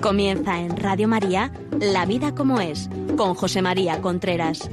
Comienza 0.00 0.58
en 0.58 0.78
Radio 0.78 1.06
María, 1.08 1.50
La 1.78 2.06
vida 2.06 2.34
como 2.34 2.58
es, 2.58 2.88
con 3.18 3.34
José 3.34 3.60
María 3.60 4.00
Contreras. 4.00 4.70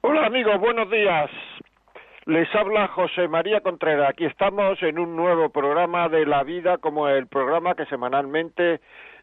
Hola 0.00 0.24
amigos, 0.24 0.58
buenos 0.58 0.90
días. 0.90 1.30
Les 2.24 2.48
habla 2.54 2.88
José 2.88 3.28
María 3.28 3.60
Contreras. 3.60 4.08
Aquí 4.08 4.24
estamos 4.24 4.82
en 4.82 4.98
un 4.98 5.16
nuevo 5.16 5.50
programa 5.50 6.08
de 6.08 6.24
La 6.24 6.44
Vida, 6.44 6.78
como 6.78 7.08
el 7.08 7.26
programa 7.26 7.74
que 7.74 7.84
semanalmente 7.86 8.80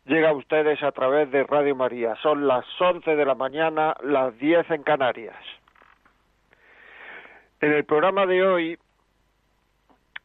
llega 0.07 0.29
a 0.29 0.33
ustedes 0.33 0.81
a 0.81 0.91
través 0.91 1.29
de 1.31 1.43
Radio 1.43 1.75
María. 1.75 2.15
Son 2.23 2.47
las 2.47 2.65
11 2.79 3.15
de 3.15 3.25
la 3.25 3.35
mañana, 3.35 3.95
las 4.01 4.37
10 4.39 4.71
en 4.71 4.83
Canarias. 4.83 5.35
En 7.59 7.73
el 7.73 7.83
programa 7.85 8.25
de 8.25 8.43
hoy 8.45 8.79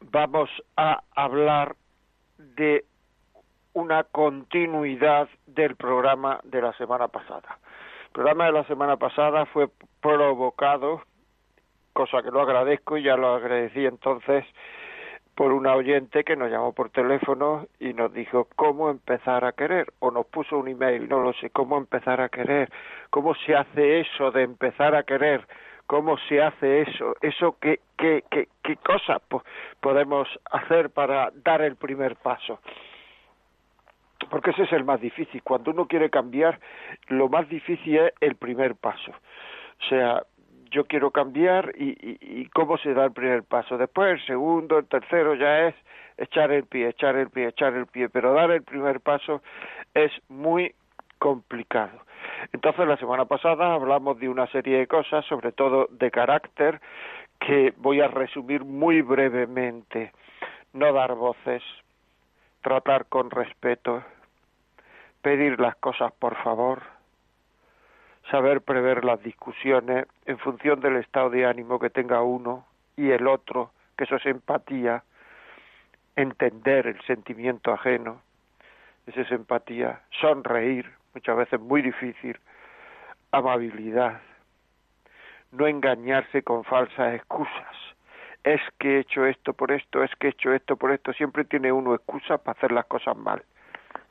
vamos 0.00 0.50
a 0.76 1.02
hablar 1.14 1.74
de 2.38 2.84
una 3.72 4.04
continuidad 4.04 5.28
del 5.46 5.76
programa 5.76 6.40
de 6.44 6.62
la 6.62 6.72
semana 6.74 7.08
pasada. 7.08 7.58
El 8.06 8.12
programa 8.12 8.46
de 8.46 8.52
la 8.52 8.64
semana 8.64 8.96
pasada 8.96 9.46
fue 9.46 9.68
provocado, 10.00 11.02
cosa 11.92 12.22
que 12.22 12.30
lo 12.30 12.42
agradezco 12.42 12.98
y 12.98 13.04
ya 13.04 13.16
lo 13.16 13.34
agradecí 13.34 13.86
entonces, 13.86 14.44
por 15.34 15.52
una 15.52 15.74
oyente 15.74 16.24
que 16.24 16.36
nos 16.36 16.50
llamó 16.50 16.72
por 16.72 16.90
teléfono 16.90 17.66
y 17.80 17.94
nos 17.94 18.12
dijo 18.12 18.48
cómo 18.56 18.90
empezar 18.90 19.44
a 19.44 19.52
querer, 19.52 19.92
o 19.98 20.10
nos 20.10 20.26
puso 20.26 20.58
un 20.58 20.68
email, 20.68 21.08
no 21.08 21.20
lo 21.20 21.32
sé, 21.34 21.50
cómo 21.50 21.78
empezar 21.78 22.20
a 22.20 22.28
querer, 22.28 22.70
cómo 23.10 23.34
se 23.34 23.54
hace 23.56 24.00
eso 24.00 24.30
de 24.30 24.42
empezar 24.42 24.94
a 24.94 25.04
querer, 25.04 25.46
cómo 25.86 26.18
se 26.28 26.42
hace 26.42 26.82
eso, 26.82 27.16
eso 27.22 27.56
qué, 27.60 27.80
qué, 27.96 28.24
qué, 28.30 28.48
qué 28.62 28.76
cosas 28.76 29.22
podemos 29.80 30.28
hacer 30.50 30.90
para 30.90 31.30
dar 31.44 31.62
el 31.62 31.76
primer 31.76 32.16
paso 32.16 32.60
porque 34.30 34.50
ese 34.50 34.62
es 34.62 34.72
el 34.72 34.84
más 34.84 35.00
difícil. 35.00 35.42
Cuando 35.42 35.72
uno 35.72 35.86
quiere 35.86 36.08
cambiar, 36.08 36.58
lo 37.08 37.28
más 37.28 37.48
difícil 37.48 37.98
es 37.98 38.12
el 38.20 38.36
primer 38.36 38.76
paso. 38.76 39.10
O 39.10 39.88
sea, 39.88 40.22
yo 40.72 40.84
quiero 40.86 41.10
cambiar 41.10 41.72
y, 41.76 41.96
y, 42.20 42.46
cómo 42.46 42.78
se 42.78 42.94
da 42.94 43.04
el 43.04 43.12
primer 43.12 43.44
paso. 43.44 43.78
Después 43.78 44.12
el 44.12 44.26
segundo, 44.26 44.78
el 44.78 44.86
tercero 44.86 45.34
ya 45.34 45.68
es 45.68 45.74
echar 46.16 46.50
el 46.50 46.64
pie, 46.64 46.88
echar 46.88 47.16
el 47.16 47.30
pie, 47.30 47.48
echar 47.48 47.74
el 47.74 47.86
pie, 47.86 48.08
pero 48.08 48.32
dar 48.32 48.50
el 48.50 48.62
primer 48.62 49.00
paso 49.00 49.42
es 49.94 50.10
muy 50.28 50.74
complicado. 51.18 52.00
Entonces 52.52 52.86
la 52.86 52.96
semana 52.96 53.26
pasada 53.26 53.74
hablamos 53.74 54.18
de 54.18 54.28
una 54.28 54.46
serie 54.48 54.78
de 54.78 54.86
cosas, 54.86 55.24
sobre 55.26 55.52
todo 55.52 55.88
de 55.90 56.10
carácter, 56.10 56.80
que 57.38 57.74
voy 57.76 58.00
a 58.00 58.08
resumir 58.08 58.64
muy 58.64 59.02
brevemente. 59.02 60.12
No 60.72 60.92
dar 60.92 61.14
voces, 61.14 61.62
tratar 62.62 63.06
con 63.06 63.30
respeto, 63.30 64.02
pedir 65.20 65.60
las 65.60 65.76
cosas 65.76 66.12
por 66.18 66.34
favor, 66.42 66.82
saber 68.30 68.60
prever 68.60 69.04
las 69.04 69.22
discusiones 69.22 70.06
en 70.26 70.38
función 70.38 70.80
del 70.80 70.96
estado 70.96 71.30
de 71.30 71.46
ánimo 71.46 71.78
que 71.78 71.90
tenga 71.90 72.22
uno 72.22 72.64
y 72.96 73.10
el 73.10 73.26
otro, 73.26 73.72
que 73.96 74.04
eso 74.04 74.16
es 74.16 74.26
empatía, 74.26 75.02
entender 76.16 76.86
el 76.86 77.00
sentimiento 77.02 77.72
ajeno, 77.72 78.20
eso 79.06 79.20
es 79.20 79.30
empatía, 79.32 80.00
sonreír, 80.20 80.90
muchas 81.14 81.36
veces 81.36 81.60
muy 81.60 81.82
difícil, 81.82 82.38
amabilidad, 83.32 84.20
no 85.50 85.66
engañarse 85.66 86.42
con 86.42 86.64
falsas 86.64 87.14
excusas. 87.14 87.76
Es 88.44 88.60
que 88.78 88.96
he 88.96 89.00
hecho 89.00 89.24
esto 89.24 89.52
por 89.52 89.70
esto, 89.70 90.02
es 90.02 90.10
que 90.16 90.28
he 90.28 90.30
hecho 90.30 90.52
esto 90.52 90.76
por 90.76 90.92
esto, 90.92 91.12
siempre 91.12 91.44
tiene 91.44 91.70
uno 91.70 91.94
excusa 91.94 92.38
para 92.38 92.58
hacer 92.58 92.72
las 92.72 92.86
cosas 92.86 93.16
mal. 93.16 93.42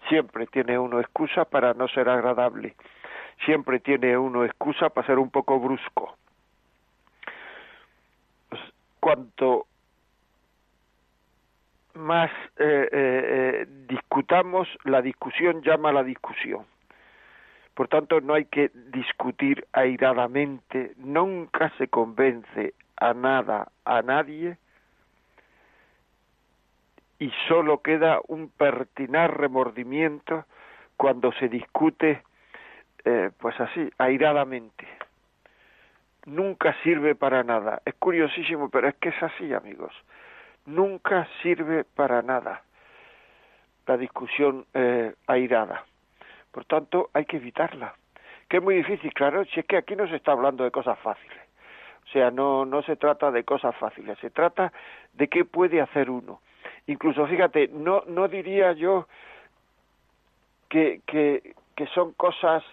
Siempre 0.09 0.47
tiene 0.47 0.80
uno 0.80 1.00
excusa 1.00 1.46
para 1.46 1.74
no 1.74 1.88
ser 1.88 2.09
agradable 2.09 2.75
siempre 3.46 3.80
tiene 3.80 4.18
uno 4.18 4.46
excusa 4.46 4.90
para 4.90 5.08
ser 5.08 5.19
un 5.19 5.30
poco 5.30 5.59
brusco. 5.59 6.16
Pues, 8.50 8.62
cuanto 9.00 9.66
más 11.94 12.31
eh, 12.58 12.90
eh, 12.92 13.66
discutamos, 13.88 14.68
la 14.84 15.02
discusión 15.02 15.62
llama 15.62 15.90
a 15.90 15.94
la 15.94 16.03
discusión. 16.03 16.66
Por 17.74 17.88
tanto, 17.88 18.22
no 18.22 18.34
hay 18.34 18.46
que 18.46 18.69
discutir 18.92 19.66
airadamente, 19.74 20.94
nunca 20.98 21.72
se 21.78 21.88
convence 21.88 22.74
a 22.98 23.13
nada, 23.13 23.72
a 23.86 24.02
nadie, 24.02 24.58
y 27.19 27.31
solo 27.48 27.81
queda 27.81 28.19
un 28.28 28.50
pertinar 28.50 29.40
remordimiento 29.40 30.46
cuando 30.98 31.31
se 31.34 31.50
discute 31.50 32.24
eh, 33.06 33.31
pues 33.38 33.59
así, 33.59 33.89
airadamente. 33.97 34.88
Nunca 36.25 36.75
sirve 36.84 37.16
para 37.16 37.44
nada. 37.44 37.81
Es 37.85 37.95
curiosísimo, 37.95 38.69
pero 38.69 38.88
es 38.88 38.95
que 38.95 39.09
es 39.09 39.23
así, 39.23 39.53
amigos. 39.53 39.94
Nunca 40.66 41.28
sirve 41.41 41.84
para 41.84 42.22
nada 42.22 42.62
la 43.88 43.97
discusión 43.97 44.66
eh, 44.73 45.13
airada. 45.28 45.84
Por 46.51 46.66
tanto, 46.66 47.09
hay 47.13 47.25
que 47.25 47.38
evitarla. 47.38 47.95
Que 48.47 48.57
es 48.57 48.63
muy 48.63 48.75
difícil, 48.75 49.13
claro, 49.13 49.45
si 49.45 49.59
es 49.59 49.66
que 49.66 49.78
aquí 49.78 49.95
no 49.95 50.07
se 50.07 50.18
está 50.18 50.33
hablando 50.33 50.63
de 50.63 50.72
cosas 50.72 51.00
fáciles. 51.00 51.39
O 52.06 52.09
sea, 52.12 52.31
no, 52.31 52.66
no 52.66 52.81
se 52.83 52.95
trata 52.95 53.31
de 53.31 53.44
cosas 53.44 53.75
fáciles, 53.78 54.18
se 54.19 54.29
trata 54.29 54.73
de 55.13 55.28
qué 55.28 55.45
puede 55.45 55.81
hacer 55.81 56.09
uno. 56.09 56.41
Incluso, 56.88 57.25
fíjate, 57.28 57.69
no, 57.69 58.03
no 58.07 58.28
diría 58.28 58.73
yo 58.73 59.07
que, 60.68 61.01
que, 61.06 61.53
que 61.76 61.88
son 61.88 62.14
cosas 62.14 62.64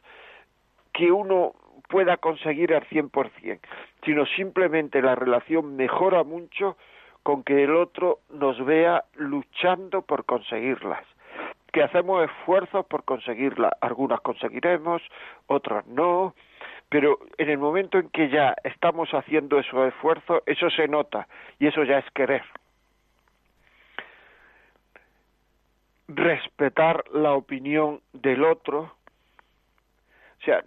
que 0.92 1.10
uno 1.12 1.52
pueda 1.88 2.16
conseguir 2.18 2.74
al 2.74 2.86
100%, 2.88 3.60
sino 4.04 4.26
simplemente 4.26 5.00
la 5.02 5.14
relación 5.14 5.76
mejora 5.76 6.22
mucho 6.22 6.76
con 7.22 7.42
que 7.42 7.64
el 7.64 7.74
otro 7.74 8.20
nos 8.30 8.64
vea 8.64 9.04
luchando 9.14 10.02
por 10.02 10.24
conseguirlas, 10.24 11.04
que 11.72 11.82
hacemos 11.82 12.24
esfuerzos 12.24 12.86
por 12.86 13.04
conseguirlas, 13.04 13.72
algunas 13.80 14.20
conseguiremos, 14.20 15.02
otras 15.46 15.86
no, 15.86 16.34
pero 16.88 17.18
en 17.36 17.50
el 17.50 17.58
momento 17.58 17.98
en 17.98 18.08
que 18.10 18.28
ya 18.28 18.54
estamos 18.64 19.10
haciendo 19.12 19.58
esos 19.58 19.88
esfuerzos, 19.88 20.42
eso 20.46 20.70
se 20.70 20.88
nota 20.88 21.28
y 21.58 21.66
eso 21.66 21.84
ya 21.84 21.98
es 21.98 22.10
querer. 22.12 22.42
Respetar 26.08 27.04
la 27.12 27.32
opinión 27.34 28.00
del 28.12 28.44
otro, 28.44 28.80
o 30.40 30.44
sea, 30.44 30.62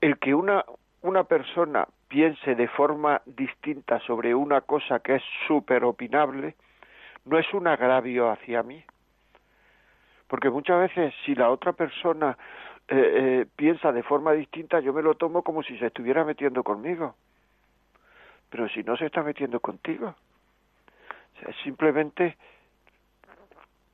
el 0.00 0.18
que 0.18 0.34
una, 0.34 0.64
una 1.00 1.24
persona 1.24 1.88
piense 2.08 2.54
de 2.54 2.68
forma 2.68 3.22
distinta 3.24 3.98
sobre 4.00 4.34
una 4.34 4.60
cosa 4.60 5.00
que 5.00 5.16
es 5.16 5.22
súper 5.46 5.84
opinable, 5.84 6.54
no 7.24 7.38
es 7.38 7.52
un 7.54 7.66
agravio 7.66 8.30
hacia 8.30 8.62
mí. 8.62 8.84
Porque 10.28 10.50
muchas 10.50 10.80
veces 10.80 11.14
si 11.24 11.34
la 11.34 11.50
otra 11.50 11.72
persona 11.72 12.36
eh, 12.88 12.96
eh, 12.96 13.46
piensa 13.56 13.92
de 13.92 14.02
forma 14.02 14.32
distinta, 14.32 14.80
yo 14.80 14.92
me 14.92 15.02
lo 15.02 15.14
tomo 15.14 15.42
como 15.42 15.62
si 15.62 15.78
se 15.78 15.86
estuviera 15.86 16.24
metiendo 16.24 16.62
conmigo. 16.62 17.14
Pero 18.50 18.68
si 18.68 18.82
no 18.82 18.96
se 18.96 19.06
está 19.06 19.22
metiendo 19.22 19.60
contigo, 19.60 20.14
sea, 21.42 21.50
es 21.50 21.56
simplemente 21.62 22.36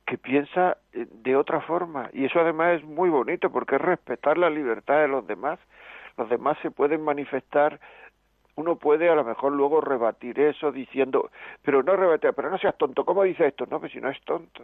que 0.09 0.17
piensa 0.17 0.77
eh, 0.91 1.05
de 1.07 1.35
otra 1.35 1.61
forma. 1.61 2.09
Y 2.13 2.25
eso 2.25 2.39
además 2.39 2.79
es 2.79 2.83
muy 2.83 3.11
bonito 3.11 3.51
porque 3.51 3.75
es 3.75 3.81
respetar 3.81 4.39
la 4.39 4.49
libertad 4.49 5.01
de 5.01 5.07
los 5.07 5.27
demás. 5.27 5.59
Los 6.17 6.27
demás 6.29 6.57
se 6.63 6.71
pueden 6.71 7.03
manifestar, 7.03 7.79
uno 8.55 8.75
puede 8.77 9.07
a 9.07 9.13
lo 9.13 9.23
mejor 9.23 9.53
luego 9.53 9.81
rebatir 9.81 10.39
eso 10.39 10.71
diciendo, 10.71 11.29
pero 11.61 11.83
no 11.83 11.95
rebatir, 11.95 12.33
pero 12.33 12.49
no 12.49 12.57
seas 12.57 12.75
tonto, 12.75 13.05
¿cómo 13.05 13.21
dice 13.21 13.45
esto? 13.45 13.67
No, 13.69 13.79
pues 13.79 13.91
si 13.91 14.01
no 14.01 14.09
es 14.09 14.19
tonto. 14.21 14.63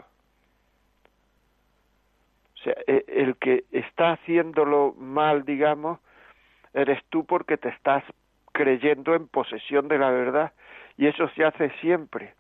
O 2.56 2.58
sea, 2.64 2.74
e, 2.88 3.06
el 3.08 3.36
que 3.36 3.66
está 3.72 4.14
haciéndolo 4.14 4.96
mal, 4.98 5.46
digamos, 5.46 6.00
eres 6.74 7.04
tú 7.10 7.24
porque 7.24 7.58
te 7.58 7.70
estás 7.70 8.04
creyendo 8.52 9.14
en 9.14 9.28
posesión 9.28 9.88
de 9.90 10.00
la 10.00 10.10
verdad 10.10 10.54
y 10.98 11.06
eso 11.06 11.30
se 11.36 11.46
hace 11.46 11.70
siempre 11.82 12.34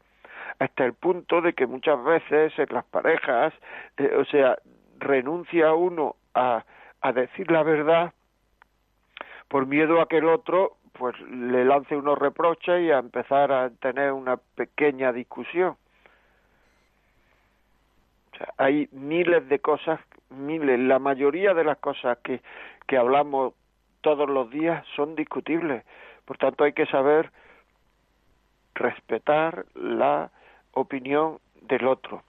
hasta 0.59 0.85
el 0.85 0.93
punto 0.93 1.41
de 1.41 1.53
que 1.53 1.67
muchas 1.67 2.03
veces 2.03 2.57
en 2.57 2.67
las 2.71 2.85
parejas, 2.85 3.53
eh, 3.97 4.15
o 4.17 4.25
sea, 4.25 4.57
renuncia 4.99 5.73
uno 5.73 6.15
a, 6.33 6.63
a 7.01 7.11
decir 7.11 7.51
la 7.51 7.63
verdad 7.63 8.13
por 9.47 9.67
miedo 9.67 10.01
a 10.01 10.07
que 10.07 10.17
el 10.17 10.27
otro 10.27 10.77
pues 10.93 11.19
le 11.21 11.65
lance 11.65 11.95
unos 11.95 12.17
reproches 12.17 12.81
y 12.81 12.91
a 12.91 12.99
empezar 12.99 13.51
a 13.51 13.69
tener 13.69 14.11
una 14.11 14.37
pequeña 14.37 15.11
discusión. 15.11 15.75
hay 18.57 18.89
miles 18.91 19.47
de 19.47 19.59
cosas, 19.59 19.99
miles, 20.29 20.79
la 20.79 20.99
mayoría 20.99 21.53
de 21.53 21.63
las 21.63 21.77
cosas 21.77 22.17
que, 22.19 22.41
que 22.87 22.97
hablamos 22.97 23.53
todos 24.01 24.29
los 24.29 24.49
días 24.49 24.85
son 24.95 25.15
discutibles. 25.15 25.83
Por 26.25 26.37
tanto, 26.37 26.63
hay 26.63 26.73
que 26.73 26.85
saber 26.87 27.31
respetar 28.73 29.65
la 29.73 30.31
opinión 30.75 31.39
del 31.61 31.87
otro. 31.87 32.23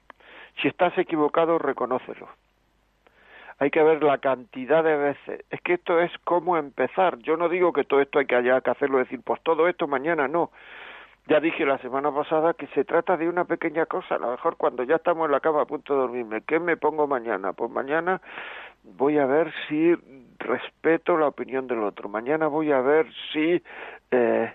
Si 0.61 0.69
estás 0.69 0.97
equivocado, 0.97 1.59
reconócelo. 1.59 2.29
Hay 3.59 3.71
que 3.71 3.83
ver 3.83 4.03
la 4.03 4.19
cantidad 4.19 4.83
de 4.85 4.97
veces. 4.97 5.45
Es 5.51 5.61
que 5.63 5.75
esto 5.75 6.01
es 6.01 6.11
cómo 6.25 6.57
empezar. 6.57 7.19
Yo 7.19 7.37
no 7.37 7.49
digo 7.49 7.73
que 7.73 7.85
todo 7.85 8.01
esto 8.01 8.19
hay 8.19 8.27
que, 8.27 8.43
que 8.43 8.71
hacerlo, 8.71 8.99
decir, 8.99 9.21
pues 9.25 9.41
todo 9.43 9.69
esto 9.69 9.87
mañana 9.87 10.29
no. 10.29 10.51
Ya 11.29 11.41
dije 11.41 11.67
la 11.67 11.79
semana 11.79 12.13
pasada 12.13 12.55
que 12.55 12.69
se 12.69 12.85
trata 12.85 13.17
de 13.17 13.29
una 13.29 13.45
pequeña 13.45 13.87
cosa. 13.87 14.15
A 14.15 14.19
lo 14.19 14.31
mejor 14.31 14.57
cuando 14.57 14.85
ya 14.85 14.97
estamos 14.97 15.27
en 15.27 15.33
la 15.33 15.41
cama 15.41 15.63
a 15.63 15.67
punto 15.67 15.95
de 15.95 16.01
dormirme, 16.01 16.43
¿qué 16.43 16.61
me 16.61 16.77
pongo 16.77 17.07
mañana? 17.07 17.53
Pues 17.53 17.71
mañana 17.71 18.21
voy 18.85 19.19
a 19.19 19.27
ver 19.27 19.53
si 19.69 19.95
respeto 20.39 21.17
la 21.17 21.27
opinión 21.27 21.67
del 21.67 21.83
otro. 21.83 22.09
Mañana 22.09 22.47
voy 22.47 22.71
a 22.71 22.81
ver 22.81 23.07
si 23.33 23.61
eh, 24.11 24.53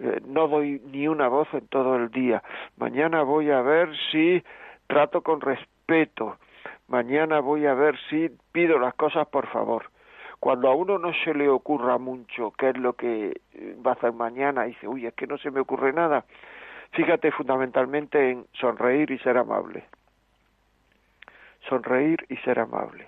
eh, 0.00 0.20
no 0.26 0.48
doy 0.48 0.80
ni 0.86 1.08
una 1.08 1.28
voz 1.28 1.48
en 1.52 1.66
todo 1.68 1.96
el 1.96 2.10
día. 2.10 2.42
Mañana 2.76 3.22
voy 3.22 3.50
a 3.50 3.62
ver 3.62 3.90
si 4.10 4.42
trato 4.86 5.22
con 5.22 5.40
respeto. 5.40 6.36
Mañana 6.88 7.40
voy 7.40 7.66
a 7.66 7.74
ver 7.74 7.96
si 8.08 8.30
pido 8.52 8.78
las 8.78 8.94
cosas 8.94 9.28
por 9.28 9.46
favor 9.48 9.84
cuando 10.40 10.68
a 10.68 10.74
uno 10.74 10.98
no 10.98 11.12
se 11.22 11.34
le 11.34 11.48
ocurra 11.48 11.98
mucho 11.98 12.52
qué 12.52 12.70
es 12.70 12.78
lo 12.78 12.94
que 12.94 13.42
eh, 13.52 13.76
va 13.86 13.92
a 13.92 13.94
hacer 13.94 14.12
mañana, 14.12 14.66
y 14.66 14.70
dice, 14.70 14.88
uy, 14.88 15.06
es 15.06 15.14
que 15.14 15.26
no 15.26 15.36
se 15.36 15.50
me 15.50 15.60
ocurre 15.60 15.92
nada, 15.92 16.24
fíjate 16.92 17.30
fundamentalmente 17.30 18.30
en 18.30 18.46
sonreír 18.54 19.10
y 19.10 19.18
ser 19.18 19.36
amable. 19.36 19.84
Sonreír 21.68 22.24
y 22.30 22.36
ser 22.38 22.58
amable. 22.58 23.06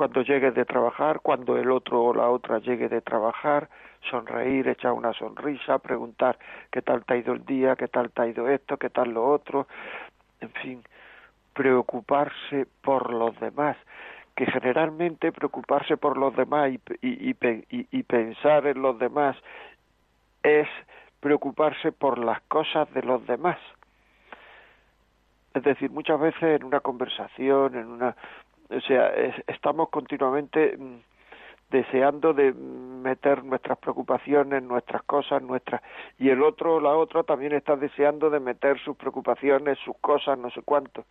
Cuando 0.00 0.22
llegues 0.22 0.54
de 0.54 0.64
trabajar, 0.64 1.20
cuando 1.20 1.58
el 1.58 1.70
otro 1.70 2.02
o 2.02 2.14
la 2.14 2.30
otra 2.30 2.58
llegue 2.58 2.88
de 2.88 3.02
trabajar, 3.02 3.68
sonreír, 4.10 4.66
echar 4.66 4.92
una 4.92 5.12
sonrisa, 5.12 5.78
preguntar 5.78 6.38
qué 6.70 6.80
tal 6.80 7.04
te 7.04 7.12
ha 7.12 7.16
ido 7.18 7.34
el 7.34 7.44
día, 7.44 7.76
qué 7.76 7.86
tal 7.86 8.10
te 8.10 8.22
ha 8.22 8.26
ido 8.26 8.48
esto, 8.48 8.78
qué 8.78 8.88
tal 8.88 9.10
lo 9.10 9.28
otro, 9.30 9.66
en 10.40 10.48
fin, 10.52 10.82
preocuparse 11.52 12.66
por 12.80 13.12
los 13.12 13.38
demás 13.40 13.76
que 14.34 14.46
generalmente 14.46 15.32
preocuparse 15.32 15.98
por 15.98 16.16
los 16.16 16.34
demás 16.34 16.70
y, 16.70 16.80
y, 17.02 18.02
pensar 18.04 18.68
en 18.68 18.80
los 18.80 18.98
demás 18.98 19.36
es 20.42 20.68
preocuparse 21.20 21.92
por 21.92 22.16
las 22.18 22.40
cosas 22.48 22.90
de 22.94 23.02
los 23.02 23.26
demás. 23.26 23.58
Es 25.52 25.62
decir, 25.62 25.90
muchas 25.90 26.18
veces 26.18 26.42
en 26.42 26.64
una 26.64 26.80
conversación, 26.80 27.74
en 27.74 27.86
una, 27.88 28.16
o 28.70 28.80
sea, 28.80 29.12
estamos 29.46 29.88
continuamente 29.88 30.76
mm, 30.76 30.96
deseando 31.70 32.32
de 32.32 32.52
meter 32.52 33.44
nuestras 33.44 33.78
preocupaciones, 33.78 34.62
nuestras 34.62 35.02
cosas, 35.02 35.42
nuestras 35.42 35.82
y 36.18 36.30
el 36.30 36.42
otro, 36.42 36.80
la 36.80 36.96
otra 36.96 37.22
también 37.22 37.52
está 37.52 37.76
deseando 37.76 38.30
de 38.30 38.40
meter 38.40 38.78
sus 38.80 38.96
preocupaciones, 38.96 39.78
sus 39.78 39.96
cosas, 39.98 40.38
no 40.38 40.50
sé 40.50 40.62
cuánto 40.62 41.04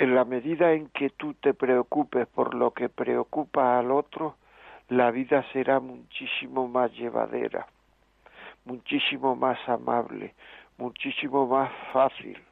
en 0.00 0.14
la 0.14 0.24
medida 0.24 0.72
en 0.72 0.88
que 0.88 1.10
tú 1.10 1.34
te 1.34 1.52
preocupes 1.52 2.26
por 2.26 2.54
lo 2.54 2.70
que 2.70 2.88
preocupa 2.88 3.78
al 3.78 3.90
otro, 3.90 4.34
la 4.88 5.10
vida 5.10 5.44
será 5.52 5.78
muchísimo 5.78 6.66
más 6.68 6.90
llevadera, 6.92 7.66
muchísimo 8.64 9.36
más 9.36 9.58
amable, 9.68 10.34
muchísimo 10.78 11.46
más 11.46 11.70
fácil. 11.92 12.42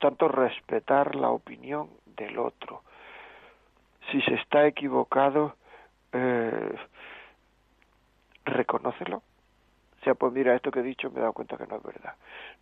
Tanto, 0.00 0.26
respetar 0.28 1.14
la 1.14 1.30
opinión 1.30 1.90
del 2.16 2.38
otro. 2.38 2.82
Si 4.10 4.20
se 4.22 4.34
está 4.34 4.66
equivocado, 4.66 5.54
eh, 6.12 6.74
reconócelo 8.44 9.22
o 10.00 10.04
sea, 10.04 10.14
pues 10.14 10.32
mira, 10.32 10.54
esto 10.54 10.70
que 10.70 10.80
he 10.80 10.82
dicho 10.82 11.10
me 11.10 11.18
he 11.18 11.20
dado 11.20 11.34
cuenta 11.34 11.58
que 11.58 11.66
no 11.66 11.76
es 11.76 11.82
verdad. 11.82 12.14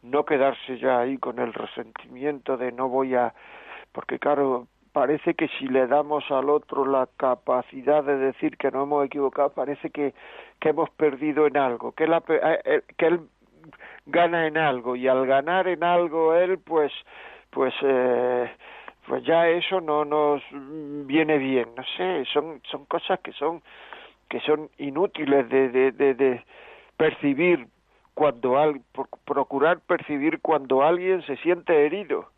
No 0.02 0.24
quedarse 0.24 0.78
ya 0.78 0.98
ahí 0.98 1.18
con 1.18 1.38
el 1.38 1.52
resentimiento 1.52 2.56
de 2.56 2.72
no 2.72 2.88
voy 2.88 3.14
a... 3.14 3.32
Porque 3.92 4.18
claro, 4.18 4.66
parece 4.92 5.34
que 5.34 5.46
si 5.58 5.68
le 5.68 5.86
damos 5.86 6.28
al 6.30 6.50
otro 6.50 6.84
la 6.84 7.08
capacidad 7.16 8.02
de 8.02 8.16
decir 8.16 8.56
que 8.56 8.72
no 8.72 8.82
hemos 8.82 9.06
equivocado, 9.06 9.50
parece 9.50 9.90
que, 9.90 10.14
que 10.58 10.70
hemos 10.70 10.90
perdido 10.90 11.46
en 11.46 11.56
algo, 11.56 11.92
que, 11.92 12.08
la, 12.08 12.22
eh, 12.28 12.60
eh, 12.64 12.82
que 12.96 13.06
él 13.06 13.20
gana 14.08 14.46
en 14.46 14.58
algo 14.58 14.96
y 14.96 15.06
al 15.06 15.26
ganar 15.26 15.68
en 15.68 15.84
algo 15.84 16.34
él, 16.34 16.58
pues, 16.58 16.92
pues, 17.50 17.74
eh, 17.82 18.50
pues 19.06 19.22
ya 19.24 19.48
eso 19.48 19.80
no 19.80 20.04
nos 20.04 20.42
viene 20.50 21.38
bien, 21.38 21.68
no 21.76 21.84
sé, 21.96 22.24
son, 22.32 22.60
son 22.70 22.84
cosas 22.86 23.20
que 23.20 23.32
son, 23.32 23.62
que 24.28 24.40
son 24.40 24.70
inútiles 24.78 25.48
de, 25.48 25.68
de, 25.70 25.92
de 25.92 26.44
percibir 26.96 27.68
cuando 28.14 28.58
al, 28.58 28.80
procurar 29.24 29.80
percibir 29.80 30.40
cuando 30.40 30.82
alguien 30.82 31.22
se 31.22 31.36
siente 31.36 31.86
herido. 31.86 32.28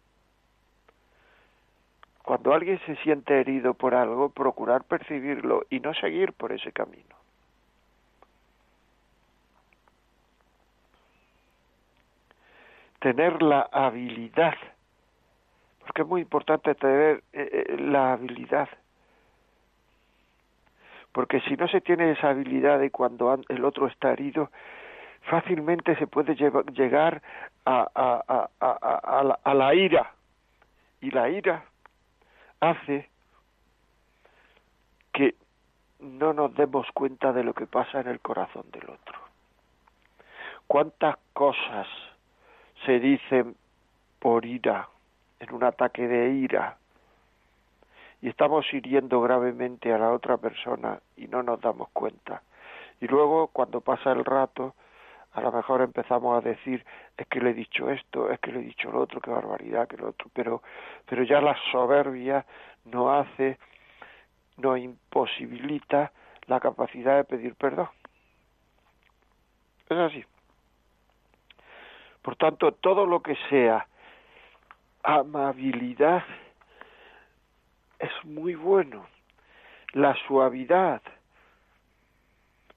Cuando 2.22 2.52
alguien 2.52 2.78
se 2.84 2.96
siente 2.96 3.40
herido 3.40 3.72
por 3.74 3.94
algo, 3.94 4.28
procurar 4.28 4.84
percibirlo 4.84 5.64
y 5.70 5.80
no 5.80 5.94
seguir 5.94 6.34
por 6.34 6.52
ese 6.52 6.70
camino. 6.70 7.19
Tener 13.00 13.42
la 13.42 13.68
habilidad, 13.72 14.54
porque 15.80 16.02
es 16.02 16.08
muy 16.08 16.20
importante 16.22 16.74
tener 16.74 17.22
eh, 17.32 17.66
eh, 17.68 17.76
la 17.78 18.12
habilidad 18.12 18.68
porque 21.12 21.40
si 21.40 21.56
no 21.56 21.66
se 21.68 21.80
tiene 21.80 22.12
esa 22.12 22.30
habilidad 22.30 22.78
de 22.78 22.90
cuando 22.90 23.40
el 23.48 23.64
otro 23.64 23.86
está 23.86 24.12
herido, 24.12 24.50
fácilmente 25.22 25.96
se 25.96 26.06
puede 26.06 26.34
llegar 26.34 27.22
a, 27.64 27.88
a, 27.94 28.48
a, 28.60 29.24
la, 29.24 29.38
a 29.42 29.54
la 29.54 29.74
ira, 29.74 30.12
y 31.00 31.10
la 31.10 31.28
ira 31.28 31.64
hace 32.60 33.08
que 35.12 35.34
no 35.98 36.32
nos 36.32 36.54
demos 36.54 36.86
cuenta 36.94 37.32
de 37.32 37.44
lo 37.44 37.54
que 37.54 37.66
pasa 37.66 38.00
en 38.00 38.08
el 38.08 38.20
corazón 38.20 38.64
del 38.70 38.84
otro. 38.84 39.18
¿Cuántas 40.66 41.16
cosas 41.32 41.88
se 42.84 43.00
dicen 43.00 43.56
por 44.18 44.44
ira, 44.44 44.88
en 45.38 45.54
un 45.54 45.64
ataque 45.64 46.06
de 46.06 46.30
ira, 46.30 46.76
y 48.22 48.28
estamos 48.28 48.66
hiriendo 48.72 49.20
gravemente 49.20 49.92
a 49.92 49.98
la 49.98 50.12
otra 50.12 50.36
persona 50.36 51.00
y 51.16 51.26
no 51.26 51.42
nos 51.42 51.60
damos 51.60 51.88
cuenta. 51.90 52.42
Y 53.00 53.06
luego, 53.06 53.48
cuando 53.48 53.80
pasa 53.80 54.12
el 54.12 54.24
rato, 54.24 54.74
a 55.32 55.40
lo 55.40 55.52
mejor 55.52 55.80
empezamos 55.80 56.36
a 56.36 56.46
decir 56.46 56.84
es 57.16 57.26
que 57.28 57.40
le 57.40 57.50
he 57.50 57.54
dicho 57.54 57.90
esto, 57.90 58.30
es 58.30 58.40
que 58.40 58.52
le 58.52 58.60
he 58.60 58.62
dicho 58.62 58.90
lo 58.90 59.00
otro, 59.00 59.20
qué 59.20 59.30
barbaridad, 59.30 59.88
que 59.88 59.96
lo 59.96 60.08
otro, 60.08 60.28
pero, 60.34 60.62
pero 61.06 61.22
ya 61.22 61.40
la 61.40 61.56
soberbia 61.70 62.44
no 62.84 63.12
hace, 63.12 63.58
no 64.56 64.76
imposibilita 64.76 66.12
la 66.46 66.60
capacidad 66.60 67.16
de 67.16 67.24
pedir 67.24 67.54
perdón. 67.54 67.88
Es 69.88 69.98
así. 69.98 70.24
Por 72.22 72.36
tanto, 72.36 72.72
todo 72.72 73.06
lo 73.06 73.22
que 73.22 73.36
sea 73.48 73.86
amabilidad 75.02 76.24
es 77.98 78.10
muy 78.24 78.54
bueno. 78.54 79.06
La 79.92 80.14
suavidad 80.26 81.02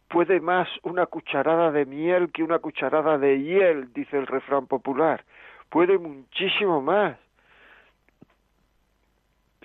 puede 0.07 0.39
más 0.39 0.67
una 0.83 1.07
cucharada 1.07 1.71
de 1.71 1.85
miel 1.85 2.31
que 2.31 2.43
una 2.43 2.59
cucharada 2.59 3.17
de 3.17 3.41
hiel, 3.41 3.91
dice 3.93 4.17
el 4.17 4.27
refrán 4.27 4.67
popular. 4.67 5.23
Puede 5.69 5.97
muchísimo 5.97 6.81
más. 6.81 7.17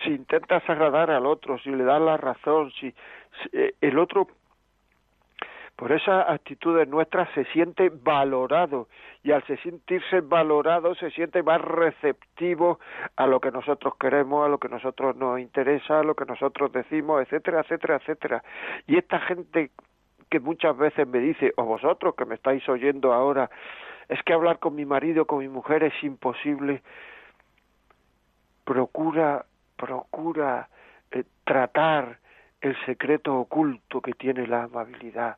Si 0.03 0.11
intentas 0.11 0.63
agradar 0.71 1.11
al 1.11 1.27
otro, 1.27 1.59
si 1.59 1.71
le 1.71 1.85
das 1.85 2.01
la 2.01 2.17
razón, 2.17 2.73
si, 2.81 2.95
eh, 3.53 3.75
el 3.81 3.99
otro 3.99 4.29
por 5.79 5.93
esas 5.93 6.29
actitudes 6.29 6.89
nuestras 6.89 7.31
se 7.35 7.45
siente 7.53 7.89
valorado 7.89 8.89
y 9.23 9.31
al 9.31 9.45
sentirse 9.47 10.23
valorado 10.23 10.97
se 10.97 11.13
siente 11.13 11.41
más 11.45 11.61
receptivo 11.61 12.81
a 13.15 13.29
lo 13.29 13.39
que 13.39 13.53
nosotros 13.53 13.95
queremos, 13.95 14.45
a 14.45 14.49
lo 14.49 14.59
que 14.59 14.69
nosotros 14.69 15.15
nos 15.15 15.39
interesa, 15.39 16.01
a 16.01 16.03
lo 16.03 16.17
que 16.17 16.25
nosotros 16.25 16.73
decimos, 16.73 17.23
etcétera, 17.23 17.61
etcétera, 17.61 17.95
etcétera. 17.95 18.43
Y 18.89 18.99
esta 18.99 19.21
gente 19.21 19.71
que 20.29 20.41
muchas 20.41 20.77
veces 20.77 21.07
me 21.07 21.21
dice, 21.21 21.53
o 21.57 21.63
vosotros 21.63 22.17
que 22.17 22.25
me 22.25 22.35
estáis 22.35 22.69
oyendo 22.69 23.13
ahora, 23.13 23.49
es 24.09 24.21
que 24.25 24.33
hablar 24.33 24.59
con 24.59 24.75
mi 24.75 24.85
marido, 24.85 25.27
con 25.27 25.39
mi 25.39 25.49
mujer 25.49 25.85
es 25.85 25.95
imposible, 26.03 26.83
procura, 28.65 29.45
procura 29.77 30.71
eh, 31.13 31.23
tratar 31.45 32.19
el 32.61 32.77
secreto 32.85 33.39
oculto 33.39 34.01
que 34.01 34.15
tiene 34.15 34.45
la 34.49 34.65
amabilidad 34.65 35.37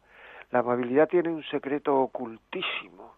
la 0.50 0.60
amabilidad 0.60 1.08
tiene 1.08 1.28
un 1.28 1.44
secreto 1.44 1.96
ocultísimo 1.96 3.14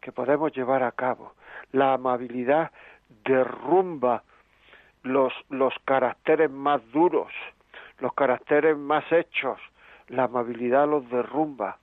que 0.00 0.12
podemos 0.12 0.52
llevar 0.52 0.82
a 0.82 0.92
cabo. 0.92 1.34
La 1.72 1.94
amabilidad 1.94 2.70
derrumba 3.24 4.22
los, 5.02 5.32
los 5.50 5.74
caracteres 5.84 6.50
más 6.50 6.80
duros, 6.92 7.32
los 7.98 8.12
caracteres 8.14 8.76
más 8.76 9.04
hechos, 9.12 9.58
la 10.08 10.24
amabilidad 10.24 10.88
los 10.88 11.08
derrumba, 11.10 11.78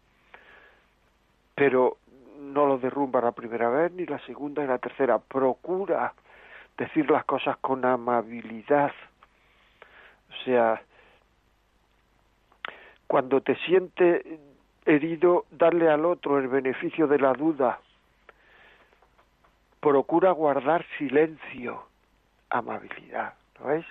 pero 1.53 1.97
no 2.39 2.65
los 2.65 2.81
derrumba 2.81 3.21
la 3.21 3.31
primera 3.31 3.69
vez, 3.69 3.91
ni 3.91 4.05
la 4.05 4.19
segunda 4.25 4.61
ni 4.61 4.67
la 4.67 4.79
tercera. 4.79 5.19
Procura 5.19 6.13
decir 6.77 7.09
las 7.09 7.25
cosas 7.25 7.57
con 7.57 7.85
amabilidad. 7.85 8.91
O 10.29 10.43
sea, 10.43 10.81
cuando 13.07 13.41
te 13.41 13.55
siente 13.57 14.39
herido, 14.85 15.45
darle 15.51 15.89
al 15.89 16.05
otro 16.05 16.37
el 16.37 16.47
beneficio 16.47 17.07
de 17.07 17.19
la 17.19 17.33
duda. 17.33 17.79
Procura 19.79 20.31
guardar 20.31 20.85
silencio. 20.97 21.83
Amabilidad, 22.49 23.33
¿lo 23.59 23.67
ves? 23.67 23.85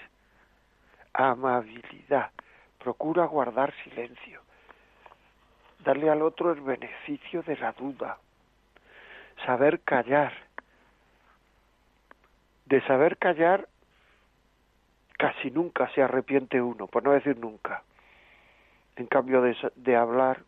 Amabilidad. 1.12 2.30
Procura 2.78 3.26
guardar 3.26 3.72
silencio. 3.82 4.40
Darle 5.84 6.10
al 6.10 6.22
otro 6.22 6.52
el 6.52 6.60
beneficio 6.60 7.42
de 7.42 7.56
la 7.56 7.72
duda. 7.72 8.18
Saber 9.44 9.80
callar. 9.80 10.32
De 12.66 12.80
saber 12.82 13.18
callar 13.18 13.68
casi 15.18 15.50
nunca 15.50 15.88
se 15.94 16.02
arrepiente 16.02 16.60
uno, 16.60 16.86
por 16.86 17.04
no 17.04 17.12
decir 17.12 17.38
nunca. 17.38 17.82
En 18.96 19.06
cambio 19.06 19.42
de, 19.42 19.56
de 19.76 19.96
hablar, 19.96 20.42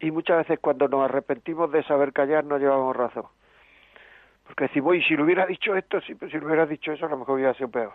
Y 0.00 0.10
muchas 0.10 0.38
veces 0.38 0.58
cuando 0.60 0.86
nos 0.86 1.02
arrepentimos 1.02 1.72
de 1.72 1.82
saber 1.84 2.12
callar 2.12 2.44
no 2.44 2.58
llevamos 2.58 2.94
razón. 2.94 3.24
Porque 4.44 4.64
decimos, 4.64 4.96
y 4.96 5.02
si 5.02 5.16
lo 5.16 5.24
hubiera 5.24 5.46
dicho 5.46 5.74
esto, 5.74 5.98
pero 6.18 6.30
si 6.30 6.38
lo 6.38 6.46
hubiera 6.46 6.66
dicho 6.66 6.92
eso, 6.92 7.06
a 7.06 7.08
lo 7.08 7.16
mejor 7.16 7.36
hubiera 7.36 7.54
sido 7.54 7.70
peor. 7.70 7.94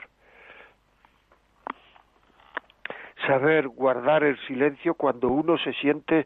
Saber 3.27 3.67
guardar 3.67 4.23
el 4.23 4.39
silencio 4.47 4.95
cuando 4.95 5.27
uno 5.27 5.57
se 5.59 5.73
siente 5.73 6.25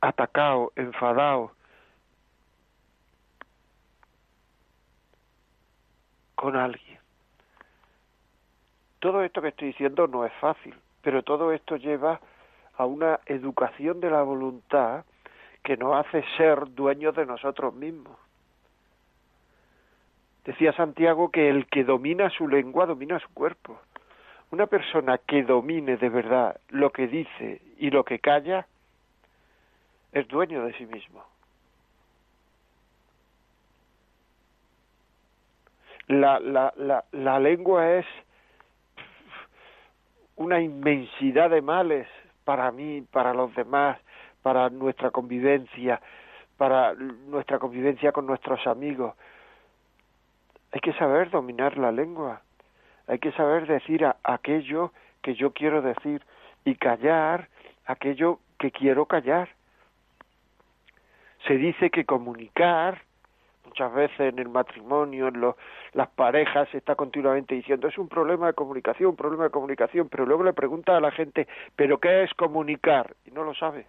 atacado, 0.00 0.72
enfadado, 0.76 1.52
con 6.34 6.56
alguien. 6.56 6.91
Todo 9.02 9.24
esto 9.24 9.42
que 9.42 9.48
estoy 9.48 9.68
diciendo 9.68 10.06
no 10.06 10.24
es 10.24 10.32
fácil, 10.34 10.76
pero 11.02 11.24
todo 11.24 11.50
esto 11.50 11.74
lleva 11.74 12.20
a 12.76 12.86
una 12.86 13.18
educación 13.26 13.98
de 13.98 14.08
la 14.08 14.22
voluntad 14.22 15.04
que 15.64 15.76
nos 15.76 15.96
hace 15.96 16.24
ser 16.36 16.72
dueños 16.72 17.16
de 17.16 17.26
nosotros 17.26 17.74
mismos. 17.74 18.16
Decía 20.44 20.72
Santiago 20.74 21.32
que 21.32 21.48
el 21.48 21.66
que 21.66 21.82
domina 21.82 22.30
su 22.30 22.46
lengua 22.46 22.86
domina 22.86 23.18
su 23.18 23.28
cuerpo. 23.34 23.80
Una 24.52 24.66
persona 24.66 25.18
que 25.18 25.42
domine 25.42 25.96
de 25.96 26.08
verdad 26.08 26.60
lo 26.68 26.90
que 26.90 27.08
dice 27.08 27.60
y 27.78 27.90
lo 27.90 28.04
que 28.04 28.20
calla 28.20 28.68
es 30.12 30.28
dueño 30.28 30.64
de 30.64 30.74
sí 30.74 30.86
mismo. 30.86 31.24
La, 36.06 36.38
la, 36.38 36.72
la, 36.76 37.04
la 37.10 37.40
lengua 37.40 37.94
es 37.94 38.06
una 40.36 40.60
inmensidad 40.60 41.50
de 41.50 41.62
males 41.62 42.06
para 42.44 42.70
mí, 42.72 43.02
para 43.10 43.34
los 43.34 43.54
demás, 43.54 43.98
para 44.42 44.70
nuestra 44.70 45.10
convivencia, 45.10 46.00
para 46.56 46.94
nuestra 46.94 47.58
convivencia 47.58 48.12
con 48.12 48.26
nuestros 48.26 48.66
amigos. 48.66 49.14
Hay 50.72 50.80
que 50.80 50.92
saber 50.94 51.30
dominar 51.30 51.76
la 51.76 51.92
lengua, 51.92 52.42
hay 53.06 53.18
que 53.18 53.32
saber 53.32 53.66
decir 53.66 54.06
aquello 54.24 54.92
que 55.22 55.34
yo 55.34 55.52
quiero 55.52 55.82
decir 55.82 56.22
y 56.64 56.74
callar 56.76 57.48
aquello 57.86 58.38
que 58.58 58.70
quiero 58.70 59.06
callar. 59.06 59.50
Se 61.46 61.56
dice 61.56 61.90
que 61.90 62.04
comunicar 62.04 63.02
muchas 63.64 63.92
veces 63.94 64.20
en 64.20 64.38
el 64.38 64.48
matrimonio, 64.48 65.28
en 65.28 65.40
las 65.92 66.08
parejas, 66.10 66.68
se 66.70 66.78
está 66.78 66.94
continuamente 66.94 67.54
diciendo 67.54 67.88
es 67.88 67.98
un 67.98 68.08
problema 68.08 68.48
de 68.48 68.52
comunicación, 68.52 69.10
un 69.10 69.16
problema 69.16 69.44
de 69.44 69.50
comunicación, 69.50 70.08
pero 70.08 70.26
luego 70.26 70.44
le 70.44 70.52
pregunta 70.52 70.96
a 70.96 71.00
la 71.00 71.10
gente, 71.10 71.46
¿pero 71.76 71.98
qué 71.98 72.24
es 72.24 72.34
comunicar? 72.34 73.14
Y 73.24 73.30
no 73.30 73.44
lo 73.44 73.54
sabe. 73.54 73.86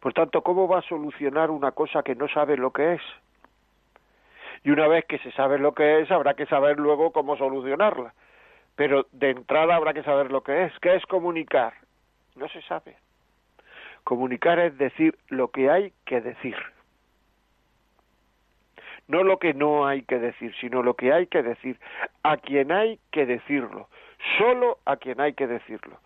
Por 0.00 0.12
tanto, 0.12 0.42
¿cómo 0.42 0.66
va 0.66 0.78
a 0.78 0.88
solucionar 0.88 1.50
una 1.50 1.72
cosa 1.72 2.02
que 2.02 2.14
no 2.14 2.28
sabe 2.28 2.56
lo 2.56 2.72
que 2.72 2.94
es? 2.94 3.02
Y 4.64 4.70
una 4.70 4.88
vez 4.88 5.04
que 5.06 5.18
se 5.18 5.32
sabe 5.32 5.58
lo 5.58 5.74
que 5.74 6.00
es, 6.00 6.10
habrá 6.10 6.34
que 6.34 6.46
saber 6.46 6.78
luego 6.78 7.12
cómo 7.12 7.36
solucionarla. 7.36 8.14
Pero 8.76 9.06
de 9.12 9.30
entrada 9.30 9.74
habrá 9.74 9.94
que 9.94 10.02
saber 10.02 10.30
lo 10.30 10.42
que 10.42 10.64
es. 10.64 10.72
¿Qué 10.80 10.94
es 10.96 11.04
comunicar? 11.06 11.74
No 12.36 12.48
se 12.48 12.62
sabe. 12.62 12.96
Comunicar 14.04 14.58
es 14.58 14.76
decir 14.76 15.16
lo 15.28 15.48
que 15.48 15.70
hay 15.70 15.92
que 16.04 16.20
decir 16.20 16.56
no 19.10 19.24
lo 19.24 19.38
que 19.38 19.54
no 19.54 19.86
hay 19.86 20.02
que 20.02 20.20
decir, 20.20 20.54
sino 20.60 20.82
lo 20.82 20.94
que 20.94 21.12
hay 21.12 21.26
que 21.26 21.42
decir, 21.42 21.78
a 22.22 22.36
quien 22.36 22.70
hay 22.70 23.00
que 23.10 23.26
decirlo, 23.26 23.88
solo 24.38 24.78
a 24.84 24.96
quien 24.96 25.20
hay 25.20 25.32
que 25.34 25.48
decirlo. 25.48 25.98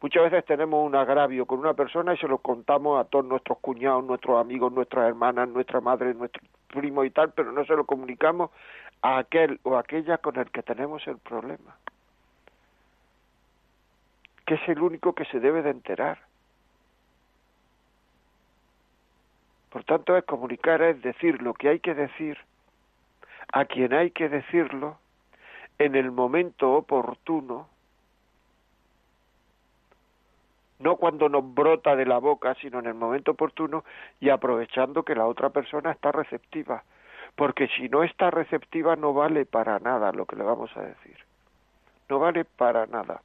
Muchas 0.00 0.30
veces 0.30 0.44
tenemos 0.44 0.84
un 0.84 0.94
agravio 0.94 1.44
con 1.44 1.58
una 1.58 1.74
persona 1.74 2.14
y 2.14 2.18
se 2.18 2.28
lo 2.28 2.38
contamos 2.38 3.00
a 3.00 3.08
todos 3.08 3.24
nuestros 3.24 3.58
cuñados, 3.58 4.04
nuestros 4.04 4.40
amigos, 4.40 4.72
nuestras 4.72 5.08
hermanas, 5.08 5.48
nuestra 5.48 5.80
madre, 5.80 6.14
nuestro 6.14 6.42
primo 6.68 7.04
y 7.04 7.10
tal, 7.10 7.32
pero 7.32 7.50
no 7.50 7.64
se 7.64 7.74
lo 7.74 7.84
comunicamos 7.84 8.50
a 9.02 9.18
aquel 9.18 9.58
o 9.64 9.76
aquella 9.76 10.18
con 10.18 10.36
el 10.38 10.48
que 10.50 10.62
tenemos 10.62 11.04
el 11.08 11.18
problema, 11.18 11.76
que 14.46 14.54
es 14.54 14.68
el 14.68 14.80
único 14.80 15.14
que 15.14 15.24
se 15.24 15.40
debe 15.40 15.62
de 15.62 15.70
enterar. 15.70 16.20
Por 19.70 19.82
tanto, 19.84 20.16
es 20.16 20.24
comunicar, 20.24 20.80
es 20.82 21.02
decir 21.02 21.42
lo 21.42 21.54
que 21.54 21.68
hay 21.68 21.80
que 21.80 21.94
decir 21.94 22.38
a 23.52 23.66
quien 23.66 23.92
hay 23.92 24.10
que 24.10 24.28
decirlo 24.28 24.96
en 25.78 25.94
el 25.94 26.10
momento 26.10 26.72
oportuno, 26.72 27.68
no 30.78 30.96
cuando 30.96 31.28
nos 31.28 31.54
brota 31.54 31.94
de 31.94 32.06
la 32.06 32.18
boca, 32.18 32.54
sino 32.60 32.80
en 32.80 32.86
el 32.86 32.94
momento 32.94 33.32
oportuno 33.32 33.84
y 34.20 34.30
aprovechando 34.30 35.04
que 35.04 35.14
la 35.14 35.26
otra 35.26 35.50
persona 35.50 35.92
está 35.92 36.10
receptiva, 36.12 36.82
porque 37.36 37.68
si 37.68 37.88
no 37.88 38.02
está 38.02 38.30
receptiva 38.30 38.96
no 38.96 39.12
vale 39.12 39.46
para 39.46 39.78
nada 39.78 40.12
lo 40.12 40.26
que 40.26 40.36
le 40.36 40.42
vamos 40.42 40.74
a 40.76 40.82
decir, 40.82 41.16
no 42.08 42.18
vale 42.18 42.44
para 42.44 42.86
nada. 42.86 43.22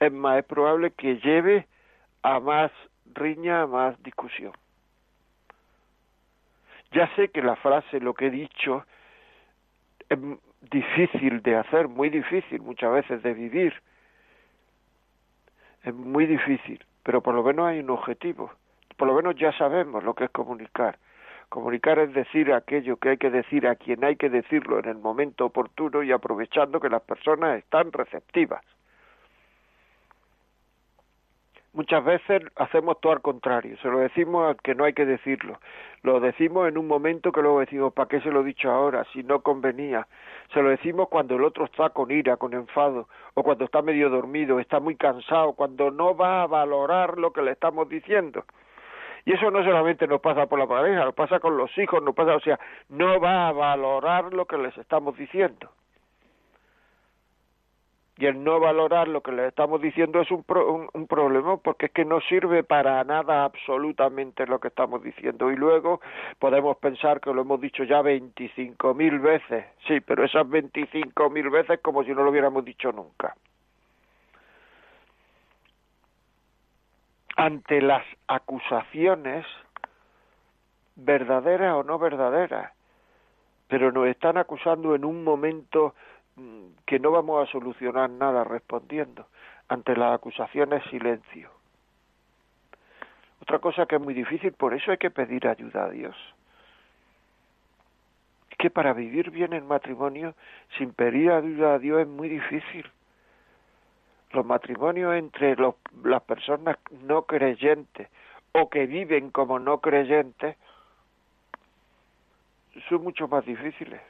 Es 0.00 0.12
más, 0.12 0.38
es 0.38 0.44
probable 0.44 0.92
que 0.92 1.18
lleve 1.18 1.66
a 2.22 2.40
más 2.40 2.72
riña, 3.14 3.62
a 3.62 3.66
más 3.66 4.02
discusión. 4.02 4.52
Ya 6.92 7.08
sé 7.14 7.28
que 7.28 7.42
la 7.42 7.56
frase, 7.56 8.00
lo 8.00 8.14
que 8.14 8.26
he 8.26 8.30
dicho, 8.30 8.84
es 10.08 10.18
difícil 10.70 11.40
de 11.42 11.56
hacer, 11.56 11.88
muy 11.88 12.10
difícil 12.10 12.60
muchas 12.62 12.92
veces 12.92 13.22
de 13.22 13.32
vivir. 13.32 13.74
Es 15.84 15.94
muy 15.94 16.26
difícil, 16.26 16.84
pero 17.04 17.20
por 17.20 17.34
lo 17.34 17.42
menos 17.42 17.66
hay 17.66 17.78
un 17.78 17.90
objetivo. 17.90 18.50
Por 18.96 19.08
lo 19.08 19.14
menos 19.14 19.36
ya 19.36 19.52
sabemos 19.52 20.02
lo 20.02 20.14
que 20.14 20.24
es 20.24 20.30
comunicar. 20.30 20.98
Comunicar 21.48 21.98
es 22.00 22.12
decir 22.12 22.52
aquello 22.52 22.96
que 22.96 23.10
hay 23.10 23.16
que 23.16 23.30
decir 23.30 23.66
a 23.66 23.76
quien 23.76 24.04
hay 24.04 24.16
que 24.16 24.28
decirlo 24.28 24.78
en 24.78 24.86
el 24.86 24.98
momento 24.98 25.46
oportuno 25.46 26.02
y 26.02 26.12
aprovechando 26.12 26.80
que 26.80 26.88
las 26.88 27.02
personas 27.02 27.58
están 27.58 27.92
receptivas. 27.92 28.64
Muchas 31.72 32.04
veces 32.04 32.42
hacemos 32.56 33.00
todo 33.00 33.12
al 33.12 33.20
contrario, 33.20 33.76
se 33.80 33.86
lo 33.86 34.00
decimos 34.00 34.48
al 34.48 34.56
que 34.56 34.74
no 34.74 34.82
hay 34.82 34.92
que 34.92 35.06
decirlo, 35.06 35.60
lo 36.02 36.18
decimos 36.18 36.68
en 36.68 36.76
un 36.76 36.88
momento 36.88 37.30
que 37.30 37.42
luego 37.42 37.60
decimos, 37.60 37.92
¿para 37.92 38.08
qué 38.08 38.20
se 38.22 38.32
lo 38.32 38.40
he 38.40 38.44
dicho 38.44 38.68
ahora? 38.68 39.04
Si 39.12 39.22
no 39.22 39.42
convenía, 39.42 40.08
se 40.52 40.62
lo 40.62 40.70
decimos 40.70 41.08
cuando 41.08 41.36
el 41.36 41.44
otro 41.44 41.66
está 41.66 41.90
con 41.90 42.10
ira, 42.10 42.36
con 42.38 42.54
enfado, 42.54 43.06
o 43.34 43.44
cuando 43.44 43.66
está 43.66 43.82
medio 43.82 44.10
dormido, 44.10 44.58
está 44.58 44.80
muy 44.80 44.96
cansado, 44.96 45.52
cuando 45.52 45.92
no 45.92 46.16
va 46.16 46.42
a 46.42 46.48
valorar 46.48 47.18
lo 47.18 47.32
que 47.32 47.42
le 47.42 47.52
estamos 47.52 47.88
diciendo. 47.88 48.44
Y 49.24 49.34
eso 49.34 49.52
no 49.52 49.62
solamente 49.62 50.08
nos 50.08 50.20
pasa 50.20 50.46
por 50.46 50.58
la 50.58 50.66
pareja, 50.66 51.04
nos 51.04 51.14
pasa 51.14 51.38
con 51.38 51.56
los 51.56 51.70
hijos, 51.78 52.02
nos 52.02 52.16
pasa, 52.16 52.34
o 52.34 52.40
sea, 52.40 52.58
no 52.88 53.20
va 53.20 53.46
a 53.46 53.52
valorar 53.52 54.34
lo 54.34 54.46
que 54.46 54.58
les 54.58 54.76
estamos 54.76 55.16
diciendo 55.16 55.70
y 58.20 58.26
el 58.26 58.44
no 58.44 58.60
valorar 58.60 59.08
lo 59.08 59.22
que 59.22 59.32
le 59.32 59.46
estamos 59.46 59.80
diciendo 59.80 60.20
es 60.20 60.30
un, 60.30 60.44
un, 60.92 61.06
problema 61.06 61.56
porque 61.56 61.86
es 61.86 61.92
que 61.92 62.04
no 62.04 62.20
sirve 62.20 62.62
para 62.62 63.02
nada 63.02 63.44
absolutamente 63.44 64.46
lo 64.46 64.60
que 64.60 64.68
estamos 64.68 65.02
diciendo. 65.02 65.50
Y 65.50 65.56
luego 65.56 66.02
podemos 66.38 66.76
pensar 66.76 67.22
que 67.22 67.32
lo 67.32 67.40
hemos 67.40 67.62
dicho 67.62 67.82
ya 67.82 68.02
veinticinco 68.02 68.92
mil 68.92 69.20
veces. 69.20 69.64
Sí 69.88 70.00
pero 70.00 70.22
esas 70.22 70.46
veinticinco 70.46 71.30
mil 71.30 71.48
veces 71.48 71.80
como 71.80 72.04
si 72.04 72.10
no 72.10 72.22
lo 72.22 72.30
hubiéramos 72.30 72.62
dicho 72.62 72.92
nunca. 72.92 73.34
Ante 77.36 77.80
las 77.80 78.04
acusaciones, 78.28 79.46
verdaderas 80.94 81.72
o 81.74 81.84
no 81.84 81.98
verdaderas, 81.98 82.70
pero 83.66 83.90
nos 83.92 84.08
están 84.08 84.36
acusando 84.36 84.94
en 84.94 85.06
un 85.06 85.24
momento 85.24 85.94
que 86.86 86.98
no 86.98 87.10
vamos 87.10 87.48
a 87.48 87.52
solucionar 87.52 88.10
nada 88.10 88.44
respondiendo. 88.44 89.26
Ante 89.68 89.96
las 89.96 90.14
acusaciones, 90.14 90.82
silencio. 90.90 91.50
Otra 93.42 93.58
cosa 93.58 93.86
que 93.86 93.96
es 93.96 94.02
muy 94.02 94.14
difícil, 94.14 94.52
por 94.52 94.74
eso 94.74 94.90
hay 94.90 94.98
que 94.98 95.10
pedir 95.10 95.46
ayuda 95.46 95.84
a 95.84 95.90
Dios. 95.90 96.16
Es 98.50 98.58
que 98.58 98.70
para 98.70 98.92
vivir 98.92 99.30
bien 99.30 99.52
en 99.52 99.66
matrimonio, 99.66 100.34
sin 100.76 100.92
pedir 100.92 101.30
ayuda 101.30 101.74
a 101.74 101.78
Dios, 101.78 102.00
es 102.00 102.08
muy 102.08 102.28
difícil. 102.28 102.90
Los 104.32 104.44
matrimonios 104.44 105.14
entre 105.14 105.56
las 105.56 106.22
personas 106.22 106.76
no 107.02 107.22
creyentes 107.22 108.08
o 108.52 108.68
que 108.68 108.86
viven 108.86 109.30
como 109.30 109.58
no 109.58 109.80
creyentes 109.80 110.56
son 112.88 113.02
mucho 113.02 113.28
más 113.28 113.44
difíciles, 113.44 114.00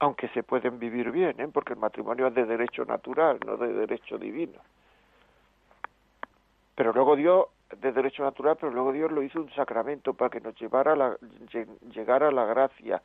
aunque 0.00 0.28
se 0.28 0.42
pueden 0.42 0.78
vivir 0.78 1.10
bien, 1.10 1.40
¿eh? 1.40 1.48
porque 1.52 1.72
el 1.72 1.78
matrimonio 1.78 2.28
es 2.28 2.34
de 2.34 2.46
derecho 2.46 2.84
natural, 2.84 3.38
no 3.44 3.56
de 3.56 3.72
derecho 3.72 4.18
divino. 4.18 4.60
Pero 6.74 6.92
luego 6.92 7.16
Dios, 7.16 7.46
de 7.76 7.92
derecho 7.92 8.22
natural, 8.22 8.56
pero 8.60 8.72
luego 8.72 8.92
Dios 8.92 9.10
lo 9.10 9.22
hizo 9.22 9.40
un 9.40 9.50
sacramento 9.50 10.14
para 10.14 10.30
que 10.30 10.40
nos 10.40 10.54
llevara 10.60 10.94
la, 10.94 11.16
llegara 11.92 12.30
la 12.30 12.44
gracia. 12.44 13.02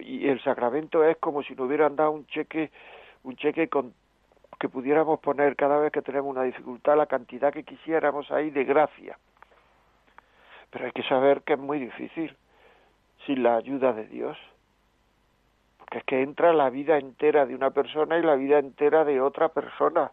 Y 0.00 0.28
el 0.28 0.40
sacramento 0.40 1.02
es 1.02 1.16
como 1.16 1.42
si 1.42 1.54
nos 1.54 1.66
hubieran 1.66 1.96
dado 1.96 2.12
un 2.12 2.26
cheque, 2.26 2.70
un 3.24 3.34
cheque 3.36 3.68
con 3.68 3.92
que 4.60 4.68
pudiéramos 4.68 5.18
poner 5.18 5.56
cada 5.56 5.78
vez 5.78 5.90
que 5.90 6.02
tenemos 6.02 6.30
una 6.30 6.44
dificultad 6.44 6.96
la 6.96 7.06
cantidad 7.06 7.52
que 7.52 7.64
quisiéramos 7.64 8.30
ahí 8.30 8.50
de 8.50 8.62
gracia. 8.62 9.18
Pero 10.70 10.84
hay 10.84 10.92
que 10.92 11.02
saber 11.02 11.42
que 11.42 11.54
es 11.54 11.58
muy 11.58 11.80
difícil 11.80 12.36
sin 13.26 13.42
la 13.42 13.56
ayuda 13.56 13.92
de 13.92 14.06
Dios. 14.06 14.38
Porque 15.92 15.98
es 15.98 16.04
que 16.06 16.22
entra 16.22 16.54
la 16.54 16.70
vida 16.70 16.96
entera 16.96 17.44
de 17.44 17.54
una 17.54 17.68
persona 17.68 18.16
y 18.16 18.22
la 18.22 18.34
vida 18.34 18.58
entera 18.58 19.04
de 19.04 19.20
otra 19.20 19.50
persona. 19.50 20.10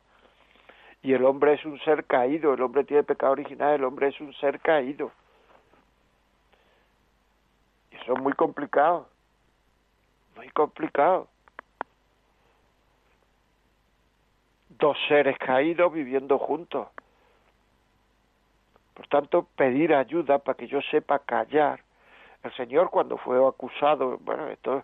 Y 1.02 1.14
el 1.14 1.24
hombre 1.24 1.54
es 1.54 1.64
un 1.64 1.80
ser 1.80 2.04
caído, 2.04 2.54
el 2.54 2.62
hombre 2.62 2.84
tiene 2.84 3.04
pecado 3.04 3.32
original, 3.32 3.76
el 3.76 3.86
hombre 3.86 4.10
es 4.10 4.20
un 4.20 4.34
ser 4.34 4.60
caído. 4.60 5.10
Y 7.92 7.96
eso 7.96 8.12
es 8.12 8.22
muy 8.22 8.34
complicado, 8.34 9.08
muy 10.36 10.50
complicado. 10.50 11.30
Dos 14.68 14.98
seres 15.08 15.38
caídos 15.38 15.94
viviendo 15.94 16.38
juntos. 16.40 16.90
Por 18.96 19.08
tanto, 19.08 19.48
pedir 19.56 19.94
ayuda 19.94 20.40
para 20.40 20.58
que 20.58 20.68
yo 20.68 20.82
sepa 20.92 21.20
callar 21.20 21.80
el 22.44 22.54
Señor 22.56 22.90
cuando 22.90 23.18
fue 23.18 23.38
acusado, 23.48 24.18
bueno, 24.20 24.48
esto, 24.48 24.84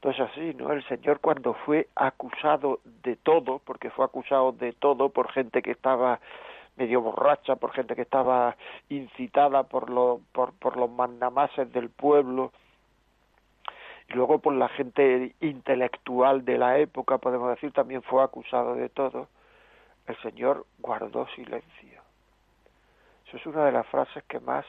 esto 0.00 0.10
es 0.12 0.30
así, 0.30 0.54
¿no? 0.54 0.72
El 0.72 0.82
Señor 0.88 1.20
cuando 1.20 1.52
fue 1.52 1.86
acusado 1.94 2.80
de 3.02 3.16
todo, 3.16 3.60
porque 3.62 3.90
fue 3.90 4.06
acusado 4.06 4.52
de 4.52 4.72
todo 4.72 5.10
por 5.10 5.30
gente 5.30 5.60
que 5.60 5.72
estaba 5.72 6.20
medio 6.76 7.02
borracha, 7.02 7.56
por 7.56 7.72
gente 7.72 7.94
que 7.94 8.00
estaba 8.00 8.56
incitada 8.88 9.64
por, 9.64 9.90
lo, 9.90 10.22
por, 10.32 10.54
por 10.54 10.78
los 10.78 10.90
mandamases 10.90 11.70
del 11.74 11.90
pueblo, 11.90 12.50
y 14.08 14.14
luego 14.14 14.38
por 14.38 14.54
la 14.54 14.68
gente 14.70 15.34
intelectual 15.40 16.46
de 16.46 16.56
la 16.56 16.78
época, 16.78 17.18
podemos 17.18 17.50
decir, 17.50 17.70
también 17.72 18.00
fue 18.00 18.22
acusado 18.22 18.76
de 18.76 18.88
todo, 18.88 19.28
el 20.06 20.16
Señor 20.22 20.64
guardó 20.78 21.26
silencio. 21.36 22.00
Eso 23.26 23.36
es 23.36 23.44
una 23.44 23.66
de 23.66 23.72
las 23.72 23.86
frases 23.88 24.24
que 24.24 24.40
más 24.40 24.64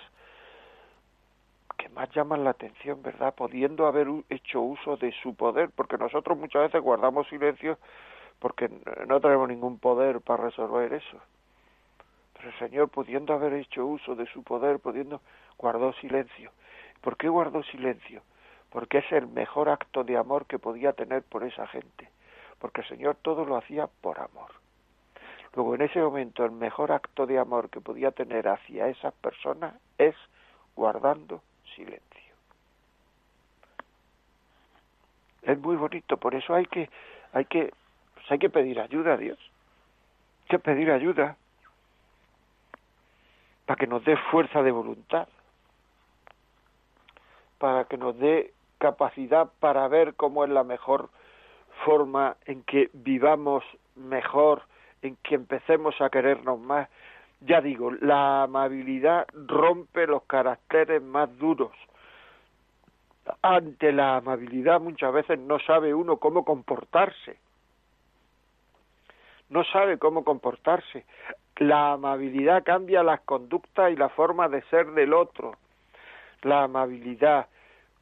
que 1.81 1.89
más 1.89 2.11
llaman 2.11 2.43
la 2.43 2.51
atención, 2.51 3.01
¿verdad? 3.01 3.33
Pudiendo 3.33 3.87
haber 3.87 4.07
hecho 4.29 4.61
uso 4.61 4.97
de 4.97 5.11
su 5.23 5.33
poder, 5.33 5.71
porque 5.75 5.97
nosotros 5.97 6.37
muchas 6.37 6.63
veces 6.63 6.79
guardamos 6.79 7.27
silencio 7.27 7.79
porque 8.37 8.69
no 9.07 9.19
tenemos 9.19 9.49
ningún 9.49 9.79
poder 9.79 10.21
para 10.21 10.43
resolver 10.43 10.93
eso. 10.93 11.17
Pero 12.33 12.49
el 12.49 12.59
Señor, 12.59 12.89
pudiendo 12.89 13.33
haber 13.33 13.53
hecho 13.53 13.85
uso 13.85 14.15
de 14.15 14.27
su 14.27 14.43
poder, 14.43 14.79
pudiendo, 14.79 15.21
guardó 15.57 15.93
silencio. 15.93 16.51
¿Por 17.01 17.17
qué 17.17 17.29
guardó 17.29 17.63
silencio? 17.63 18.21
Porque 18.69 18.99
es 18.99 19.11
el 19.11 19.27
mejor 19.27 19.69
acto 19.69 20.03
de 20.03 20.17
amor 20.17 20.45
que 20.45 20.59
podía 20.59 20.93
tener 20.93 21.23
por 21.23 21.43
esa 21.43 21.65
gente. 21.67 22.09
Porque 22.59 22.81
el 22.81 22.87
Señor 22.89 23.15
todo 23.23 23.43
lo 23.43 23.57
hacía 23.57 23.87
por 24.01 24.19
amor. 24.19 24.51
Luego, 25.55 25.75
en 25.75 25.81
ese 25.81 25.99
momento, 25.99 26.45
el 26.45 26.51
mejor 26.51 26.91
acto 26.91 27.25
de 27.25 27.39
amor 27.39 27.69
que 27.71 27.81
podía 27.81 28.11
tener 28.11 28.47
hacia 28.47 28.87
esas 28.87 29.13
personas 29.15 29.73
es 29.97 30.15
guardando 30.75 31.41
silencio. 31.75 32.35
Es 35.41 35.57
muy 35.59 35.75
bonito, 35.75 36.17
por 36.17 36.35
eso 36.35 36.53
hay 36.53 36.65
que, 36.65 36.89
hay 37.33 37.45
que, 37.45 37.73
pues 38.13 38.31
hay 38.31 38.39
que 38.39 38.49
pedir 38.49 38.79
ayuda 38.79 39.13
a 39.13 39.17
Dios. 39.17 39.39
Hay 40.43 40.47
que 40.49 40.59
pedir 40.59 40.91
ayuda 40.91 41.35
para 43.65 43.77
que 43.77 43.87
nos 43.87 44.03
dé 44.03 44.17
fuerza 44.29 44.61
de 44.61 44.71
voluntad, 44.71 45.27
para 47.57 47.85
que 47.85 47.97
nos 47.97 48.17
dé 48.17 48.53
capacidad 48.77 49.49
para 49.59 49.87
ver 49.87 50.15
cómo 50.15 50.43
es 50.43 50.49
la 50.49 50.63
mejor 50.63 51.09
forma 51.85 52.35
en 52.45 52.63
que 52.63 52.89
vivamos 52.93 53.63
mejor, 53.95 54.63
en 55.01 55.15
que 55.17 55.35
empecemos 55.35 55.99
a 56.01 56.09
querernos 56.09 56.59
más, 56.59 56.89
ya 57.41 57.59
digo, 57.59 57.91
la 57.91 58.43
amabilidad 58.43 59.27
rompe 59.33 60.05
los 60.05 60.23
caracteres 60.23 61.01
más 61.01 61.35
duros. 61.37 61.71
Ante 63.41 63.91
la 63.91 64.17
amabilidad 64.17 64.79
muchas 64.79 65.11
veces 65.11 65.39
no 65.39 65.59
sabe 65.59 65.93
uno 65.93 66.17
cómo 66.17 66.45
comportarse. 66.45 67.39
No 69.49 69.63
sabe 69.65 69.97
cómo 69.97 70.23
comportarse. 70.23 71.05
La 71.57 71.93
amabilidad 71.93 72.63
cambia 72.63 73.03
las 73.03 73.21
conductas 73.21 73.91
y 73.91 73.95
la 73.95 74.09
forma 74.09 74.47
de 74.47 74.61
ser 74.63 74.91
del 74.91 75.13
otro. 75.13 75.57
La 76.43 76.63
amabilidad 76.63 77.47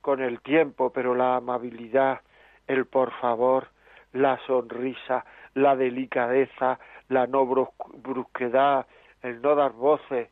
con 0.02 0.22
el 0.22 0.42
tiempo, 0.42 0.92
pero 0.92 1.16
la 1.16 1.38
amabilidad, 1.38 2.22
el 2.68 2.86
por 2.86 3.12
favor, 3.20 3.70
la 4.14 4.38
sonrisa, 4.46 5.26
la 5.54 5.76
delicadeza, 5.76 6.80
la 7.10 7.28
no 7.28 7.46
brusquedad, 7.46 8.86
el 9.24 9.42
no 9.42 9.56
dar 9.56 9.72
voces. 9.72 10.30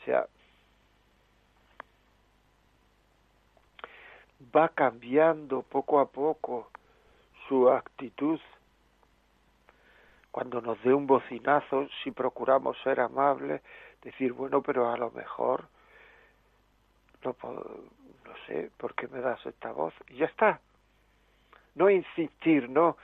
O 0.00 0.04
sea, 0.04 0.26
va 4.54 4.68
cambiando 4.68 5.62
poco 5.62 6.00
a 6.00 6.06
poco 6.06 6.70
su 7.48 7.70
actitud. 7.70 8.40
Cuando 10.30 10.60
nos 10.60 10.82
dé 10.82 10.94
un 10.94 11.06
bocinazo, 11.06 11.88
si 12.02 12.10
procuramos 12.10 12.76
ser 12.82 13.00
amables, 13.00 13.60
decir, 14.02 14.32
bueno, 14.32 14.62
pero 14.62 14.90
a 14.90 14.96
lo 14.96 15.10
mejor, 15.10 15.66
no, 17.22 17.36
no 17.42 18.34
sé, 18.46 18.70
¿por 18.78 18.94
qué 18.94 19.08
me 19.08 19.20
das 19.20 19.44
esta 19.44 19.72
voz? 19.72 19.94
Y 20.08 20.16
ya 20.16 20.26
está. 20.26 20.60
No 21.74 21.90
insistir, 21.90 22.68
no. 22.68 22.96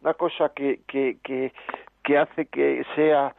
Una 0.00 0.14
cosa 0.14 0.50
que, 0.50 0.82
que, 0.86 1.18
que, 1.22 1.52
que 2.02 2.18
hace 2.18 2.46
que 2.46 2.84
sea 2.94 3.34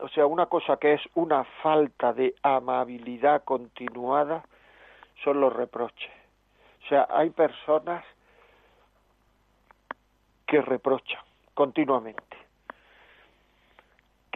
o 0.00 0.08
sea, 0.08 0.26
una 0.26 0.46
cosa 0.46 0.76
que 0.76 0.94
es 0.94 1.02
una 1.14 1.44
falta 1.62 2.12
de 2.12 2.34
amabilidad 2.42 3.44
continuada 3.44 4.44
son 5.24 5.40
los 5.40 5.52
reproches. 5.52 6.12
O 6.84 6.88
sea, 6.88 7.06
hay 7.10 7.30
personas 7.30 8.04
que 10.46 10.60
reprochan 10.62 11.20
continuamente. 11.54 12.36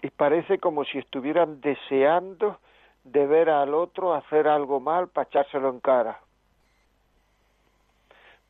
Y 0.02 0.10
parece 0.10 0.58
como 0.58 0.84
si 0.84 0.98
estuvieran 0.98 1.60
deseando 1.60 2.58
de 3.04 3.26
ver 3.26 3.48
al 3.48 3.74
otro 3.74 4.14
hacer 4.14 4.48
algo 4.48 4.80
mal 4.80 5.08
para 5.08 5.28
echárselo 5.28 5.70
en 5.70 5.80
cara. 5.80 6.20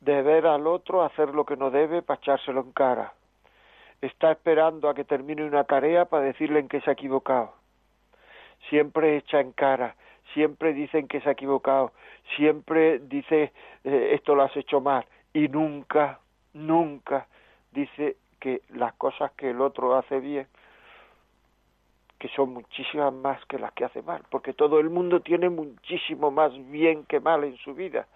De 0.01 0.21
ver 0.23 0.47
al 0.47 0.67
otro 0.67 1.03
hacer 1.03 1.29
lo 1.29 1.45
que 1.45 1.55
no 1.55 1.69
debe 1.69 2.01
para 2.01 2.19
echárselo 2.19 2.61
en 2.61 2.71
cara 2.71 3.13
está 4.07 4.31
esperando 4.31 4.89
a 4.89 4.93
que 4.93 5.03
termine 5.03 5.45
una 5.45 5.63
tarea 5.63 6.05
para 6.05 6.25
decirle 6.25 6.59
en 6.59 6.67
que 6.67 6.81
se 6.81 6.89
ha 6.89 6.93
equivocado. 6.93 7.53
Siempre 8.69 9.17
echa 9.17 9.39
en 9.39 9.51
cara, 9.51 9.95
siempre 10.33 10.73
dicen 10.73 11.07
que 11.07 11.21
se 11.21 11.29
ha 11.29 11.33
equivocado, 11.33 11.91
siempre 12.35 12.99
dice 12.99 13.53
eh, 13.83 14.11
esto 14.13 14.35
lo 14.35 14.43
has 14.43 14.55
hecho 14.57 14.81
mal 14.81 15.05
y 15.33 15.47
nunca, 15.47 16.19
nunca 16.53 17.27
dice 17.71 18.17
que 18.39 18.61
las 18.69 18.93
cosas 18.95 19.31
que 19.33 19.51
el 19.51 19.61
otro 19.61 19.95
hace 19.95 20.19
bien, 20.19 20.47
que 22.19 22.27
son 22.29 22.53
muchísimas 22.53 23.13
más 23.13 23.43
que 23.45 23.57
las 23.57 23.71
que 23.73 23.85
hace 23.85 24.01
mal, 24.01 24.23
porque 24.29 24.53
todo 24.53 24.79
el 24.79 24.89
mundo 24.89 25.21
tiene 25.21 25.49
muchísimo 25.49 26.31
más 26.31 26.51
bien 26.69 27.05
que 27.05 27.19
mal 27.19 27.43
en 27.43 27.57
su 27.57 27.73
vida, 27.73 28.07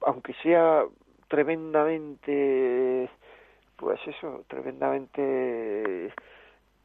aunque 0.00 0.34
sea 0.42 0.84
tremendamente 1.28 3.08
pues 3.82 3.98
eso, 4.06 4.44
tremendamente 4.46 6.14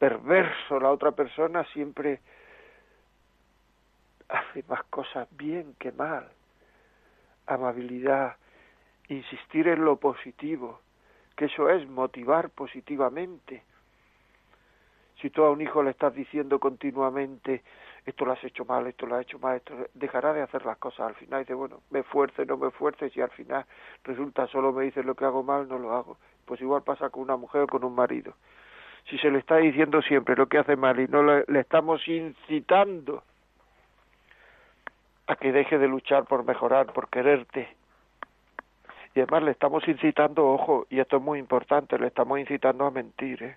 perverso, 0.00 0.80
la 0.80 0.90
otra 0.90 1.12
persona 1.12 1.62
siempre 1.66 2.18
hace 4.28 4.64
más 4.66 4.82
cosas 4.90 5.28
bien 5.30 5.76
que 5.78 5.92
mal. 5.92 6.28
Amabilidad, 7.46 8.34
insistir 9.06 9.68
en 9.68 9.84
lo 9.84 9.94
positivo, 9.94 10.80
que 11.36 11.44
eso 11.44 11.70
es 11.70 11.88
motivar 11.88 12.50
positivamente. 12.50 13.62
Si 15.22 15.30
tú 15.30 15.44
a 15.44 15.52
un 15.52 15.60
hijo 15.60 15.84
le 15.84 15.90
estás 15.90 16.12
diciendo 16.16 16.58
continuamente, 16.58 17.62
esto 18.06 18.24
lo 18.24 18.32
has 18.32 18.42
hecho 18.42 18.64
mal, 18.64 18.88
esto 18.88 19.06
lo 19.06 19.14
has 19.14 19.22
hecho 19.22 19.38
mal, 19.38 19.58
esto 19.58 19.86
dejará 19.94 20.32
de 20.32 20.42
hacer 20.42 20.66
las 20.66 20.78
cosas 20.78 21.06
al 21.06 21.14
final. 21.14 21.42
Dice, 21.42 21.54
bueno, 21.54 21.80
me 21.90 22.00
esfuerce, 22.00 22.44
no 22.44 22.56
me 22.56 22.68
esfuerce, 22.68 23.08
si 23.10 23.20
al 23.20 23.30
final 23.30 23.64
resulta 24.02 24.48
solo 24.48 24.72
me 24.72 24.82
dice 24.82 25.04
lo 25.04 25.14
que 25.14 25.26
hago 25.26 25.44
mal, 25.44 25.68
no 25.68 25.78
lo 25.78 25.94
hago. 25.94 26.18
Pues 26.48 26.62
igual 26.62 26.82
pasa 26.82 27.10
con 27.10 27.24
una 27.24 27.36
mujer 27.36 27.62
o 27.62 27.66
con 27.66 27.84
un 27.84 27.94
marido. 27.94 28.32
Si 29.10 29.18
se 29.18 29.30
le 29.30 29.38
está 29.38 29.58
diciendo 29.58 30.00
siempre 30.00 30.34
lo 30.34 30.46
que 30.46 30.56
hace 30.56 30.76
mal 30.76 30.98
y 30.98 31.06
no 31.06 31.22
le, 31.22 31.44
estamos 31.60 32.08
incitando 32.08 33.22
a 35.26 35.36
que 35.36 35.52
deje 35.52 35.76
de 35.76 35.86
luchar 35.86 36.24
por 36.24 36.44
mejorar, 36.44 36.86
por 36.86 37.08
quererte, 37.10 37.68
y 39.14 39.20
además 39.20 39.42
le 39.42 39.50
estamos 39.50 39.86
incitando, 39.86 40.48
ojo, 40.48 40.86
y 40.88 41.00
esto 41.00 41.18
es 41.18 41.22
muy 41.22 41.38
importante, 41.38 41.98
le 41.98 42.06
estamos 42.06 42.38
incitando 42.40 42.86
a 42.86 42.90
mentir, 42.90 43.42
¿eh? 43.42 43.56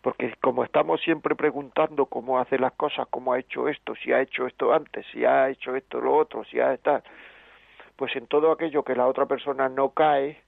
porque 0.00 0.32
como 0.40 0.62
estamos 0.62 1.00
siempre 1.00 1.34
preguntando 1.34 2.06
cómo 2.06 2.38
hace 2.38 2.58
las 2.58 2.72
cosas, 2.74 3.08
cómo 3.10 3.32
ha 3.32 3.40
hecho 3.40 3.68
esto, 3.68 3.96
si 3.96 4.12
ha 4.12 4.20
hecho 4.20 4.46
esto 4.46 4.72
antes, 4.72 5.04
si 5.12 5.24
ha 5.24 5.48
hecho 5.48 5.74
esto 5.74 6.00
lo 6.00 6.14
otro, 6.16 6.44
si 6.44 6.60
ha 6.60 6.76
tal, 6.76 7.02
pues 7.96 8.14
en 8.14 8.28
todo 8.28 8.52
aquello 8.52 8.84
que 8.84 8.94
la 8.94 9.08
otra 9.08 9.26
persona 9.26 9.68
no 9.68 9.90
cae, 9.90 10.40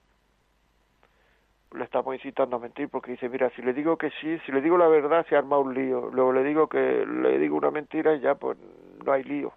le 1.74 1.84
estamos 1.84 2.14
incitando 2.14 2.56
a 2.56 2.58
mentir 2.58 2.88
porque 2.88 3.12
dice, 3.12 3.28
mira, 3.28 3.50
si 3.50 3.62
le 3.62 3.72
digo 3.72 3.96
que 3.96 4.10
sí, 4.20 4.38
si 4.44 4.52
le 4.52 4.60
digo 4.60 4.76
la 4.76 4.88
verdad 4.88 5.26
se 5.28 5.36
arma 5.36 5.58
un 5.58 5.74
lío, 5.74 6.10
luego 6.12 6.32
le 6.32 6.44
digo 6.44 6.68
que 6.68 7.06
le 7.06 7.38
digo 7.38 7.56
una 7.56 7.70
mentira 7.70 8.14
y 8.14 8.20
ya 8.20 8.34
pues 8.34 8.58
no 9.04 9.12
hay 9.12 9.24
lío. 9.24 9.52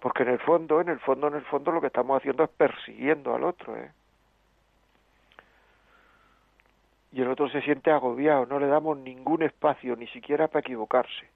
Porque 0.00 0.22
en 0.22 0.30
el 0.30 0.38
fondo, 0.38 0.80
en 0.80 0.88
el 0.88 1.00
fondo, 1.00 1.28
en 1.28 1.34
el 1.34 1.44
fondo 1.44 1.72
lo 1.72 1.80
que 1.80 1.88
estamos 1.88 2.16
haciendo 2.16 2.44
es 2.44 2.50
persiguiendo 2.50 3.34
al 3.34 3.44
otro, 3.44 3.76
¿eh? 3.76 3.90
y 7.12 7.22
el 7.22 7.28
otro 7.28 7.48
se 7.48 7.62
siente 7.62 7.90
agobiado, 7.90 8.46
no 8.46 8.58
le 8.58 8.66
damos 8.66 8.98
ningún 8.98 9.42
espacio, 9.42 9.96
ni 9.96 10.06
siquiera 10.08 10.48
para 10.48 10.60
equivocarse. 10.60 11.28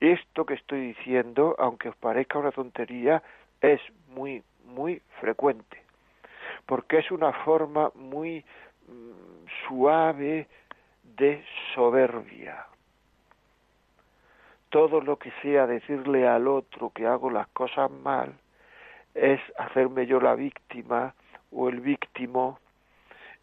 Esto 0.00 0.44
que 0.46 0.54
estoy 0.54 0.88
diciendo, 0.88 1.56
aunque 1.58 1.88
os 1.88 1.96
parezca 1.96 2.38
una 2.38 2.52
tontería, 2.52 3.22
es 3.60 3.80
muy, 4.08 4.42
muy 4.64 5.02
frecuente, 5.20 5.82
porque 6.68 6.98
es 6.98 7.10
una 7.10 7.32
forma 7.32 7.90
muy 7.94 8.44
mm, 8.86 9.46
suave 9.66 10.46
de 11.02 11.42
soberbia. 11.74 12.66
Todo 14.68 15.00
lo 15.00 15.18
que 15.18 15.32
sea 15.40 15.66
decirle 15.66 16.28
al 16.28 16.46
otro 16.46 16.90
que 16.90 17.06
hago 17.06 17.30
las 17.30 17.48
cosas 17.48 17.90
mal 17.90 18.34
es 19.14 19.40
hacerme 19.58 20.06
yo 20.06 20.20
la 20.20 20.34
víctima 20.34 21.14
o 21.50 21.70
el 21.70 21.80
víctimo 21.80 22.58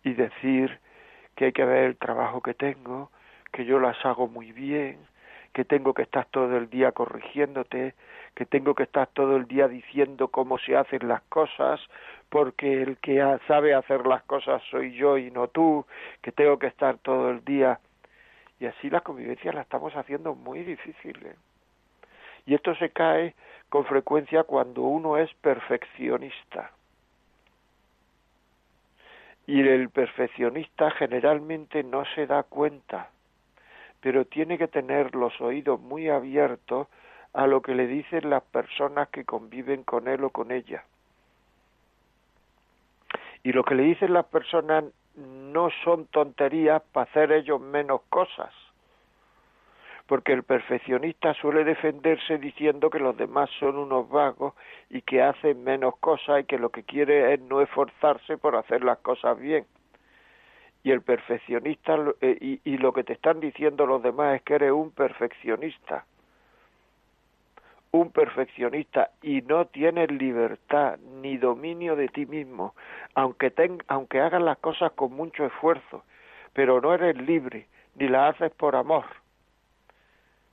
y 0.03 0.13
decir 0.13 0.79
que 1.35 1.45
hay 1.45 1.51
que 1.51 1.65
ver 1.65 1.85
el 1.85 1.97
trabajo 1.97 2.41
que 2.41 2.53
tengo, 2.53 3.09
que 3.51 3.65
yo 3.65 3.79
las 3.79 3.97
hago 4.05 4.27
muy 4.27 4.51
bien, 4.51 4.99
que 5.55 5.63
tengo 5.63 5.93
que 5.93 6.01
estar 6.01 6.25
todo 6.25 6.57
el 6.57 6.69
día 6.69 6.91
corrigiéndote, 6.91 7.93
que 8.35 8.45
tengo 8.45 8.75
que 8.75 8.83
estar 8.83 9.07
todo 9.07 9.37
el 9.37 9.47
día 9.47 9.69
diciendo 9.69 10.27
cómo 10.27 10.57
se 10.57 10.75
hacen 10.75 11.07
las 11.07 11.21
cosas, 11.29 11.79
porque 12.29 12.81
el 12.81 12.97
que 12.97 13.23
sabe 13.47 13.73
hacer 13.73 14.05
las 14.05 14.21
cosas 14.23 14.61
soy 14.69 14.93
yo 14.95 15.17
y 15.17 15.31
no 15.31 15.47
tú, 15.47 15.85
que 16.21 16.33
tengo 16.33 16.59
que 16.59 16.67
estar 16.67 16.97
todo 16.97 17.29
el 17.29 17.45
día. 17.45 17.79
Y 18.59 18.65
así 18.65 18.89
la 18.89 18.99
convivencia 18.99 19.53
la 19.53 19.61
estamos 19.61 19.95
haciendo 19.95 20.35
muy 20.35 20.61
difícil. 20.63 21.25
¿eh? 21.25 21.35
Y 22.45 22.53
esto 22.53 22.75
se 22.75 22.89
cae 22.89 23.33
con 23.69 23.85
frecuencia 23.85 24.43
cuando 24.43 24.81
uno 24.81 25.17
es 25.17 25.33
perfeccionista. 25.35 26.71
Y 29.47 29.61
el 29.61 29.89
perfeccionista 29.89 30.91
generalmente 30.91 31.81
no 31.81 32.03
se 32.13 32.27
da 32.27 32.43
cuenta, 32.43 33.09
pero 34.05 34.23
tiene 34.23 34.59
que 34.59 34.67
tener 34.67 35.15
los 35.15 35.41
oídos 35.41 35.81
muy 35.81 36.09
abiertos 36.09 36.87
a 37.33 37.47
lo 37.47 37.63
que 37.63 37.73
le 37.73 37.87
dicen 37.87 38.29
las 38.29 38.43
personas 38.43 39.09
que 39.09 39.25
conviven 39.25 39.81
con 39.81 40.07
él 40.07 40.23
o 40.23 40.29
con 40.29 40.51
ella. 40.51 40.83
Y 43.41 43.51
lo 43.51 43.63
que 43.63 43.73
le 43.73 43.81
dicen 43.81 44.13
las 44.13 44.27
personas 44.27 44.83
no 45.15 45.71
son 45.83 46.05
tonterías 46.05 46.83
para 46.91 47.09
hacer 47.09 47.31
ellos 47.31 47.59
menos 47.59 48.01
cosas, 48.09 48.53
porque 50.05 50.33
el 50.33 50.43
perfeccionista 50.43 51.33
suele 51.33 51.63
defenderse 51.63 52.37
diciendo 52.37 52.91
que 52.91 52.99
los 52.99 53.17
demás 53.17 53.49
son 53.59 53.75
unos 53.75 54.07
vagos 54.07 54.53
y 54.91 55.01
que 55.01 55.23
hacen 55.23 55.63
menos 55.63 55.97
cosas 55.97 56.41
y 56.41 56.43
que 56.43 56.59
lo 56.59 56.69
que 56.69 56.83
quiere 56.83 57.33
es 57.33 57.41
no 57.41 57.59
esforzarse 57.59 58.37
por 58.37 58.55
hacer 58.55 58.83
las 58.83 58.99
cosas 58.99 59.39
bien. 59.39 59.65
Y 60.85 60.91
el 60.91 61.01
perfeccionista 61.01 61.97
eh, 62.21 62.59
y, 62.63 62.77
lo 62.77 62.93
que 62.93 63.03
te 63.03 63.13
están 63.13 63.39
diciendo 63.39 63.87
los 63.87 64.03
demás 64.03 64.35
es 64.35 64.43
que 64.43 64.53
eres 64.53 64.71
un 64.71 64.91
perfeccionista 64.91 66.05
un 67.89 68.11
perfeccionista 68.11 69.09
y 69.23 69.41
no 69.41 69.65
tienes 69.65 70.11
libertad 70.11 70.99
ni 71.21 71.37
dominio 71.37 71.95
de 71.95 72.09
ti 72.09 72.25
mismo, 72.25 72.75
aunque, 73.15 73.49
ten, 73.51 73.81
aunque 73.87 74.19
hagas 74.19 74.41
las 74.41 74.57
cosas 74.57 74.91
con 74.91 75.13
mucho 75.13 75.45
esfuerzo, 75.45 76.03
pero 76.51 76.81
no 76.81 76.93
eres 76.93 77.15
libre, 77.15 77.67
ni 77.95 78.09
las 78.09 78.35
haces 78.35 78.51
por 78.51 78.75
amor. 78.75 79.05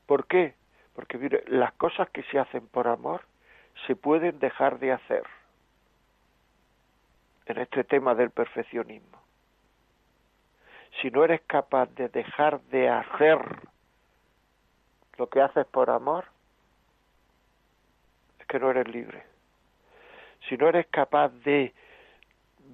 ¿Por 0.06 0.26
qué? 0.26 0.54
Porque 0.94 1.18
mire, 1.18 1.42
las 1.48 1.72
cosas 1.72 2.08
que 2.10 2.22
se 2.22 2.38
hacen 2.38 2.68
por 2.68 2.86
amor 2.86 3.22
se 3.88 3.96
pueden 3.96 4.38
dejar 4.38 4.78
de 4.78 4.92
hacer 4.92 5.24
en 7.46 7.58
este 7.58 7.82
tema 7.82 8.14
del 8.14 8.30
perfeccionismo. 8.30 9.21
Si 11.00 11.10
no 11.10 11.24
eres 11.24 11.40
capaz 11.42 11.86
de 11.94 12.08
dejar 12.08 12.60
de 12.62 12.88
hacer 12.88 13.38
lo 15.18 15.28
que 15.28 15.40
haces 15.40 15.66
por 15.66 15.90
amor, 15.90 16.24
es 18.38 18.46
que 18.46 18.58
no 18.58 18.70
eres 18.70 18.88
libre. 18.88 19.24
Si 20.48 20.56
no 20.56 20.68
eres 20.68 20.86
capaz 20.88 21.30
de 21.44 21.72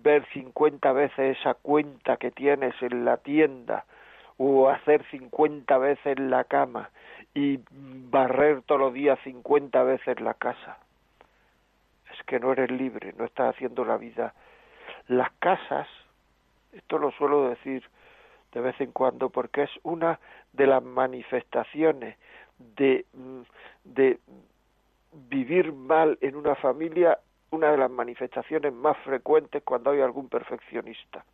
ver 0.02 0.26
50 0.32 0.92
veces 0.92 1.38
esa 1.38 1.54
cuenta 1.54 2.16
que 2.16 2.30
tienes 2.30 2.74
en 2.82 3.04
la 3.04 3.16
tienda 3.18 3.84
o 4.36 4.68
hacer 4.68 5.04
50 5.10 5.76
veces 5.78 6.18
la 6.18 6.44
cama 6.44 6.90
y 7.34 7.60
barrer 7.70 8.62
todos 8.62 8.80
los 8.80 8.94
días 8.94 9.18
50 9.24 9.82
veces 9.82 10.20
la 10.20 10.34
casa. 10.34 10.78
Es 12.12 12.22
que 12.24 12.38
no 12.38 12.52
eres 12.52 12.70
libre, 12.70 13.12
no 13.18 13.24
estás 13.24 13.54
haciendo 13.54 13.84
la 13.84 13.96
vida. 13.96 14.34
Las 15.08 15.30
casas, 15.38 15.88
esto 16.72 16.98
lo 16.98 17.10
suelo 17.12 17.50
decir 17.50 17.82
de 18.52 18.60
vez 18.60 18.80
en 18.80 18.92
cuando 18.92 19.30
porque 19.30 19.64
es 19.64 19.70
una 19.82 20.18
de 20.52 20.66
las 20.66 20.82
manifestaciones 20.82 22.16
de, 22.58 23.04
de 23.84 24.18
vivir 25.12 25.72
mal 25.72 26.18
en 26.20 26.36
una 26.36 26.54
familia, 26.54 27.18
una 27.50 27.70
de 27.70 27.78
las 27.78 27.90
manifestaciones 27.90 28.72
más 28.72 28.96
frecuentes 28.98 29.62
cuando 29.62 29.90
hay 29.90 30.00
algún 30.00 30.28
perfeccionista. 30.28 31.24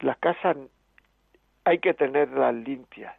Las 0.00 0.18
casas 0.18 0.56
hay 1.64 1.78
que 1.78 1.94
tenerlas 1.94 2.54
limpias, 2.54 3.14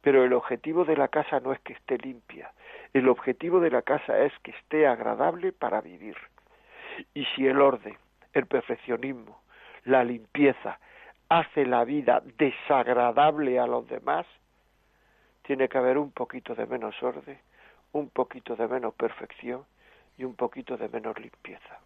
pero 0.00 0.24
el 0.24 0.32
objetivo 0.32 0.84
de 0.84 0.96
la 0.96 1.08
casa 1.08 1.40
no 1.40 1.52
es 1.52 1.60
que 1.60 1.72
esté 1.72 1.98
limpia, 1.98 2.52
el 2.92 3.08
objetivo 3.08 3.58
de 3.58 3.70
la 3.70 3.82
casa 3.82 4.20
es 4.20 4.32
que 4.44 4.52
esté 4.52 4.86
agradable 4.86 5.52
para 5.52 5.80
vivir. 5.80 6.16
Y 7.12 7.24
si 7.34 7.46
el 7.46 7.60
orden, 7.60 7.96
el 8.32 8.46
perfeccionismo, 8.46 9.40
la 9.84 10.04
limpieza 10.04 10.78
hace 11.38 11.66
la 11.66 11.84
vida 11.84 12.22
desagradable 12.38 13.58
a 13.58 13.66
los 13.66 13.88
demás, 13.88 14.24
tiene 15.42 15.68
que 15.68 15.78
haber 15.78 15.98
un 15.98 16.12
poquito 16.12 16.54
de 16.54 16.64
menos 16.64 16.94
orden, 17.02 17.38
un 17.92 18.08
poquito 18.08 18.54
de 18.54 18.68
menos 18.68 18.94
perfección 18.94 19.64
y 20.16 20.22
un 20.22 20.36
poquito 20.36 20.76
de 20.76 20.88
menos 20.88 21.18
limpieza. 21.18 21.80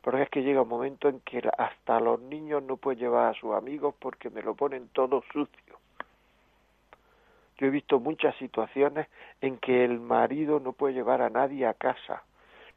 Porque 0.00 0.22
es 0.22 0.30
que 0.30 0.44
llega 0.44 0.62
un 0.62 0.68
momento 0.68 1.08
en 1.08 1.18
que 1.20 1.42
hasta 1.58 1.98
los 1.98 2.20
niños 2.20 2.62
no 2.62 2.76
pueden 2.76 3.00
llevar 3.00 3.34
a 3.34 3.38
sus 3.38 3.56
amigos 3.56 3.96
porque 3.98 4.30
me 4.30 4.40
lo 4.40 4.54
ponen 4.54 4.88
todo 4.90 5.24
sucio. 5.32 5.80
Yo 7.58 7.66
he 7.66 7.70
visto 7.70 7.98
muchas 7.98 8.36
situaciones 8.36 9.08
en 9.40 9.58
que 9.58 9.84
el 9.84 9.98
marido 9.98 10.60
no 10.60 10.74
puede 10.74 10.94
llevar 10.94 11.22
a 11.22 11.28
nadie 11.28 11.66
a 11.66 11.74
casa. 11.74 12.22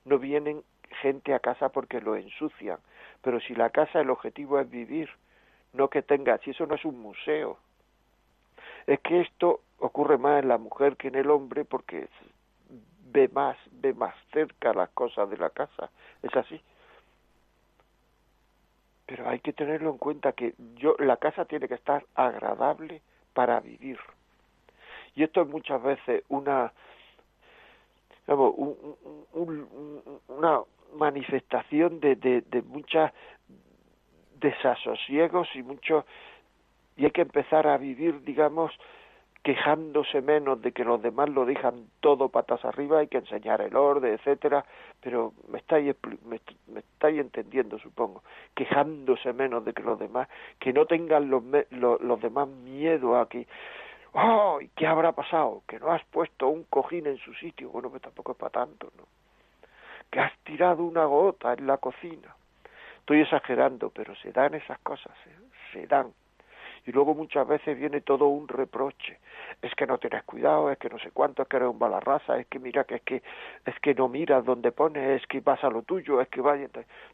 No 0.06 0.18
vienen 0.18 0.64
gente 1.02 1.36
a 1.36 1.40
casa 1.40 1.70
porque 1.70 2.02
lo 2.02 2.16
ensucian. 2.16 2.80
Pero 3.22 3.40
si 3.40 3.54
la 3.54 3.70
casa 3.70 4.02
el 4.02 4.10
objetivo 4.10 4.60
es 4.60 4.68
vivir, 4.68 5.08
no 5.74 5.90
que 5.90 6.02
tenga, 6.02 6.38
si 6.40 6.52
eso 6.52 6.66
no 6.66 6.76
es 6.76 6.86
un 6.86 7.00
museo. 7.00 7.58
Es 8.88 9.00
que 9.00 9.22
esto 9.22 9.62
ocurre 9.80 10.18
más 10.18 10.42
en 10.42 10.50
la 10.50 10.58
mujer 10.58 10.98
que 10.98 11.08
en 11.08 11.16
el 11.16 11.30
hombre 11.30 11.66
porque 11.66 12.08
ve 13.12 13.30
más, 13.30 13.58
ve 13.72 13.94
más 13.94 14.16
cerca 14.32 14.74
las 14.74 14.90
cosas 14.90 15.30
de 15.30 15.38
la 15.38 15.50
casa. 15.50 15.90
Es 16.22 16.36
así. 16.36 16.62
Pero 19.06 19.30
hay 19.30 19.40
que 19.40 19.54
tenerlo 19.54 19.92
en 19.92 19.98
cuenta 19.98 20.32
que 20.32 20.54
yo 20.76 20.96
la 21.00 21.18
casa 21.18 21.46
tiene 21.46 21.68
que 21.68 21.76
estar 21.76 22.06
agradable 22.16 23.02
para 23.34 23.60
vivir. 23.60 24.00
Y 25.16 25.24
esto 25.24 25.42
es 25.42 25.48
muchas 25.48 25.82
veces 25.84 26.24
una 26.30 26.72
una 30.28 30.62
manifestación 30.96 32.00
de, 32.00 32.16
de, 32.16 32.42
de 32.42 32.62
muchas 32.62 33.12
desasosiegos 34.42 35.48
y 35.56 35.64
mucho 35.64 36.06
y 36.98 37.06
hay 37.06 37.12
que 37.12 37.22
empezar 37.22 37.68
a 37.68 37.78
vivir 37.78 38.22
digamos 38.24 38.72
quejándose 39.44 40.22
menos 40.22 40.62
de 40.62 40.72
que 40.72 40.84
los 40.84 41.02
demás 41.02 41.30
lo 41.30 41.46
dejan 41.46 41.88
todo 42.00 42.30
patas 42.30 42.64
arriba, 42.64 43.00
hay 43.00 43.08
que 43.08 43.18
enseñar 43.18 43.62
el 43.62 43.76
orden, 43.76 44.14
etcétera, 44.14 44.64
pero 45.02 45.34
me 45.48 45.58
estáis, 45.58 45.96
me, 46.26 46.40
estáis 46.80 47.20
entendiendo, 47.20 47.80
supongo, 47.80 48.24
quejándose 48.54 49.34
menos 49.34 49.66
de 49.66 49.74
que 49.74 49.82
los 49.82 49.98
demás, 49.98 50.28
que 50.60 50.74
no 50.74 50.86
tengan 50.86 51.30
los, 51.30 51.44
los, 51.72 52.22
demás 52.22 52.48
miedo 52.50 53.20
a 53.20 53.28
que, 53.28 53.48
¡oh! 54.14 54.60
¿Qué 54.76 54.86
habrá 54.86 55.12
pasado? 55.14 55.64
Que 55.68 55.80
no 55.80 55.92
has 55.92 56.04
puesto 56.06 56.48
un 56.48 56.66
cojín 56.66 57.08
en 57.08 57.18
su 57.18 57.34
sitio, 57.34 57.70
bueno, 57.70 57.90
pues 57.90 58.04
tampoco 58.04 58.34
es 58.34 58.38
para 58.38 58.52
tanto, 58.52 58.92
¿no? 58.96 59.06
Que 60.12 60.20
has 60.20 60.38
tirado 60.40 60.84
una 60.84 61.06
gota 61.06 61.54
en 61.54 61.66
la 61.66 61.78
cocina. 61.78 62.36
Estoy 63.12 63.24
exagerando, 63.24 63.90
pero 63.90 64.16
se 64.16 64.32
dan 64.32 64.54
esas 64.54 64.80
cosas, 64.80 65.12
¿eh? 65.26 65.36
se 65.74 65.86
dan. 65.86 66.14
Y 66.86 66.94
luego 66.94 67.14
muchas 67.14 67.46
veces 67.46 67.78
viene 67.78 68.00
todo 68.00 68.28
un 68.28 68.48
reproche. 68.48 69.20
Es 69.62 69.76
que 69.76 69.86
no 69.86 69.98
tienes 69.98 70.24
cuidado 70.24 70.72
es 70.72 70.78
que 70.78 70.88
no 70.88 70.98
sé 70.98 71.12
cuánto 71.12 71.42
es 71.42 71.50
que 71.50 71.58
eres 71.58 71.68
un 71.68 71.78
balarraza 71.78 72.38
es 72.38 72.48
que 72.48 72.58
mira 72.58 72.86
que 72.86 72.96
es 72.96 73.02
que 73.02 73.22
es 73.66 73.80
que 73.82 73.94
no 73.96 74.08
miras 74.08 74.46
dónde 74.46 74.72
pones 74.72 75.22
es 75.22 75.28
que 75.28 75.42
vas 75.42 75.62
a 75.62 75.70
lo 75.70 75.82
tuyo 75.82 76.22
es 76.22 76.30
que 76.30 76.40
vaya 76.40 76.70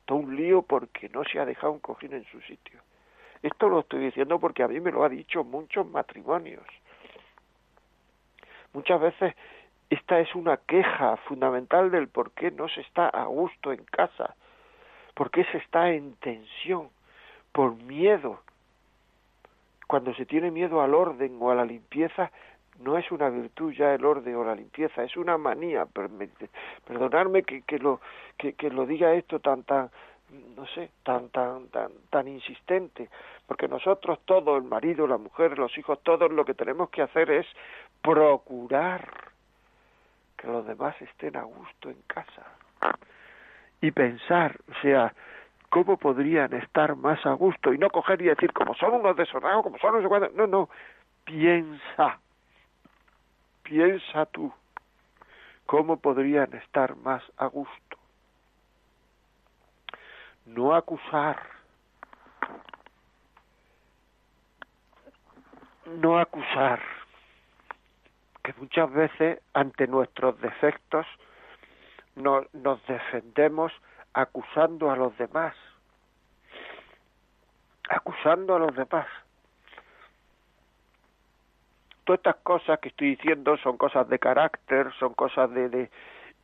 todo 0.06 0.20
un 0.20 0.36
lío 0.36 0.62
porque 0.62 1.10
no 1.10 1.24
se 1.24 1.40
ha 1.40 1.46
dejado 1.46 1.74
un 1.74 1.80
cojín 1.80 2.14
en 2.14 2.26
su 2.26 2.40
sitio. 2.42 2.80
Esto 3.42 3.68
lo 3.68 3.80
estoy 3.80 4.02
diciendo 4.02 4.40
porque 4.40 4.62
a 4.62 4.68
mí 4.68 4.80
me 4.80 4.92
lo 4.92 5.04
ha 5.04 5.10
dicho 5.10 5.44
muchos 5.44 5.88
matrimonios. 5.88 6.68
Muchas 8.72 9.02
veces 9.02 9.34
esta 9.90 10.20
es 10.20 10.36
una 10.36 10.58
queja 10.58 11.18
fundamental 11.28 11.90
del 11.90 12.08
por 12.08 12.34
qué 12.34 12.52
no 12.52 12.68
se 12.70 12.82
está 12.82 13.08
a 13.10 13.26
gusto 13.26 13.74
en 13.74 13.84
casa, 13.86 14.36
por 15.18 15.32
qué 15.32 15.44
se 15.46 15.58
está 15.58 15.90
en 15.90 16.14
tensión, 16.18 16.90
por 17.52 17.76
miedo, 17.76 18.40
cuando 19.88 20.14
se 20.14 20.28
tiene 20.28 20.52
miedo 20.52 20.80
al 20.80 20.94
orden 20.94 21.40
o 21.42 21.50
a 21.50 21.56
la 21.56 21.66
limpieza, 21.66 22.32
no 22.82 23.00
es 23.00 23.12
una 23.12 23.28
virtud 23.30 23.74
ya 23.74 23.96
el 23.96 24.06
orden 24.06 24.36
o 24.36 24.44
la 24.44 24.54
limpieza, 24.54 25.04
es 25.04 25.18
una 25.18 25.40
manía. 25.40 25.88
Perdonadme 26.86 27.42
que, 27.42 27.64
que 27.64 27.80
lo 27.80 28.00
que 28.38 28.70
lo 28.70 28.86
diga 28.86 29.16
esto 29.16 29.40
tan 29.40 29.64
tan 29.64 29.90
no 30.56 30.68
sé, 30.68 30.92
tan 31.02 31.30
tan 31.30 31.68
tan 31.70 31.92
tan 32.12 32.28
insistente, 32.28 33.10
porque 33.48 33.68
nosotros 33.68 34.20
todos, 34.24 34.62
el 34.62 34.70
marido, 34.70 35.08
la 35.08 35.18
mujer, 35.18 35.58
los 35.58 35.76
hijos, 35.80 36.00
todos 36.04 36.32
lo 36.32 36.46
que 36.46 36.54
tenemos 36.54 36.92
que 36.92 37.02
hacer 37.02 37.32
es 37.32 37.48
procurar 38.04 39.10
que 40.38 40.46
los 40.46 40.68
demás 40.68 40.96
estén 41.02 41.38
a 41.38 41.42
gusto 41.42 41.90
en 41.90 42.00
casa 42.06 42.46
y 43.82 43.92
pensar, 43.92 44.60
o 44.70 44.82
sea, 44.82 45.14
¿cómo 45.70 45.98
podrían 45.98 46.54
estar 46.54 46.96
más 46.96 47.24
a 47.26 47.34
gusto? 47.34 47.74
Y 47.74 47.78
no 47.78 47.90
coger 47.90 48.22
y 48.22 48.26
decir, 48.26 48.52
como 48.54 48.74
son 48.76 48.94
unos 48.94 49.16
desordenados, 49.16 49.64
como 49.64 49.78
son 49.78 49.96
unos... 49.96 50.34
No, 50.34 50.48
no, 50.48 50.70
piensa, 51.26 52.20
piensa 53.64 54.26
tú, 54.28 54.52
¿cómo 55.66 55.98
podrían 55.98 56.54
estar 56.54 56.96
más 56.96 57.24
a 57.38 57.48
gusto? 57.48 57.98
No 60.46 60.74
acusar, 60.74 61.42
no 65.86 66.18
acusar, 66.18 66.82
que 68.42 68.54
muchas 68.58 68.92
veces 68.92 69.42
ante 69.54 69.88
nuestros 69.88 70.40
defectos 70.40 71.06
nos 72.18 72.86
defendemos 72.88 73.72
acusando 74.14 74.92
a 74.92 74.96
los 74.96 75.18
demás, 75.18 75.56
acusando 77.90 78.56
a 78.56 78.60
los 78.60 78.76
demás. 78.76 79.08
Todas 82.04 82.20
estas 82.20 82.36
cosas 82.38 82.80
que 82.80 82.90
estoy 82.90 83.16
diciendo 83.16 83.58
son 83.58 83.78
cosas 83.78 84.08
de 84.10 84.20
carácter, 84.20 84.92
son 85.00 85.14
cosas 85.14 85.52
de... 85.52 85.70
de 85.70 85.92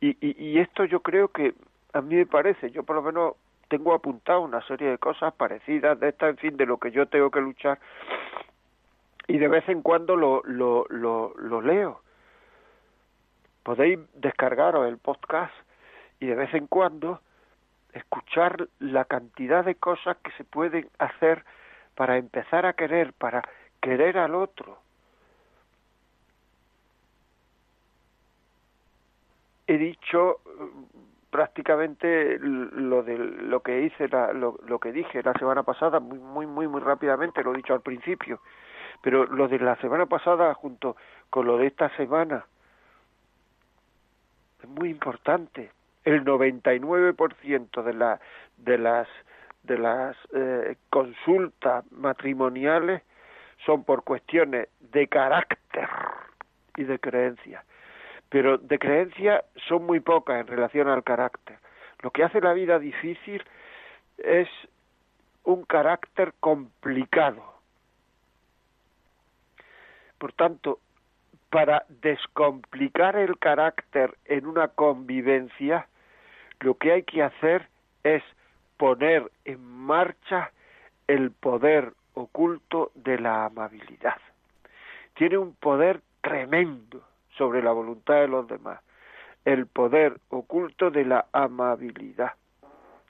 y, 0.00 0.16
y, 0.20 0.50
y 0.50 0.58
esto 0.58 0.84
yo 0.84 1.00
creo 1.00 1.28
que 1.28 1.54
a 1.92 2.00
mí 2.00 2.16
me 2.16 2.26
parece, 2.26 2.70
yo 2.70 2.82
por 2.82 2.96
lo 2.96 3.02
menos 3.02 3.34
tengo 3.68 3.94
apuntado 3.94 4.42
una 4.42 4.60
serie 4.66 4.90
de 4.90 4.98
cosas 4.98 5.32
parecidas 5.34 5.98
de 5.98 6.10
esta, 6.10 6.28
en 6.28 6.36
fin, 6.36 6.56
de 6.56 6.66
lo 6.66 6.78
que 6.78 6.90
yo 6.90 7.06
tengo 7.06 7.30
que 7.30 7.40
luchar 7.40 7.78
y 9.26 9.38
de 9.38 9.48
vez 9.48 9.68
en 9.68 9.82
cuando 9.82 10.16
lo, 10.16 10.42
lo, 10.44 10.86
lo, 10.90 11.34
lo 11.38 11.60
leo. 11.60 12.00
Podéis 13.62 13.98
descargaros 14.14 14.86
el 14.86 14.98
podcast 14.98 15.54
y 16.24 16.26
de 16.26 16.36
vez 16.36 16.54
en 16.54 16.66
cuando 16.68 17.20
escuchar 17.92 18.68
la 18.78 19.04
cantidad 19.04 19.62
de 19.62 19.74
cosas 19.74 20.16
que 20.24 20.30
se 20.32 20.44
pueden 20.44 20.88
hacer 20.98 21.44
para 21.94 22.16
empezar 22.16 22.64
a 22.64 22.72
querer, 22.72 23.12
para 23.12 23.42
querer 23.82 24.16
al 24.16 24.34
otro. 24.34 24.78
He 29.66 29.76
dicho 29.76 30.40
mm, 30.46 31.28
prácticamente 31.30 32.38
lo 32.40 33.02
de 33.02 33.18
lo 33.18 33.60
que 33.60 33.82
hice 33.82 34.08
lo, 34.08 34.58
lo, 34.66 34.78
que 34.78 34.92
dije 34.92 35.22
la 35.22 35.34
semana 35.34 35.62
pasada 35.62 36.00
muy 36.00 36.18
muy 36.18 36.46
muy 36.46 36.68
muy 36.68 36.80
rápidamente 36.80 37.42
lo 37.42 37.52
he 37.52 37.56
dicho 37.56 37.74
al 37.74 37.80
principio 37.80 38.40
pero 39.02 39.24
lo 39.26 39.48
de 39.48 39.58
la 39.58 39.74
semana 39.80 40.06
pasada 40.06 40.54
junto 40.54 40.96
con 41.30 41.46
lo 41.46 41.58
de 41.58 41.66
esta 41.66 41.88
semana 41.96 42.46
es 44.62 44.68
muy 44.68 44.90
importante 44.90 45.72
el 46.04 46.24
99% 46.24 47.82
de, 47.82 47.94
la, 47.94 48.20
de 48.58 48.78
las, 48.78 49.08
de 49.62 49.78
las 49.78 50.16
eh, 50.34 50.76
consultas 50.90 51.90
matrimoniales 51.92 53.02
son 53.64 53.84
por 53.84 54.04
cuestiones 54.04 54.68
de 54.92 55.06
carácter 55.08 55.88
y 56.76 56.84
de 56.84 56.98
creencia. 56.98 57.64
Pero 58.28 58.58
de 58.58 58.78
creencia 58.78 59.44
son 59.68 59.86
muy 59.86 60.00
pocas 60.00 60.40
en 60.40 60.46
relación 60.46 60.88
al 60.88 61.04
carácter. 61.04 61.58
Lo 62.00 62.10
que 62.10 62.24
hace 62.24 62.40
la 62.40 62.52
vida 62.52 62.78
difícil 62.78 63.42
es 64.18 64.48
un 65.44 65.64
carácter 65.64 66.34
complicado. 66.40 67.42
Por 70.18 70.32
tanto, 70.32 70.80
para 71.50 71.84
descomplicar 71.88 73.16
el 73.16 73.38
carácter 73.38 74.16
en 74.24 74.46
una 74.46 74.68
convivencia, 74.68 75.86
lo 76.60 76.74
que 76.74 76.92
hay 76.92 77.02
que 77.02 77.22
hacer 77.22 77.68
es 78.02 78.22
poner 78.76 79.30
en 79.44 79.64
marcha 79.64 80.50
el 81.06 81.30
poder 81.30 81.92
oculto 82.14 82.90
de 82.94 83.18
la 83.18 83.46
amabilidad. 83.46 84.16
Tiene 85.14 85.38
un 85.38 85.54
poder 85.54 86.00
tremendo 86.22 87.02
sobre 87.36 87.62
la 87.62 87.72
voluntad 87.72 88.14
de 88.14 88.28
los 88.28 88.48
demás, 88.48 88.80
el 89.44 89.66
poder 89.66 90.18
oculto 90.30 90.90
de 90.90 91.04
la 91.04 91.26
amabilidad. 91.32 92.32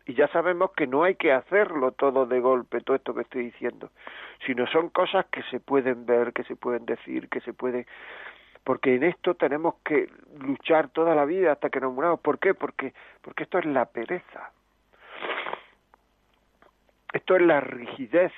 Y 0.06 0.14
ya 0.14 0.28
sabemos 0.28 0.72
que 0.72 0.86
no 0.86 1.04
hay 1.04 1.14
que 1.14 1.32
hacerlo 1.32 1.92
todo 1.92 2.26
de 2.26 2.40
golpe, 2.40 2.80
todo 2.82 2.96
esto 2.96 3.14
que 3.14 3.22
estoy 3.22 3.44
diciendo, 3.46 3.90
sino 4.44 4.66
son 4.66 4.90
cosas 4.90 5.24
que 5.26 5.42
se 5.44 5.60
pueden 5.60 6.04
ver, 6.04 6.32
que 6.34 6.44
se 6.44 6.56
pueden 6.56 6.84
decir, 6.84 7.28
que 7.28 7.40
se 7.40 7.54
pueden 7.54 7.86
porque 8.64 8.94
en 8.94 9.04
esto 9.04 9.34
tenemos 9.34 9.74
que 9.84 10.10
luchar 10.40 10.88
toda 10.88 11.14
la 11.14 11.26
vida 11.26 11.52
hasta 11.52 11.68
que 11.68 11.80
nos 11.80 11.92
muramos. 11.92 12.20
¿Por 12.20 12.38
qué? 12.38 12.54
Porque, 12.54 12.94
porque 13.20 13.44
esto 13.44 13.58
es 13.58 13.66
la 13.66 13.84
pereza. 13.84 14.50
Esto 17.12 17.36
es 17.36 17.42
la 17.42 17.60
rigidez. 17.60 18.32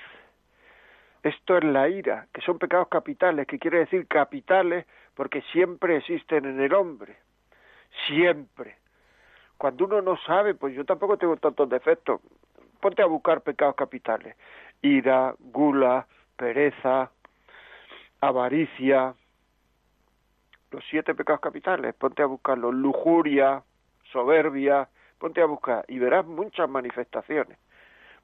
Esto 1.22 1.56
es 1.56 1.64
la 1.64 1.88
ira, 1.88 2.26
que 2.32 2.40
son 2.40 2.58
pecados 2.58 2.88
capitales, 2.88 3.46
que 3.46 3.58
quiere 3.58 3.78
decir 3.78 4.06
capitales 4.06 4.86
porque 5.14 5.42
siempre 5.52 5.96
existen 5.96 6.44
en 6.44 6.60
el 6.60 6.74
hombre. 6.74 7.16
Siempre. 8.06 8.76
Cuando 9.56 9.86
uno 9.86 10.02
no 10.02 10.16
sabe, 10.18 10.54
pues 10.54 10.74
yo 10.74 10.84
tampoco 10.84 11.16
tengo 11.16 11.36
tantos 11.36 11.68
defectos. 11.68 12.20
Ponte 12.80 13.02
a 13.02 13.06
buscar 13.06 13.40
pecados 13.40 13.74
capitales. 13.74 14.36
Ira, 14.82 15.34
gula, 15.38 16.06
pereza, 16.36 17.10
avaricia, 18.20 19.14
los 20.76 20.84
siete 20.90 21.14
pecados 21.14 21.40
capitales, 21.40 21.94
ponte 21.94 22.22
a 22.22 22.26
buscarlos, 22.26 22.74
lujuria, 22.74 23.62
soberbia, 24.12 24.86
ponte 25.18 25.40
a 25.40 25.46
buscar 25.46 25.86
y 25.88 25.98
verás 25.98 26.26
muchas 26.26 26.68
manifestaciones, 26.68 27.56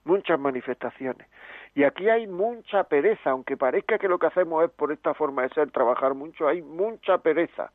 muchas 0.04 0.38
manifestaciones. 0.38 1.26
Y 1.74 1.84
aquí 1.84 2.10
hay 2.10 2.26
mucha 2.26 2.84
pereza, 2.84 3.30
aunque 3.30 3.56
parezca 3.56 3.98
que 3.98 4.06
lo 4.06 4.18
que 4.18 4.26
hacemos 4.26 4.64
es 4.64 4.70
por 4.70 4.92
esta 4.92 5.14
forma 5.14 5.44
de 5.44 5.48
ser, 5.48 5.70
trabajar 5.70 6.12
mucho, 6.12 6.46
hay 6.46 6.60
mucha 6.60 7.16
pereza. 7.18 7.72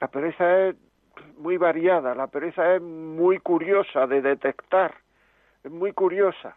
La 0.00 0.08
pereza 0.08 0.68
es 0.68 0.76
muy 1.36 1.58
variada, 1.58 2.14
la 2.14 2.28
pereza 2.28 2.76
es 2.76 2.80
muy 2.80 3.40
curiosa 3.40 4.06
de 4.06 4.22
detectar. 4.22 4.94
es 5.64 5.70
muy 5.70 5.92
curiosa. 5.92 6.56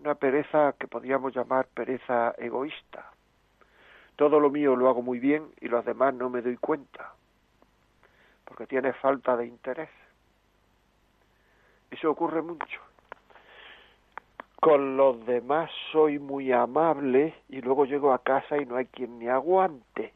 Una 0.00 0.16
pereza 0.16 0.74
que 0.76 0.88
podríamos 0.88 1.32
llamar 1.36 1.68
pereza 1.72 2.34
egoísta. 2.38 3.12
Todo 4.16 4.40
lo 4.40 4.50
mío 4.50 4.74
lo 4.76 4.88
hago 4.88 5.02
muy 5.02 5.18
bien 5.18 5.46
y 5.60 5.68
los 5.68 5.84
demás 5.84 6.14
no 6.14 6.30
me 6.30 6.42
doy 6.42 6.56
cuenta, 6.56 7.12
porque 8.46 8.66
tiene 8.66 8.92
falta 8.94 9.36
de 9.36 9.46
interés. 9.46 9.90
Eso 11.90 12.10
ocurre 12.10 12.42
mucho. 12.42 12.80
Con 14.58 14.96
los 14.96 15.24
demás 15.26 15.70
soy 15.92 16.18
muy 16.18 16.50
amable 16.50 17.34
y 17.48 17.60
luego 17.60 17.84
llego 17.84 18.12
a 18.12 18.22
casa 18.22 18.56
y 18.56 18.64
no 18.64 18.76
hay 18.76 18.86
quien 18.86 19.18
me 19.18 19.30
aguante. 19.30 20.12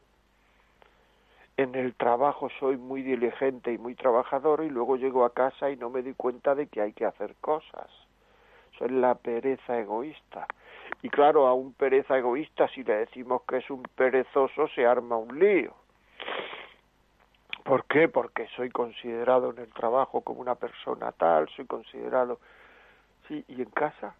En 1.57 1.75
el 1.75 1.93
trabajo 1.93 2.49
soy 2.59 2.75
muy 2.77 3.03
diligente 3.03 3.71
y 3.71 3.77
muy 3.77 3.93
trabajador 3.93 4.63
y 4.63 4.69
luego 4.69 4.95
llego 4.95 5.25
a 5.25 5.33
casa 5.33 5.69
y 5.69 5.77
no 5.77 5.91
me 5.91 6.01
doy 6.01 6.15
cuenta 6.15 6.55
de 6.55 6.67
que 6.67 6.81
hay 6.81 6.91
que 6.91 7.05
hacer 7.05 7.35
cosas. 7.39 7.87
Soy 8.81 8.89
la 8.89 9.13
pereza 9.13 9.77
egoísta. 9.77 10.47
Y 11.03 11.09
claro, 11.09 11.45
a 11.45 11.53
un 11.53 11.71
pereza 11.73 12.17
egoísta, 12.17 12.67
si 12.69 12.83
le 12.83 12.95
decimos 12.95 13.43
que 13.47 13.57
es 13.57 13.69
un 13.69 13.83
perezoso, 13.83 14.67
se 14.69 14.87
arma 14.87 15.17
un 15.17 15.37
lío. 15.37 15.75
¿Por 17.63 17.85
qué? 17.85 18.07
Porque 18.07 18.47
soy 18.55 18.71
considerado 18.71 19.51
en 19.51 19.59
el 19.59 19.71
trabajo 19.71 20.21
como 20.21 20.41
una 20.41 20.55
persona 20.55 21.11
tal, 21.11 21.47
soy 21.49 21.67
considerado... 21.67 22.39
Sí, 23.27 23.45
¿y 23.49 23.61
en 23.61 23.69
casa? 23.69 24.15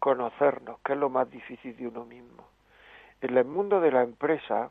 Conocernos, 0.00 0.80
que 0.80 0.92
es 0.92 0.98
lo 0.98 1.08
más 1.08 1.30
difícil 1.30 1.74
de 1.78 1.88
uno 1.88 2.04
mismo. 2.04 2.46
En 3.22 3.38
el 3.38 3.46
mundo 3.46 3.80
de 3.80 3.90
la 3.90 4.02
empresa, 4.02 4.70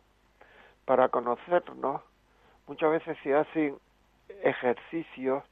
para 0.85 1.09
conocernos, 1.09 2.03
muchas 2.67 2.91
veces 2.91 3.17
se 3.23 3.33
hacen 3.33 3.79
ejercicios 4.43 5.43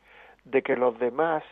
de 0.46 0.62
que 0.62 0.76
los 0.76 0.98
demás 1.00 1.44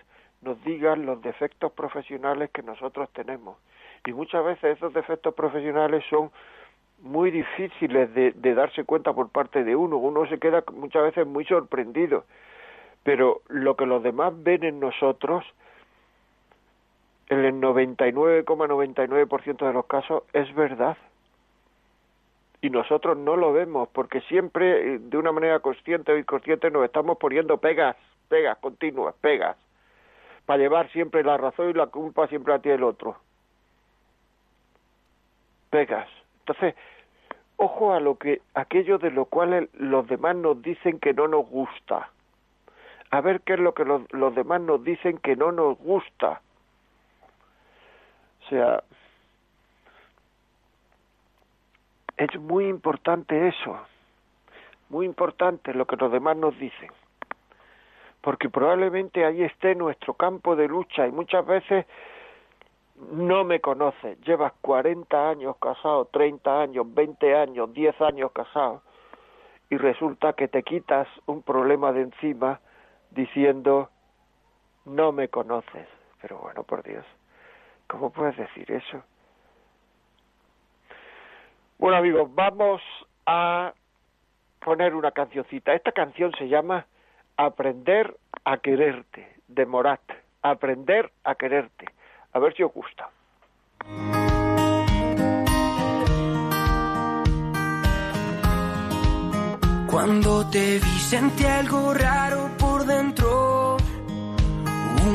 nos 0.42 0.62
digan 0.64 1.06
los 1.06 1.22
defectos 1.22 1.72
profesionales 1.72 2.50
que 2.52 2.64
nosotros 2.64 3.10
tenemos. 3.14 3.58
Y 4.06 4.14
muchas 4.14 4.44
veces 4.44 4.78
esos 4.78 4.94
defectos 4.94 5.34
profesionales 5.34 6.04
son 6.10 6.32
muy 7.02 7.32
difíciles 7.32 8.14
de, 8.14 8.34
darse 8.54 8.84
cuenta 8.84 9.14
por 9.14 9.30
parte 9.30 9.64
de 9.64 9.76
uno. 9.76 9.98
Uno 9.98 10.28
se 10.28 10.40
queda 10.40 10.64
muchas 10.74 11.04
veces 11.04 11.26
muy 11.28 11.46
sorprendido. 11.46 12.26
Pero 13.04 13.42
lo 13.50 13.76
que 13.76 13.86
los 13.86 14.02
demás 14.04 14.34
ven 14.44 14.64
en 14.64 14.80
nosotros, 14.80 15.44
en 17.30 17.40
el 17.40 17.56
99,99% 17.56 19.68
de 19.68 19.74
los 19.74 19.86
casos, 19.86 20.24
es 20.34 20.54
verdad. 20.56 20.98
Y 22.64 22.70
nosotros 22.70 23.18
no 23.18 23.36
lo 23.36 23.52
vemos 23.52 23.90
porque 23.90 24.22
siempre, 24.22 24.96
eh, 24.96 25.00
de 25.00 25.18
una 25.18 25.34
manera 25.34 25.60
consciente 25.60 26.14
o 26.14 26.18
inconsciente, 26.18 26.72
nos 26.72 26.86
estamos 26.86 27.18
poniendo 27.18 27.58
pegas 27.58 27.96
pegas 28.34 28.58
continuas, 28.58 29.14
pegas, 29.22 29.56
para 30.48 30.58
llevar 30.58 30.90
siempre 30.92 31.24
la 31.24 31.38
razón 31.38 31.70
y 31.70 31.74
la 31.74 31.86
culpa 31.86 32.28
siempre 32.28 32.54
a 32.54 32.60
ti 32.60 32.70
el 32.70 32.82
otro. 32.82 33.18
Pegas. 35.70 36.10
Entonces, 36.40 36.74
ojo 37.58 37.94
a 37.94 38.00
lo 38.00 38.18
que 38.18 38.42
aquello 38.56 38.98
de 38.98 39.12
lo 39.12 39.26
cual 39.26 39.70
los 39.74 40.08
demás 40.08 40.36
nos 40.36 40.60
dicen 40.64 41.00
que 41.00 41.14
no 41.14 41.28
nos 41.28 41.48
gusta. 41.48 42.10
A 43.12 43.22
ver 43.22 43.42
qué 43.42 43.54
es 43.54 43.60
lo 43.60 43.76
que 43.76 43.86
los, 43.86 44.02
los 44.12 44.34
demás 44.34 44.62
nos 44.62 44.84
dicen 44.84 45.20
que 45.20 45.36
no 45.36 45.52
nos 45.52 45.78
gusta. 45.78 46.42
O 48.46 48.50
sea, 48.50 48.84
es 52.24 52.40
muy 52.40 52.68
importante 52.68 53.48
eso, 53.48 53.78
muy 54.90 55.06
importante 55.06 55.74
lo 55.74 55.86
que 55.86 55.96
los 55.96 56.12
demás 56.12 56.38
nos 56.38 56.58
dicen 56.58 56.90
porque 58.24 58.50
probablemente 58.50 59.26
ahí 59.26 59.44
esté 59.44 59.76
nuestro 59.76 60.14
campo 60.14 60.56
de 60.56 60.70
lucha 60.70 61.06
y 61.06 61.12
muchas 61.12 61.46
veces 61.46 61.86
no 63.12 63.44
me 63.44 63.60
conoces, 63.60 64.18
llevas 64.22 64.54
40 64.62 65.30
años 65.30 65.58
casado, 65.58 66.06
30 66.06 66.62
años, 66.62 66.86
20 66.94 67.36
años, 67.36 67.74
10 67.74 68.00
años 68.00 68.32
casado 68.32 68.82
y 69.70 69.76
resulta 69.76 70.34
que 70.34 70.48
te 70.48 70.64
quitas 70.64 71.06
un 71.26 71.42
problema 71.42 71.92
de 71.92 72.04
encima 72.04 72.62
diciendo 73.12 73.90
no 74.86 75.12
me 75.12 75.28
conoces. 75.28 75.88
Pero 76.22 76.38
bueno, 76.38 76.64
por 76.64 76.82
Dios, 76.82 77.06
¿cómo 77.88 78.10
puedes 78.12 78.38
decir 78.38 78.72
eso? 78.72 79.04
Bueno 81.84 81.98
amigos, 81.98 82.34
vamos 82.34 82.82
a 83.26 83.74
poner 84.64 84.96
una 84.96 85.12
cancioncita. 85.12 85.74
Esta 85.74 85.92
canción 85.92 86.32
se 86.38 86.48
llama 86.48 86.86
Aprender 87.36 88.16
a 88.46 88.56
quererte, 88.60 89.28
de 89.50 89.66
Morat. 89.66 90.00
Aprender 90.42 91.12
a 91.26 91.36
quererte. 91.36 91.88
A 92.32 92.40
ver 92.40 92.56
si 92.56 92.64
os 92.64 92.74
gusta. 92.74 93.10
Cuando 99.92 100.50
te 100.50 100.80
vi 100.80 101.00
sentí 101.12 101.44
algo 101.44 101.94
raro 101.94 102.50
por 102.58 102.86
dentro, 102.86 103.76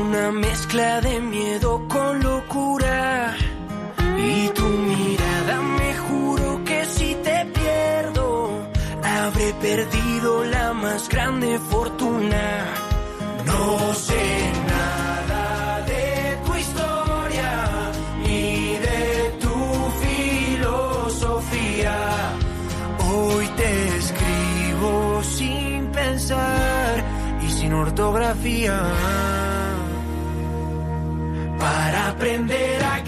una 0.03 0.31
mezcla 0.31 1.01
de 1.01 1.19
miedo 1.19 1.87
con 1.87 2.21
locura 2.21 3.35
y 4.19 4.49
tu 4.49 4.88
la 10.23 10.73
más 10.73 11.07
grande 11.07 11.57
fortuna. 11.59 12.65
No 13.45 13.93
sé 13.93 14.51
nada 14.67 15.81
de 15.85 16.37
tu 16.45 16.55
historia 16.55 17.91
ni 18.25 18.77
de 18.87 19.37
tu 19.39 19.55
filosofía. 20.57 21.97
Hoy 23.09 23.47
te 23.55 23.97
escribo 23.97 25.23
sin 25.23 25.87
pensar 25.91 27.03
y 27.41 27.49
sin 27.49 27.73
ortografía. 27.73 28.77
Para 31.59 32.09
aprender 32.09 32.83
a 32.83 33.03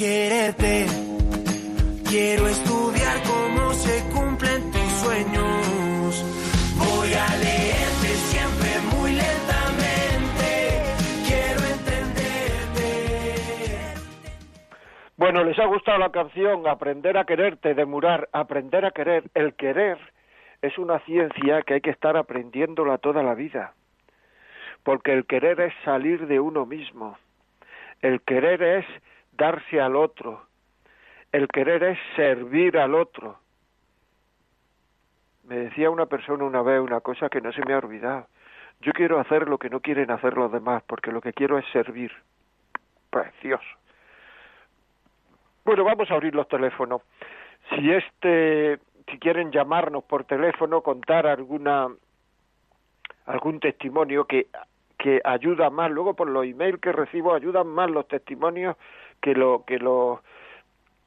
quererte. 0.00 0.86
Quiero 2.08 2.46
estudiar 2.48 3.16
cómo 3.22 3.70
se 3.74 4.02
cumplen 4.14 4.72
tus 4.72 4.92
sueños. 5.04 6.24
Voy 6.78 7.12
a 7.12 7.28
leerte 7.36 8.08
siempre 8.32 8.70
muy 8.96 9.10
lentamente. 9.12 10.48
Quiero 11.28 11.60
entenderte. 11.76 12.88
Bueno, 15.18 15.44
¿les 15.44 15.58
ha 15.58 15.66
gustado 15.66 15.98
la 15.98 16.10
canción 16.10 16.66
Aprender 16.66 17.18
a 17.18 17.26
quererte 17.26 17.74
de 17.74 17.84
Murar? 17.84 18.30
Aprender 18.32 18.86
a 18.86 18.92
querer. 18.92 19.24
El 19.34 19.52
querer 19.52 19.98
es 20.62 20.78
una 20.78 21.00
ciencia 21.00 21.60
que 21.60 21.74
hay 21.74 21.82
que 21.82 21.90
estar 21.90 22.16
aprendiéndola 22.16 22.96
toda 22.96 23.22
la 23.22 23.34
vida. 23.34 23.74
Porque 24.82 25.12
el 25.12 25.26
querer 25.26 25.60
es 25.60 25.74
salir 25.84 26.26
de 26.26 26.40
uno 26.40 26.64
mismo. 26.64 27.18
El 28.00 28.22
querer 28.22 28.62
es 28.62 28.86
darse 29.40 29.80
al 29.80 29.96
otro. 29.96 30.42
El 31.32 31.48
querer 31.48 31.82
es 31.82 31.98
servir 32.14 32.76
al 32.76 32.94
otro. 32.94 33.38
Me 35.44 35.56
decía 35.56 35.90
una 35.90 36.06
persona 36.06 36.44
una 36.44 36.62
vez 36.62 36.80
una 36.80 37.00
cosa 37.00 37.30
que 37.30 37.40
no 37.40 37.50
se 37.52 37.64
me 37.64 37.72
ha 37.72 37.78
olvidado. 37.78 38.26
Yo 38.82 38.92
quiero 38.92 39.18
hacer 39.18 39.48
lo 39.48 39.58
que 39.58 39.70
no 39.70 39.80
quieren 39.80 40.10
hacer 40.10 40.36
los 40.36 40.52
demás, 40.52 40.82
porque 40.86 41.10
lo 41.10 41.22
que 41.22 41.32
quiero 41.32 41.58
es 41.58 41.64
servir. 41.72 42.12
Precioso. 43.08 43.64
Bueno, 45.64 45.84
vamos 45.84 46.10
a 46.10 46.14
abrir 46.14 46.34
los 46.34 46.46
teléfonos. 46.46 47.02
Si 47.70 47.90
este, 47.90 48.78
si 49.10 49.18
quieren 49.18 49.50
llamarnos 49.50 50.04
por 50.04 50.24
teléfono, 50.24 50.82
contar 50.82 51.26
alguna 51.26 51.88
algún 53.26 53.60
testimonio 53.60 54.24
que 54.26 54.48
que 55.00 55.20
ayuda 55.24 55.70
más 55.70 55.90
luego 55.90 56.14
por 56.14 56.28
los 56.28 56.44
emails 56.44 56.78
que 56.78 56.92
recibo 56.92 57.34
ayudan 57.34 57.66
más 57.66 57.90
los 57.90 58.06
testimonios 58.06 58.76
que 59.20 59.34
lo 59.34 59.64
que 59.66 59.78
lo 59.78 60.22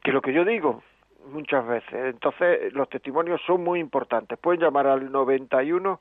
que 0.03 0.11
lo 0.11 0.21
que 0.21 0.33
yo 0.33 0.45
digo 0.45 0.83
muchas 1.27 1.65
veces. 1.65 1.93
Entonces 1.93 2.73
los 2.73 2.89
testimonios 2.89 3.41
son 3.45 3.63
muy 3.63 3.79
importantes. 3.79 4.37
Pueden 4.39 4.61
llamar 4.61 4.87
al 4.87 5.11
91 5.11 5.99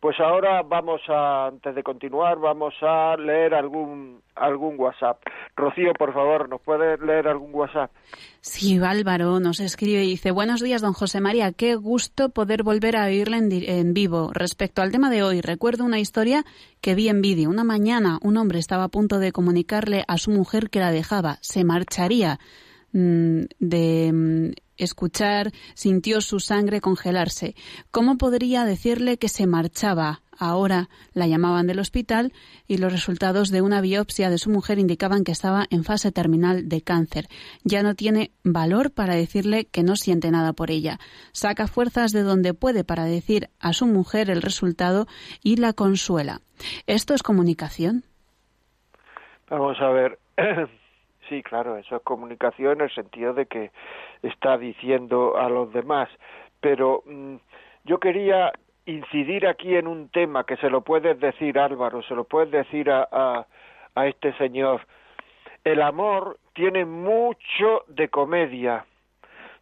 pues 0.00 0.20
ahora 0.20 0.62
vamos 0.62 1.00
a, 1.08 1.46
antes 1.46 1.74
de 1.74 1.82
continuar, 1.82 2.38
vamos 2.38 2.74
a 2.82 3.16
leer 3.16 3.54
algún, 3.54 4.20
algún 4.34 4.78
WhatsApp. 4.78 5.22
Rocío, 5.56 5.92
por 5.94 6.12
favor, 6.12 6.48
¿nos 6.48 6.60
puede 6.60 6.98
leer 6.98 7.28
algún 7.28 7.54
WhatsApp? 7.54 7.90
Sí, 8.40 8.78
Álvaro 8.82 9.40
nos 9.40 9.60
escribe 9.60 10.04
y 10.04 10.10
dice, 10.10 10.30
buenos 10.30 10.60
días, 10.60 10.82
don 10.82 10.92
José 10.92 11.20
María, 11.20 11.52
qué 11.52 11.74
gusto 11.76 12.28
poder 12.28 12.62
volver 12.62 12.96
a 12.96 13.06
oírle 13.06 13.38
en, 13.38 13.50
en 13.50 13.94
vivo. 13.94 14.30
Respecto 14.34 14.82
al 14.82 14.92
tema 14.92 15.10
de 15.10 15.22
hoy, 15.22 15.40
recuerdo 15.40 15.84
una 15.84 15.98
historia 15.98 16.44
que 16.80 16.94
vi 16.94 17.08
en 17.08 17.22
vídeo. 17.22 17.48
Una 17.48 17.64
mañana 17.64 18.18
un 18.22 18.36
hombre 18.36 18.58
estaba 18.58 18.84
a 18.84 18.88
punto 18.88 19.18
de 19.18 19.32
comunicarle 19.32 20.04
a 20.06 20.18
su 20.18 20.30
mujer 20.30 20.68
que 20.68 20.80
la 20.80 20.90
dejaba, 20.90 21.38
se 21.40 21.64
marcharía 21.64 22.38
de 22.94 24.12
mm, 24.12 24.52
escuchar, 24.76 25.50
sintió 25.74 26.20
su 26.20 26.38
sangre 26.40 26.80
congelarse. 26.80 27.54
¿Cómo 27.90 28.16
podría 28.16 28.64
decirle 28.64 29.18
que 29.18 29.28
se 29.28 29.46
marchaba? 29.46 30.20
Ahora 30.36 30.88
la 31.12 31.26
llamaban 31.28 31.66
del 31.66 31.78
hospital 31.78 32.32
y 32.66 32.78
los 32.78 32.92
resultados 32.92 33.50
de 33.50 33.62
una 33.62 33.80
biopsia 33.80 34.30
de 34.30 34.38
su 34.38 34.50
mujer 34.50 34.78
indicaban 34.78 35.22
que 35.22 35.32
estaba 35.32 35.66
en 35.70 35.84
fase 35.84 36.10
terminal 36.10 36.68
de 36.68 36.82
cáncer. 36.82 37.26
Ya 37.62 37.82
no 37.82 37.94
tiene 37.94 38.32
valor 38.42 38.90
para 38.90 39.14
decirle 39.14 39.66
que 39.66 39.82
no 39.82 39.96
siente 39.96 40.30
nada 40.30 40.52
por 40.52 40.70
ella. 40.70 40.98
Saca 41.32 41.66
fuerzas 41.66 42.12
de 42.12 42.22
donde 42.22 42.54
puede 42.54 42.84
para 42.84 43.04
decir 43.04 43.48
a 43.60 43.72
su 43.72 43.86
mujer 43.86 44.30
el 44.30 44.42
resultado 44.42 45.06
y 45.42 45.56
la 45.56 45.72
consuela. 45.72 46.40
¿Esto 46.86 47.14
es 47.14 47.22
comunicación? 47.22 48.04
Vamos 49.48 49.76
a 49.80 49.88
ver. 49.90 50.18
Sí, 51.28 51.42
claro, 51.42 51.76
eso 51.76 51.96
es 51.96 52.02
comunicación 52.02 52.72
en 52.72 52.80
el 52.82 52.94
sentido 52.94 53.32
de 53.32 53.46
que 53.46 53.70
está 54.22 54.58
diciendo 54.58 55.36
a 55.36 55.48
los 55.48 55.72
demás. 55.72 56.08
Pero 56.60 57.02
mm, 57.06 57.36
yo 57.84 57.98
quería 57.98 58.52
incidir 58.86 59.46
aquí 59.46 59.76
en 59.76 59.86
un 59.86 60.08
tema 60.10 60.44
que 60.44 60.56
se 60.56 60.68
lo 60.68 60.82
puedes 60.82 61.18
decir 61.18 61.58
Álvaro, 61.58 62.02
se 62.02 62.14
lo 62.14 62.24
puedes 62.24 62.50
decir 62.50 62.90
a, 62.90 63.08
a, 63.10 63.46
a 63.94 64.06
este 64.06 64.32
señor. 64.34 64.82
El 65.64 65.80
amor 65.80 66.38
tiene 66.52 66.84
mucho 66.84 67.84
de 67.88 68.08
comedia, 68.08 68.84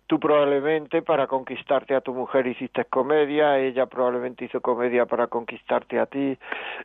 Tú 0.06 0.20
probablemente 0.20 1.00
para 1.00 1.26
conquistarte 1.26 1.94
a 1.94 2.00
tu 2.00 2.12
mujer 2.12 2.46
hiciste 2.46 2.84
comedia, 2.84 3.58
ella 3.58 3.86
probablemente 3.86 4.44
hizo 4.44 4.60
comedia 4.60 5.06
para 5.06 5.28
conquistarte 5.28 5.98
a 5.98 6.06
ti, 6.06 6.36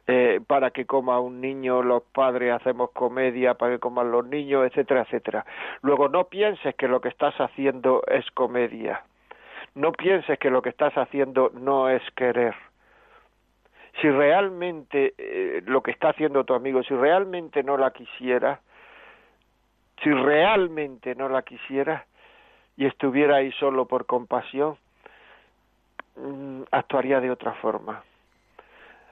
eh, 0.06 0.40
para 0.48 0.72
que 0.72 0.86
coma 0.86 1.20
un 1.20 1.42
niño 1.42 1.84
los 1.84 2.04
padres 2.04 2.54
hacemos 2.54 2.92
comedia 2.92 3.56
para 3.56 3.74
que 3.74 3.80
coman 3.80 4.12
los 4.12 4.26
niños, 4.26 4.66
etcétera, 4.66 5.02
etcétera. 5.02 5.46
Luego 5.82 6.08
no 6.08 6.26
pienses 6.26 6.76
que 6.76 6.88
lo 6.88 7.02
que 7.02 7.10
estás 7.10 7.36
haciendo 7.42 8.02
es 8.08 8.30
comedia, 8.32 9.04
no 9.76 9.92
pienses 9.92 10.40
que 10.40 10.50
lo 10.50 10.62
que 10.62 10.70
estás 10.70 10.94
haciendo 10.98 11.52
no 11.54 11.90
es 11.90 12.02
querer 12.16 12.56
si 14.02 14.10
realmente 14.10 15.14
eh, 15.18 15.62
lo 15.66 15.82
que 15.82 15.92
está 15.92 16.10
haciendo 16.10 16.44
tu 16.44 16.54
amigo, 16.54 16.84
si 16.84 16.94
realmente 16.94 17.64
no 17.64 17.78
la 17.78 17.92
quisiera, 17.92 18.62
si 20.04 20.12
realmente 20.12 21.16
no 21.16 21.30
la 21.30 21.42
quisiera, 21.42 22.06
y 22.78 22.86
estuviera 22.86 23.38
ahí 23.38 23.52
solo 23.54 23.86
por 23.86 24.06
compasión, 24.06 24.78
mm, 26.16 26.62
actuaría 26.72 27.20
de 27.20 27.32
otra 27.32 27.54
forma. 27.54 28.04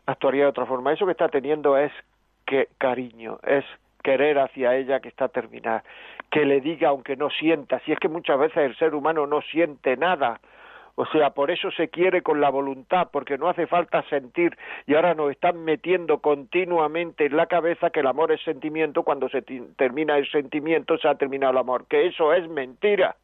Actuaría 0.05 0.43
de 0.43 0.49
otra 0.49 0.67
forma. 0.67 0.93
Eso 0.93 1.05
que 1.05 1.11
está 1.11 1.29
teniendo 1.29 1.75
es 1.77 1.91
que 2.45 2.69
cariño, 2.77 3.39
es 3.43 3.65
querer 4.03 4.37
hacia 4.37 4.75
ella 4.75 4.99
que 4.99 5.09
está 5.09 5.29
terminada, 5.29 5.83
que 6.29 6.45
le 6.45 6.61
diga 6.61 6.89
aunque 6.89 7.15
no 7.15 7.31
sienta, 7.31 7.79
si 7.79 7.91
es 7.91 7.99
que 7.99 8.07
muchas 8.07 8.37
veces 8.37 8.57
el 8.57 8.75
ser 8.77 8.93
humano 8.93 9.25
no 9.25 9.41
siente 9.41 9.97
nada, 9.97 10.39
o 10.93 11.05
sea, 11.07 11.31
por 11.31 11.49
eso 11.49 11.71
se 11.71 11.89
quiere 11.89 12.21
con 12.21 12.39
la 12.39 12.49
voluntad, 12.49 13.09
porque 13.11 13.37
no 13.37 13.49
hace 13.49 13.67
falta 13.67 14.01
sentir. 14.03 14.57
Y 14.85 14.95
ahora 14.95 15.13
nos 15.13 15.29
están 15.31 15.61
metiendo 15.65 16.19
continuamente 16.19 17.25
en 17.25 17.35
la 17.35 17.47
cabeza 17.47 17.89
que 17.89 17.99
el 17.99 18.07
amor 18.07 18.31
es 18.31 18.41
sentimiento, 18.43 19.03
cuando 19.03 19.27
se 19.27 19.41
termina 19.41 20.17
el 20.17 20.29
sentimiento 20.31 20.97
se 20.97 21.09
ha 21.09 21.15
terminado 21.15 21.51
el 21.51 21.57
amor, 21.57 21.85
que 21.87 22.05
eso 22.07 22.31
es 22.31 22.47
mentira 22.47 23.17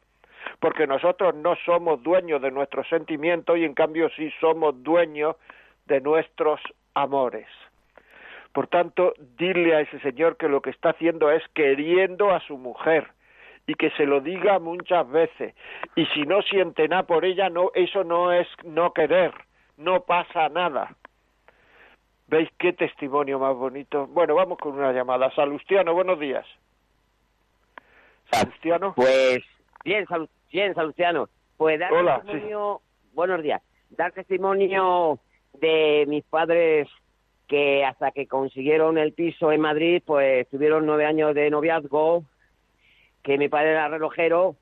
porque 0.62 0.86
nosotros 0.86 1.34
no 1.34 1.56
somos 1.66 2.00
dueños 2.04 2.40
de 2.40 2.52
nuestros 2.52 2.88
sentimientos 2.88 3.58
y 3.58 3.64
en 3.64 3.74
cambio 3.74 4.08
sí 4.10 4.32
somos 4.40 4.80
dueños 4.84 5.34
de 5.86 6.00
nuestros 6.00 6.60
amores. 6.94 7.48
Por 8.52 8.68
tanto, 8.68 9.12
dile 9.36 9.74
a 9.74 9.80
ese 9.80 9.98
señor 9.98 10.36
que 10.36 10.48
lo 10.48 10.62
que 10.62 10.70
está 10.70 10.90
haciendo 10.90 11.32
es 11.32 11.42
queriendo 11.52 12.30
a 12.30 12.38
su 12.46 12.58
mujer 12.58 13.08
y 13.66 13.74
que 13.74 13.90
se 13.90 14.06
lo 14.06 14.20
diga 14.20 14.60
muchas 14.60 15.10
veces. 15.10 15.56
Y 15.96 16.06
si 16.06 16.22
no 16.22 16.42
siente 16.42 16.86
nada 16.86 17.02
por 17.08 17.24
ella, 17.24 17.50
no, 17.50 17.72
eso 17.74 18.04
no 18.04 18.30
es 18.30 18.46
no 18.62 18.92
querer, 18.92 19.32
no 19.78 20.04
pasa 20.04 20.48
nada. 20.48 20.94
¿Veis 22.28 22.48
qué 22.60 22.72
testimonio 22.72 23.40
más 23.40 23.56
bonito? 23.56 24.06
Bueno, 24.06 24.36
vamos 24.36 24.58
con 24.58 24.78
una 24.78 24.92
llamada. 24.92 25.34
Salustiano, 25.34 25.92
buenos 25.92 26.20
días. 26.20 26.46
Salustiano. 28.30 28.92
Pues 28.94 29.42
bien, 29.84 30.06
bien, 30.52 30.74
Salustiano. 30.74 31.28
Pues 31.56 31.80
dar 31.80 31.92
Hola, 31.92 32.20
testimonio, 32.20 32.80
buenos 33.14 33.42
días, 33.42 33.62
dar 33.90 34.12
testimonio 34.12 35.18
de 35.54 36.04
mis 36.08 36.24
padres 36.24 36.88
que 37.46 37.84
hasta 37.84 38.10
que 38.10 38.26
consiguieron 38.26 38.98
el 38.98 39.12
piso 39.12 39.52
en 39.52 39.60
Madrid, 39.60 40.02
pues 40.04 40.48
tuvieron 40.48 40.86
nueve 40.86 41.06
años 41.06 41.34
de 41.34 41.50
noviazgo, 41.50 42.24
que 43.22 43.38
mi 43.38 43.48
padre 43.48 43.70
era 43.70 43.88
relojero, 43.88 44.56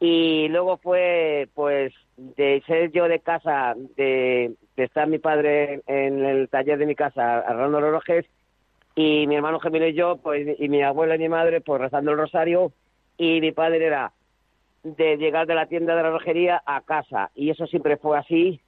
y 0.00 0.48
luego 0.48 0.76
fue, 0.78 1.48
pues, 1.54 1.92
de 2.16 2.62
ser 2.66 2.90
yo 2.92 3.08
de 3.08 3.20
casa, 3.20 3.74
de, 3.96 4.54
estar 4.76 5.08
mi 5.08 5.18
padre 5.18 5.82
en 5.86 6.24
el 6.24 6.48
taller 6.48 6.78
de 6.78 6.86
mi 6.86 6.94
casa 6.94 7.38
arreglando 7.38 7.80
relojes, 7.80 8.26
y 8.94 9.26
mi 9.26 9.36
hermano 9.36 9.60
gemelo 9.60 9.88
y 9.88 9.94
yo, 9.94 10.16
pues, 10.18 10.56
y 10.58 10.68
mi 10.68 10.82
abuela 10.82 11.16
y 11.16 11.18
mi 11.18 11.28
madre, 11.28 11.60
pues, 11.60 11.80
rezando 11.80 12.12
el 12.12 12.18
rosario, 12.18 12.72
y 13.16 13.40
mi 13.40 13.52
padre 13.52 13.84
era 13.84 14.12
de 14.84 15.16
llegar 15.16 15.46
de 15.46 15.54
la 15.54 15.66
tienda 15.66 15.96
de 15.96 16.02
la 16.02 16.08
relojería 16.08 16.62
a 16.64 16.82
casa, 16.82 17.30
y 17.34 17.50
eso 17.50 17.66
siempre 17.66 17.96
fue 17.96 18.16
así, 18.16 18.60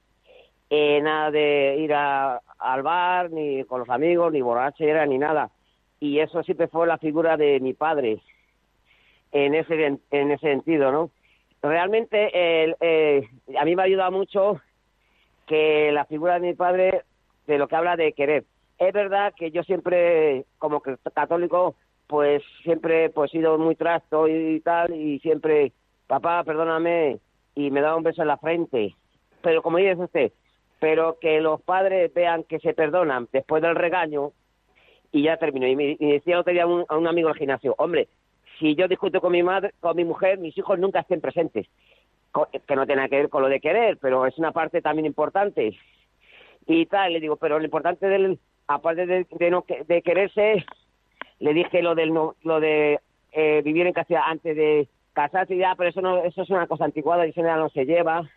eh, 0.71 1.01
nada 1.01 1.31
de 1.31 1.77
ir 1.79 1.95
a, 1.95 2.41
al 2.59 2.83
bar, 2.83 3.31
ni 3.31 3.63
con 3.65 3.81
los 3.81 3.91
amigos, 3.91 4.33
ni 4.33 4.41
borrachera, 4.41 5.07
ni 5.07 5.19
nada. 5.19 5.51
Y 6.01 6.19
eso 6.19 6.43
siempre 6.43 6.67
fue 6.69 6.87
la 6.87 6.99
figura 6.99 7.37
de 7.37 7.61
mi 7.61 7.73
padre, 7.73 8.21
en 9.33 9.55
ese, 9.55 9.99
en 10.11 10.31
ese 10.31 10.49
sentido, 10.49 10.91
¿no? 10.91 11.11
Realmente 11.63 12.31
eh, 12.33 13.29
a 13.59 13.65
mí 13.65 13.77
me 13.77 13.83
ha 13.83 13.85
ayudado 13.87 14.13
mucho 14.13 14.61
que 15.47 15.91
la 15.93 16.05
figura 16.05 16.35
de 16.35 16.49
mi 16.49 16.55
padre, 16.55 17.03
de 17.47 17.59
lo 17.59 17.69
que 17.69 17.77
habla 17.77 17.97
de 17.97 18.13
querer. 18.13 18.45
Es 18.79 18.93
verdad 18.93 19.33
que 19.35 19.51
yo 19.51 19.63
siempre, 19.63 20.45
como 20.59 20.81
católico, 20.81 21.77
pues 22.07 22.43
siempre 22.63 23.11
pues 23.11 23.33
he 23.33 23.39
sido 23.39 23.59
muy 23.59 23.75
trasto 23.75 24.29
y 24.29 24.61
tal, 24.61 24.95
y 24.95 25.19
siempre, 25.21 25.73
papá, 26.07 26.45
perdóname, 26.45 27.19
y 27.55 27.71
me 27.71 27.81
daba 27.81 27.97
un 27.97 28.03
beso 28.03 28.23
en 28.23 28.29
la 28.29 28.37
frente. 28.37 28.95
Pero 29.43 29.63
como 29.63 29.79
dice 29.79 29.97
usted, 29.97 30.33
pero 30.79 31.19
que 31.19 31.41
los 31.41 31.61
padres 31.63 32.13
vean 32.15 32.45
que 32.45 32.59
se 32.61 32.75
perdonan 32.75 33.29
después 33.33 33.63
del 33.63 33.75
regaño 33.75 34.33
y 35.13 35.23
ya 35.23 35.37
terminó. 35.37 35.67
Y 35.67 35.77
me, 35.77 35.97
decía 35.99 36.41
otro 36.41 36.53
día 36.53 36.65
a 36.65 36.97
un, 36.97 37.07
amigo 37.07 37.29
del 37.29 37.39
gimnasio, 37.39 37.75
hombre, 37.79 38.09
si 38.59 38.75
yo 38.75 38.89
discuto 38.89 39.21
con 39.21 39.33
mi 39.33 39.43
madre, 39.43 39.73
con 39.81 39.97
mi 39.97 40.05
mujer, 40.05 40.39
mis 40.39 40.57
hijos 40.57 40.79
nunca 40.79 41.01
estén 41.01 41.21
presentes, 41.21 41.67
que 42.67 42.77
no 42.77 42.87
tiene 42.87 43.09
que 43.09 43.17
ver 43.17 43.29
con 43.29 43.43
lo 43.43 43.49
de 43.49 43.61
querer, 43.61 43.99
pero 43.99 44.27
es 44.27 44.37
una 44.39 44.53
parte 44.53 44.83
también 44.83 45.07
importante. 45.07 45.77
Y 46.67 46.87
tal, 46.87 47.13
le 47.13 47.21
digo, 47.21 47.37
pero 47.37 47.59
lo 47.59 47.65
importante 47.65 48.07
del, 48.07 48.39
aparte 48.67 49.07
de, 49.07 49.51
no, 49.51 49.65
de 49.87 50.03
quererse, 50.03 50.65
le 51.39 51.55
dije 51.55 51.83
lo 51.83 51.95
del 51.95 52.11
lo 52.11 52.61
de 52.61 53.01
eh, 53.33 53.63
vivir 53.63 53.87
en 53.87 53.93
casa 53.93 54.23
antes 54.27 54.57
de 54.57 54.89
casarse 55.17 55.57
ya, 55.57 55.75
pero 55.77 55.91
eso 55.91 56.01
no, 56.01 56.23
eso 56.23 56.43
es 56.43 56.51
una 56.51 56.69
cosa 56.69 56.85
anticuada 56.85 57.27
y 57.27 57.31
eso 57.31 57.43
ya 57.43 57.57
no 57.57 57.69
se 57.71 57.87
lleva 57.87 58.29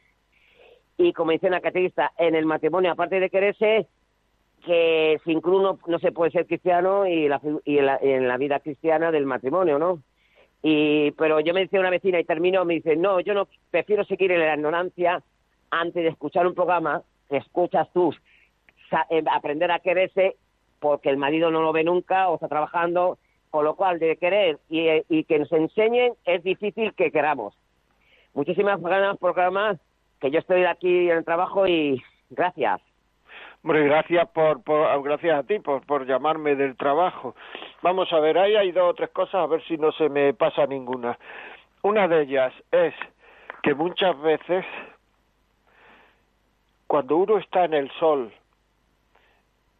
y 0.99 1.13
como 1.13 1.31
dice 1.31 1.49
la 1.49 1.61
catequista, 1.61 2.11
en 2.17 2.35
el 2.35 2.45
matrimonio, 2.45 2.91
aparte 2.91 3.21
de 3.21 3.29
quererse, 3.29 3.87
que 4.65 5.17
sin 5.23 5.39
cruz 5.39 5.79
no, 5.87 5.99
se 5.99 6.11
puede 6.11 6.31
ser 6.31 6.45
cristiano 6.45 7.07
y, 7.07 7.29
la, 7.29 7.39
y 7.63 7.77
en, 7.77 8.27
la, 8.27 8.35
vida 8.35 8.59
cristiana 8.59 9.09
del 9.09 9.25
matrimonio, 9.25 9.79
¿no? 9.79 10.03
Y, 10.61 11.11
pero 11.11 11.39
yo 11.39 11.53
me 11.53 11.61
decía 11.61 11.79
una 11.79 11.89
vecina 11.89 12.19
y 12.19 12.25
termino, 12.25 12.65
me 12.65 12.73
dice, 12.73 12.97
no, 12.97 13.21
yo 13.21 13.33
no 13.33 13.47
prefiero 13.71 14.03
seguir 14.03 14.33
en 14.33 14.41
la 14.41 14.55
ignorancia 14.55 15.23
antes 15.71 16.03
de 16.03 16.09
escuchar 16.09 16.45
un 16.45 16.53
programa 16.53 17.01
que 17.29 17.37
escuchas 17.37 17.87
tú, 17.93 18.13
eh, 19.09 19.23
aprender 19.31 19.71
a 19.71 19.79
quererse 19.79 20.35
porque 20.81 21.09
el 21.09 21.15
marido 21.15 21.49
no 21.49 21.61
lo 21.61 21.71
ve 21.71 21.85
nunca 21.85 22.27
o 22.27 22.35
está 22.35 22.49
trabajando, 22.49 23.19
con 23.49 23.65
lo 23.65 23.75
cual 23.75 23.99
de 23.99 24.17
querer 24.17 24.59
y, 24.69 25.23
que 25.23 25.39
nos 25.39 25.51
enseñen 25.51 26.13
es 26.25 26.43
difícil 26.43 26.93
que 26.93 27.11
queramos. 27.11 27.55
Muchísimas 28.33 28.81
ganas 28.81 29.17
programas 29.17 29.77
que 30.19 30.31
yo 30.31 30.39
estoy 30.39 30.65
aquí 30.65 31.09
en 31.09 31.17
el 31.17 31.25
trabajo 31.25 31.67
y 31.67 32.01
gracias. 32.29 32.81
Hombre, 33.63 33.83
gracias 33.85 34.29
por, 34.29 34.61
por, 34.63 35.03
gracias 35.03 35.37
a 35.37 35.43
ti 35.43 35.59
por, 35.59 35.85
por 35.85 36.05
llamarme 36.05 36.55
del 36.55 36.77
trabajo. 36.77 37.35
Vamos 37.81 38.11
a 38.13 38.19
ver, 38.19 38.37
ahí 38.37 38.55
hay 38.55 38.71
dos 38.71 38.91
o 38.91 38.93
tres 38.93 39.09
cosas, 39.09 39.35
a 39.35 39.47
ver 39.47 39.63
si 39.65 39.77
no 39.77 39.91
se 39.91 40.09
me 40.09 40.33
pasa 40.33 40.65
ninguna. 40.65 41.17
Una 41.81 42.07
de 42.07 42.23
ellas 42.23 42.53
es 42.71 42.93
que 43.63 43.73
muchas 43.73 44.19
veces 44.21 44.65
cuando 46.87 47.17
uno 47.17 47.37
está 47.37 47.65
en 47.65 47.73
el 47.73 47.91
sol 47.99 48.33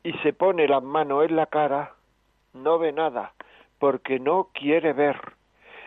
y 0.04 0.14
se 0.20 0.34
pone 0.34 0.68
las 0.68 0.84
manos 0.84 1.26
en 1.26 1.36
la 1.36 1.46
cara, 1.46 1.94
no 2.54 2.80
ve 2.80 2.92
nada, 2.92 3.34
porque 3.80 4.20
no 4.20 4.50
quiere 4.54 4.94
ver. 4.94 5.18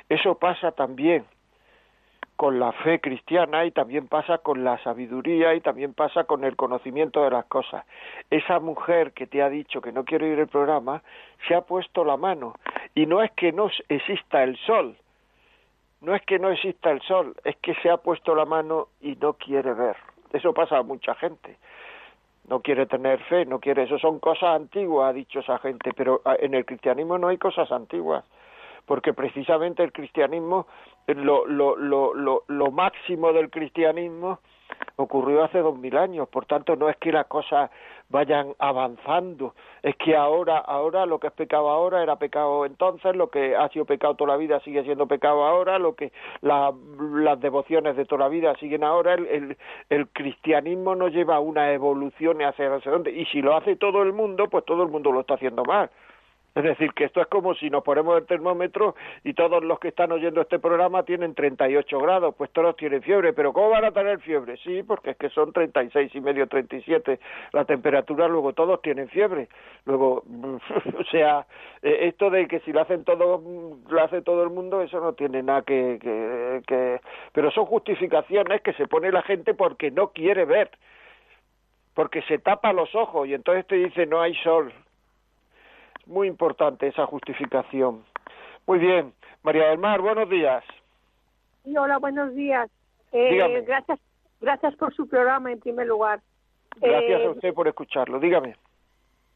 Eso 0.08 0.34
pasa 0.38 0.72
también 0.72 1.24
con 2.36 2.58
la 2.58 2.72
fe 2.72 2.98
cristiana 3.00 3.64
y 3.64 3.70
también 3.70 4.08
pasa 4.08 4.38
con 4.38 4.64
la 4.64 4.82
sabiduría 4.82 5.54
y 5.54 5.60
también 5.60 5.94
pasa 5.94 6.24
con 6.24 6.44
el 6.44 6.56
conocimiento 6.56 7.22
de 7.22 7.30
las 7.30 7.44
cosas. 7.44 7.84
Esa 8.30 8.58
mujer 8.58 9.12
que 9.12 9.26
te 9.26 9.42
ha 9.42 9.48
dicho 9.48 9.80
que 9.80 9.92
no 9.92 10.04
quiere 10.04 10.28
ir 10.28 10.40
al 10.40 10.48
programa 10.48 11.02
se 11.46 11.54
ha 11.54 11.60
puesto 11.60 12.04
la 12.04 12.16
mano 12.16 12.54
y 12.94 13.06
no 13.06 13.22
es 13.22 13.30
que 13.32 13.52
no 13.52 13.70
exista 13.88 14.42
el 14.42 14.56
sol, 14.58 14.96
no 16.00 16.16
es 16.16 16.22
que 16.22 16.38
no 16.38 16.50
exista 16.50 16.90
el 16.90 17.00
sol, 17.02 17.36
es 17.44 17.56
que 17.58 17.74
se 17.76 17.90
ha 17.90 17.98
puesto 17.98 18.34
la 18.34 18.44
mano 18.44 18.88
y 19.00 19.14
no 19.16 19.34
quiere 19.34 19.72
ver. 19.72 19.96
Eso 20.32 20.52
pasa 20.52 20.78
a 20.78 20.82
mucha 20.82 21.14
gente. 21.14 21.58
No 22.48 22.60
quiere 22.60 22.86
tener 22.86 23.20
fe, 23.24 23.46
no 23.46 23.60
quiere, 23.60 23.84
eso. 23.84 23.98
Son 23.98 24.18
cosas 24.18 24.56
antiguas, 24.56 25.10
ha 25.10 25.12
dicho 25.12 25.40
esa 25.40 25.58
gente, 25.58 25.92
pero 25.96 26.20
ah, 26.24 26.36
en 26.38 26.54
el 26.54 26.64
cristianismo 26.64 27.18
no 27.18 27.28
hay 27.28 27.38
cosas 27.38 27.70
antiguas 27.70 28.24
porque 28.86 29.12
precisamente 29.12 29.82
el 29.82 29.92
cristianismo, 29.92 30.66
lo, 31.06 31.46
lo, 31.46 31.76
lo, 31.76 32.44
lo, 32.46 32.70
máximo 32.70 33.32
del 33.32 33.50
cristianismo 33.50 34.40
ocurrió 35.02 35.44
hace 35.44 35.58
dos 35.58 35.78
mil 35.78 35.96
años, 35.96 36.28
por 36.28 36.46
tanto 36.46 36.76
no 36.76 36.88
es 36.88 36.96
que 36.96 37.12
las 37.12 37.26
cosas 37.26 37.70
vayan 38.08 38.54
avanzando, 38.58 39.54
es 39.82 39.96
que 39.96 40.14
ahora, 40.14 40.58
ahora 40.58 41.06
lo 41.06 41.18
que 41.18 41.28
es 41.28 41.32
pecado 41.32 41.70
ahora 41.70 42.02
era 42.02 42.16
pecado 42.16 42.66
entonces, 42.66 43.16
lo 43.16 43.28
que 43.30 43.56
ha 43.56 43.68
sido 43.70 43.86
pecado 43.86 44.14
toda 44.14 44.32
la 44.32 44.36
vida 44.36 44.60
sigue 44.60 44.84
siendo 44.84 45.06
pecado 45.06 45.44
ahora, 45.44 45.78
lo 45.78 45.94
que 45.94 46.12
las 46.42 47.40
devociones 47.40 47.96
de 47.96 48.04
toda 48.04 48.24
la 48.24 48.28
vida 48.28 48.54
siguen 48.56 48.84
ahora, 48.84 49.14
el, 49.14 49.56
el, 49.88 50.08
cristianismo 50.08 50.94
no 50.94 51.08
lleva 51.08 51.40
una 51.40 51.72
evolución 51.72 52.42
hacia 52.42 52.68
dónde, 52.68 53.12
y 53.12 53.24
si 53.26 53.40
lo 53.40 53.56
hace 53.56 53.76
todo 53.76 54.02
el 54.02 54.12
mundo, 54.12 54.48
pues 54.48 54.64
todo 54.64 54.82
el 54.82 54.90
mundo 54.90 55.10
lo 55.10 55.20
está 55.20 55.34
haciendo 55.34 55.64
mal. 55.64 55.90
Es 56.54 56.64
decir, 56.64 56.92
que 56.92 57.04
esto 57.04 57.20
es 57.22 57.26
como 57.28 57.54
si 57.54 57.70
nos 57.70 57.82
ponemos 57.82 58.18
el 58.18 58.26
termómetro 58.26 58.94
y 59.24 59.32
todos 59.32 59.64
los 59.64 59.78
que 59.78 59.88
están 59.88 60.12
oyendo 60.12 60.42
este 60.42 60.58
programa 60.58 61.02
tienen 61.02 61.34
38 61.34 61.98
grados, 61.98 62.34
pues 62.36 62.50
todos 62.50 62.76
tienen 62.76 63.02
fiebre, 63.02 63.32
pero 63.32 63.54
¿cómo 63.54 63.70
van 63.70 63.86
a 63.86 63.92
tener 63.92 64.20
fiebre? 64.20 64.58
Sí, 64.58 64.82
porque 64.82 65.10
es 65.10 65.16
que 65.16 65.30
son 65.30 65.52
36 65.52 66.14
y 66.14 66.20
medio, 66.20 66.46
37 66.46 67.20
la 67.52 67.64
temperatura, 67.64 68.28
luego 68.28 68.52
todos 68.52 68.82
tienen 68.82 69.08
fiebre. 69.08 69.48
Luego, 69.86 70.24
o 70.98 71.04
sea, 71.10 71.46
eh, 71.80 72.08
esto 72.08 72.28
de 72.28 72.46
que 72.46 72.60
si 72.60 72.72
lo 72.72 72.82
hacen 72.82 73.04
todo, 73.04 73.42
lo 73.88 74.02
hace 74.02 74.20
todo 74.20 74.42
el 74.42 74.50
mundo, 74.50 74.82
eso 74.82 75.00
no 75.00 75.14
tiene 75.14 75.42
nada 75.42 75.62
que, 75.62 75.98
que, 76.02 76.60
que... 76.66 77.00
Pero 77.32 77.50
son 77.50 77.64
justificaciones 77.64 78.60
que 78.60 78.74
se 78.74 78.86
pone 78.88 79.10
la 79.10 79.22
gente 79.22 79.54
porque 79.54 79.90
no 79.90 80.08
quiere 80.08 80.44
ver 80.44 80.70
porque 81.94 82.22
se 82.22 82.38
tapa 82.38 82.72
los 82.72 82.94
ojos 82.94 83.28
y 83.28 83.34
entonces 83.34 83.66
te 83.66 83.76
dice 83.76 84.06
no 84.06 84.22
hay 84.22 84.34
sol, 84.36 84.72
muy 86.06 86.28
importante 86.28 86.88
esa 86.88 87.06
justificación. 87.06 88.04
Muy 88.66 88.78
bien. 88.78 89.12
María 89.42 89.68
del 89.68 89.78
Mar, 89.78 90.00
buenos 90.00 90.28
días. 90.28 90.64
Sí, 91.64 91.76
hola, 91.76 91.98
buenos 91.98 92.34
días. 92.34 92.70
Eh, 93.12 93.62
gracias, 93.66 93.98
gracias 94.40 94.74
por 94.76 94.94
su 94.94 95.08
programa 95.08 95.52
en 95.52 95.60
primer 95.60 95.86
lugar. 95.86 96.20
Gracias 96.80 97.20
a 97.20 97.24
eh, 97.24 97.28
usted 97.28 97.54
por 97.54 97.68
escucharlo. 97.68 98.18
Dígame. 98.18 98.56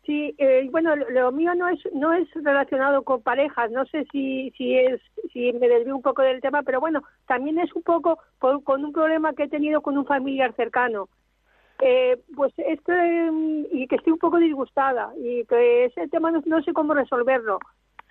Sí, 0.05 0.35
eh, 0.39 0.69
bueno, 0.71 0.95
lo, 0.95 1.33
mío 1.33 1.53
no 1.57 1.69
es 1.69 1.81
no 1.93 2.13
es 2.13 2.29
relacionado 2.35 3.03
con 3.03 3.23
parejas. 3.23 3.73
No 3.73 3.85
sé 3.87 4.07
si 4.13 4.53
si 4.57 4.79
es 4.79 5.01
si 5.33 5.53
me 5.53 5.69
desvío 5.69 5.97
un 5.97 6.03
poco 6.03 6.23
del 6.23 6.41
tema, 6.41 6.63
pero 6.63 6.79
bueno, 6.79 7.03
también 7.27 7.59
es 7.59 7.75
un 7.75 7.83
poco 7.83 8.21
con 8.39 8.85
un 8.85 8.93
problema 8.93 9.35
que 9.35 9.45
he 9.45 9.49
tenido 9.49 9.81
con 9.81 9.99
un 9.99 10.07
familiar 10.07 10.55
cercano. 10.55 11.09
Eh, 11.79 12.17
pues 12.35 12.55
este, 12.57 13.31
y 13.71 13.87
que 13.87 13.97
estoy 13.97 14.15
un 14.15 14.19
poco 14.19 14.39
disgustada 14.39 15.13
y 15.19 15.45
que 15.45 15.85
ese 15.85 16.09
tema 16.09 16.31
no, 16.31 16.63
sé 16.63 16.73
cómo 16.73 16.95
resolverlo 16.95 17.59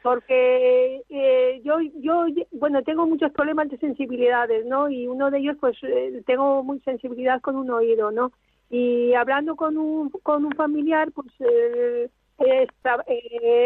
porque 0.03 1.01
eh, 1.09 1.61
yo 1.63 1.79
yo 1.95 2.27
bueno 2.51 2.83
tengo 2.83 3.07
muchos 3.07 3.31
problemas 3.31 3.69
de 3.69 3.79
sensibilidades 3.79 4.67
no 4.67 4.87
y 4.87 5.07
uno 5.07 5.31
de 5.31 5.39
ellos 5.39 5.57
pues 5.59 5.75
eh, 5.81 6.21
tengo 6.27 6.63
muy 6.63 6.79
sensibilidad 6.81 7.41
con 7.41 7.55
un 7.55 7.71
oído 7.71 8.11
no 8.11 8.31
y 8.69 9.13
hablando 9.13 9.55
con 9.55 9.77
un 9.77 10.11
con 10.11 10.45
un 10.45 10.51
familiar 10.51 11.11
pues 11.11 11.31
eh, 11.39 12.11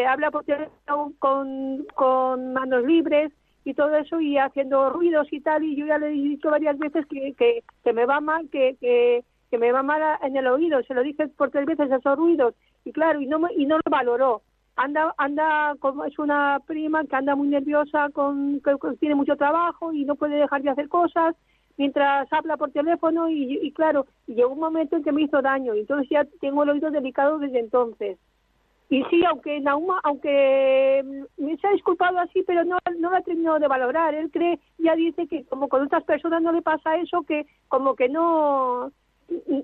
habla 0.08 0.32
por 0.32 0.46
con 1.20 1.86
con 1.94 2.54
manos 2.54 2.86
libres 2.86 3.34
y 3.66 3.74
todo 3.74 3.94
eso 3.96 4.22
y 4.22 4.38
haciendo 4.38 4.92
ruidos 4.92 5.28
y 5.32 5.42
tal 5.42 5.66
y 5.66 5.76
yo 5.76 5.88
ya 5.88 5.98
le 5.98 6.08
he 6.08 6.12
dicho 6.12 6.50
varias 6.50 6.78
veces 6.80 7.06
que 7.08 7.34
que, 7.34 7.64
que 7.84 7.92
me 7.92 8.06
va 8.06 8.22
mal 8.22 8.48
que, 8.50 8.78
que 8.80 9.26
que 9.50 9.58
me 9.58 9.72
va 9.72 9.84
mal 9.84 10.02
en 10.22 10.36
el 10.38 10.48
oído, 10.48 10.82
se 10.84 10.94
lo 10.94 11.04
dije 11.04 11.28
por 11.30 11.50
tres 11.52 11.66
veces 11.66 11.92
esos 11.92 12.18
ruidos 12.18 12.56
y 12.86 12.92
claro, 12.92 13.22
y 13.22 13.28
no 13.28 13.40
y 13.56 13.66
no 13.66 13.78
lo 13.78 13.92
valoró. 13.92 14.42
Anda 14.76 15.14
anda 15.18 15.76
como 15.80 16.06
es 16.06 16.18
una 16.20 16.60
prima 16.66 17.04
que 17.04 17.16
anda 17.16 17.36
muy 17.36 17.48
nerviosa 17.48 18.10
con 18.14 18.62
que, 18.62 18.76
tiene 19.00 19.16
mucho 19.16 19.36
trabajo 19.36 19.92
y 19.92 20.06
no 20.06 20.16
puede 20.16 20.36
dejar 20.36 20.62
de 20.62 20.70
hacer 20.70 20.88
cosas 20.88 21.36
mientras 21.78 22.32
habla 22.34 22.58
por 22.58 22.72
teléfono 22.72 23.30
y, 23.30 23.72
claro, 23.72 24.06
y 24.28 24.36
llegó 24.36 24.52
un 24.52 24.60
momento 24.60 24.98
en 24.98 25.04
que 25.04 25.14
me 25.14 25.22
hizo 25.22 25.42
daño 25.42 25.74
y 25.74 25.80
entonces 25.80 26.10
ya 26.10 26.26
tengo 26.42 26.64
el 26.64 26.72
oído 26.72 26.92
delicado 26.92 27.40
desde 27.40 27.60
entonces. 27.60 28.18
Y 28.90 29.04
sí, 29.06 29.24
aunque 29.24 29.62
Nauma, 29.62 30.00
aunque 30.04 31.04
me 31.38 31.58
se 31.58 31.68
ha 31.68 31.72
disculpado 31.72 32.20
así, 32.20 32.44
pero 32.46 32.66
no, 32.66 32.78
no 32.98 33.12
lo 33.12 33.16
ha 33.16 33.22
terminado 33.22 33.60
de 33.60 33.68
valorar. 33.68 34.16
Él 34.16 34.32
cree, 34.32 34.60
ya 34.78 34.96
dice 34.96 35.28
que 35.28 35.46
como 35.46 35.70
con 35.70 35.84
otras 35.84 36.04
personas 36.04 36.42
no 36.42 36.52
le 36.52 36.62
pasa 36.64 36.98
eso, 36.98 37.22
que 37.22 37.46
como 37.68 37.96
que 37.96 38.10
no, 38.10 38.92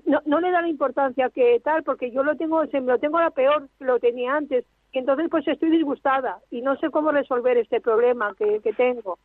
no, 0.04 0.22
no 0.24 0.40
le 0.40 0.50
da 0.50 0.62
la 0.62 0.68
importancia 0.68 1.30
que 1.30 1.60
tal, 1.60 1.82
porque 1.82 2.10
yo 2.10 2.22
lo 2.22 2.36
tengo, 2.36 2.64
se 2.66 2.80
me 2.80 2.92
lo 2.92 2.98
tengo 2.98 3.20
la 3.20 3.30
peor 3.30 3.68
lo 3.80 3.98
tenía 3.98 4.36
antes. 4.36 4.64
Y 4.92 4.98
entonces 4.98 5.28
pues 5.30 5.46
estoy 5.46 5.70
disgustada 5.70 6.38
y 6.50 6.62
no 6.62 6.76
sé 6.76 6.90
cómo 6.90 7.12
resolver 7.12 7.56
este 7.58 7.80
problema 7.80 8.34
que, 8.38 8.60
que 8.60 8.72
tengo. 8.72 9.18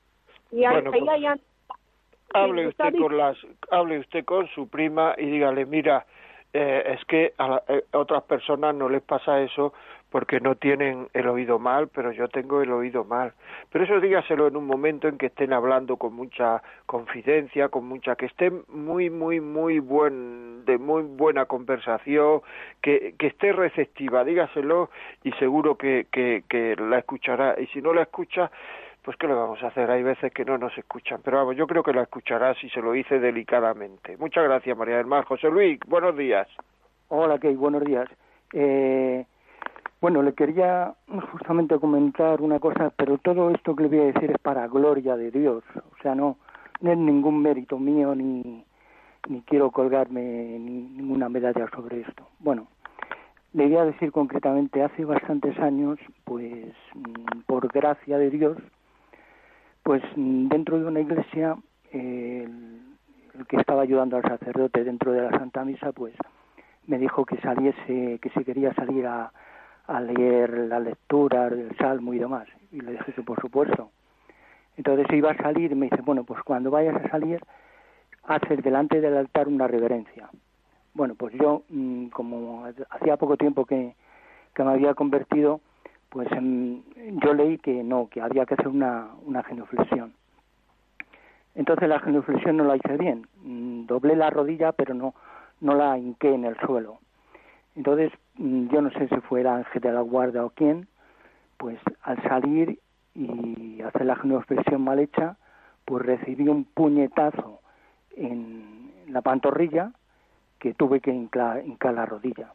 Y 0.51 0.65
ahí, 0.65 0.81
pues, 0.81 1.03
hable 2.33 2.67
usted 2.67 2.95
con 2.97 3.17
las, 3.17 3.37
hable 3.69 3.99
usted 3.99 4.25
con 4.25 4.47
su 4.49 4.67
prima 4.67 5.15
y 5.17 5.25
dígale, 5.27 5.65
mira, 5.65 6.05
eh, 6.53 6.83
es 6.97 7.05
que 7.05 7.25
eh, 7.25 7.33
a, 7.37 7.61
otras 7.97 8.23
personas 8.23 8.75
no 8.75 8.89
les 8.89 9.01
pasa 9.01 9.41
eso 9.41 9.73
porque 10.12 10.41
no 10.41 10.55
tienen 10.55 11.07
el 11.14 11.28
oído 11.30 11.57
mal, 11.57 11.88
pero 11.88 12.12
yo 12.12 12.28
tengo 12.28 12.62
el 12.62 12.72
oído 12.72 13.05
mal. 13.05 13.34
Pero 13.72 13.86
eso 13.86 13.99
dígaselo 14.01 14.47
en 14.47 14.57
un 14.57 14.68
momento 14.68 15.07
en 15.07 15.18
que 15.18 15.28
estén 15.28 15.53
hablando 15.53 15.95
con 15.95 16.14
mucha 16.14 16.62
confidencia, 16.86 17.70
con 17.70 17.86
mucha, 17.88 18.18
que 18.18 18.26
estén 18.26 18.64
muy, 18.68 19.09
muy, 19.09 19.39
muy 19.39 19.80
buen, 19.80 20.66
de 20.66 20.78
muy 20.78 21.03
buena 21.03 21.45
conversación, 21.45 22.41
que, 22.82 23.16
que 23.18 23.28
esté 23.28 23.53
receptiva, 23.53 24.26
dígaselo 24.26 24.89
y 25.24 25.32
seguro 25.34 25.78
que, 25.78 26.07
que, 26.12 26.76
la 26.78 26.99
escuchará. 26.99 27.55
Y 27.57 27.68
si 27.68 27.82
no 27.82 27.93
la 27.93 28.01
escucha, 28.01 28.51
pues 29.03 29.16
¿qué 29.16 29.28
le 29.28 29.34
vamos 29.34 29.64
a 29.64 29.68
hacer? 29.68 29.89
Hay 29.89 30.03
veces 30.03 30.34
que 30.34 30.43
no 30.43 30.57
nos 30.57 30.78
escuchan, 30.78 31.22
pero 31.24 31.38
vamos, 31.38 31.55
yo 31.55 31.68
creo 31.68 31.84
que 31.84 31.93
la 31.93 32.03
escuchará 32.03 32.53
si 32.55 32.70
se 32.70 32.82
lo 32.82 32.93
hice 32.95 33.18
delicadamente. 33.18 34.18
Muchas 34.18 34.43
gracias, 34.43 34.78
María 34.78 34.97
del 34.97 35.05
Mar. 35.05 35.24
José 35.24 35.49
Luis, 35.49 35.80
buenos 35.88 36.18
días. 36.18 36.49
Hola, 37.07 37.39
Key, 37.39 37.55
buenos 37.55 37.86
días. 37.86 38.09
Eh, 38.53 39.26
bueno, 40.01 40.23
le 40.23 40.33
quería 40.33 40.95
justamente 41.31 41.77
comentar 41.77 42.41
una 42.41 42.59
cosa, 42.59 42.91
pero 42.97 43.19
todo 43.19 43.51
esto 43.51 43.75
que 43.75 43.83
le 43.83 43.89
voy 43.89 43.99
a 43.99 44.13
decir 44.13 44.31
es 44.31 44.39
para 44.39 44.67
gloria 44.67 45.15
de 45.15 45.29
Dios, 45.29 45.63
o 45.75 46.01
sea, 46.01 46.15
no, 46.15 46.37
no 46.81 46.91
es 46.91 46.97
ningún 46.97 47.39
mérito 47.39 47.77
mío 47.77 48.15
ni, 48.15 48.65
ni 49.29 49.41
quiero 49.43 49.69
colgarme 49.69 50.57
ni, 50.59 50.87
ninguna 50.87 51.29
medalla 51.29 51.69
sobre 51.69 52.01
esto. 52.01 52.27
Bueno, 52.39 52.67
le 53.53 53.67
voy 53.67 53.77
a 53.77 53.85
decir 53.85 54.11
concretamente, 54.11 54.81
hace 54.81 55.05
bastantes 55.05 55.57
años, 55.59 55.99
pues 56.23 56.73
mm, 56.95 57.41
por 57.45 57.67
gracia 57.71 58.17
de 58.17 58.31
Dios, 58.31 58.57
pues 59.83 60.01
mm, 60.15 60.47
dentro 60.47 60.79
de 60.79 60.85
una 60.85 61.01
iglesia, 61.01 61.57
el, 61.91 62.81
que 63.47 63.57
estaba 63.57 63.83
ayudando 63.83 64.17
al 64.17 64.23
sacerdote 64.23 64.83
dentro 64.83 65.11
de 65.11 65.21
la 65.21 65.37
Santa 65.37 65.63
Misa, 65.63 65.91
pues 65.91 66.15
me 66.87 66.97
dijo 66.97 67.23
que 67.23 67.37
saliese, 67.37 68.17
que 68.19 68.29
si 68.31 68.43
quería 68.43 68.73
salir 68.73 69.05
a, 69.05 69.31
leer 69.99 70.49
la 70.51 70.79
lectura 70.79 71.49
del 71.49 71.75
Salmo 71.77 72.13
y 72.13 72.19
demás. 72.19 72.47
Y 72.71 72.81
le 72.81 72.93
dije 72.93 73.13
que 73.13 73.23
por 73.23 73.39
supuesto. 73.41 73.89
Entonces 74.77 75.05
iba 75.11 75.31
a 75.31 75.37
salir 75.37 75.71
y 75.71 75.75
me 75.75 75.89
dice, 75.89 76.01
bueno, 76.01 76.23
pues 76.23 76.41
cuando 76.43 76.71
vayas 76.71 76.95
a 76.95 77.09
salir, 77.09 77.41
haces 78.23 78.63
delante 78.63 79.01
del 79.01 79.17
altar 79.17 79.47
una 79.47 79.67
reverencia. 79.67 80.29
Bueno, 80.93 81.15
pues 81.15 81.33
yo, 81.33 81.63
mm, 81.69 82.07
como 82.07 82.65
hacía 82.89 83.17
poco 83.17 83.37
tiempo 83.37 83.65
que, 83.65 83.95
me 84.57 84.71
había 84.71 84.93
convertido, 84.93 85.59
pues 86.09 86.27
yo 86.29 87.33
leí 87.33 87.57
que 87.57 87.83
no, 87.83 88.09
que 88.09 88.21
había 88.21 88.45
que 88.45 88.53
hacer 88.53 88.67
una, 88.67 89.07
una 89.25 89.43
genuflexión. 89.43 90.13
Entonces 91.55 91.89
la 91.89 91.99
genuflexión 91.99 92.57
no 92.57 92.63
la 92.63 92.75
hice 92.75 92.95
bien, 92.97 93.27
mm, 93.43 93.85
doblé 93.87 94.15
la 94.15 94.29
rodilla 94.29 94.71
pero 94.71 94.93
no, 94.93 95.15
no 95.61 95.73
la 95.73 95.97
hinqué 95.97 96.33
en 96.33 96.45
el 96.45 96.57
suelo. 96.59 96.99
Entonces 97.75 98.11
yo 98.38 98.82
no 98.82 98.89
sé 98.91 99.07
si 99.07 99.15
fue 99.21 99.41
el 99.41 99.47
ángel 99.47 99.82
de 99.82 99.91
la 99.91 100.01
guarda 100.01 100.45
o 100.45 100.49
quién, 100.51 100.88
pues 101.57 101.79
al 102.01 102.21
salir 102.23 102.79
y 103.13 103.82
hacer 103.82 104.05
la 104.05 104.15
genuflexión 104.15 104.82
mal 104.84 104.99
hecha, 104.99 105.38
pues 105.86 106.05
recibí 106.05 106.47
un 106.47 106.63
puñetazo 106.65 107.59
en 108.15 108.91
la 109.09 109.21
pantorrilla 109.21 109.91
que 110.59 110.73
tuve 110.73 111.01
que 111.01 111.11
hincar, 111.11 111.63
la 111.93 112.05
rodilla. 112.05 112.51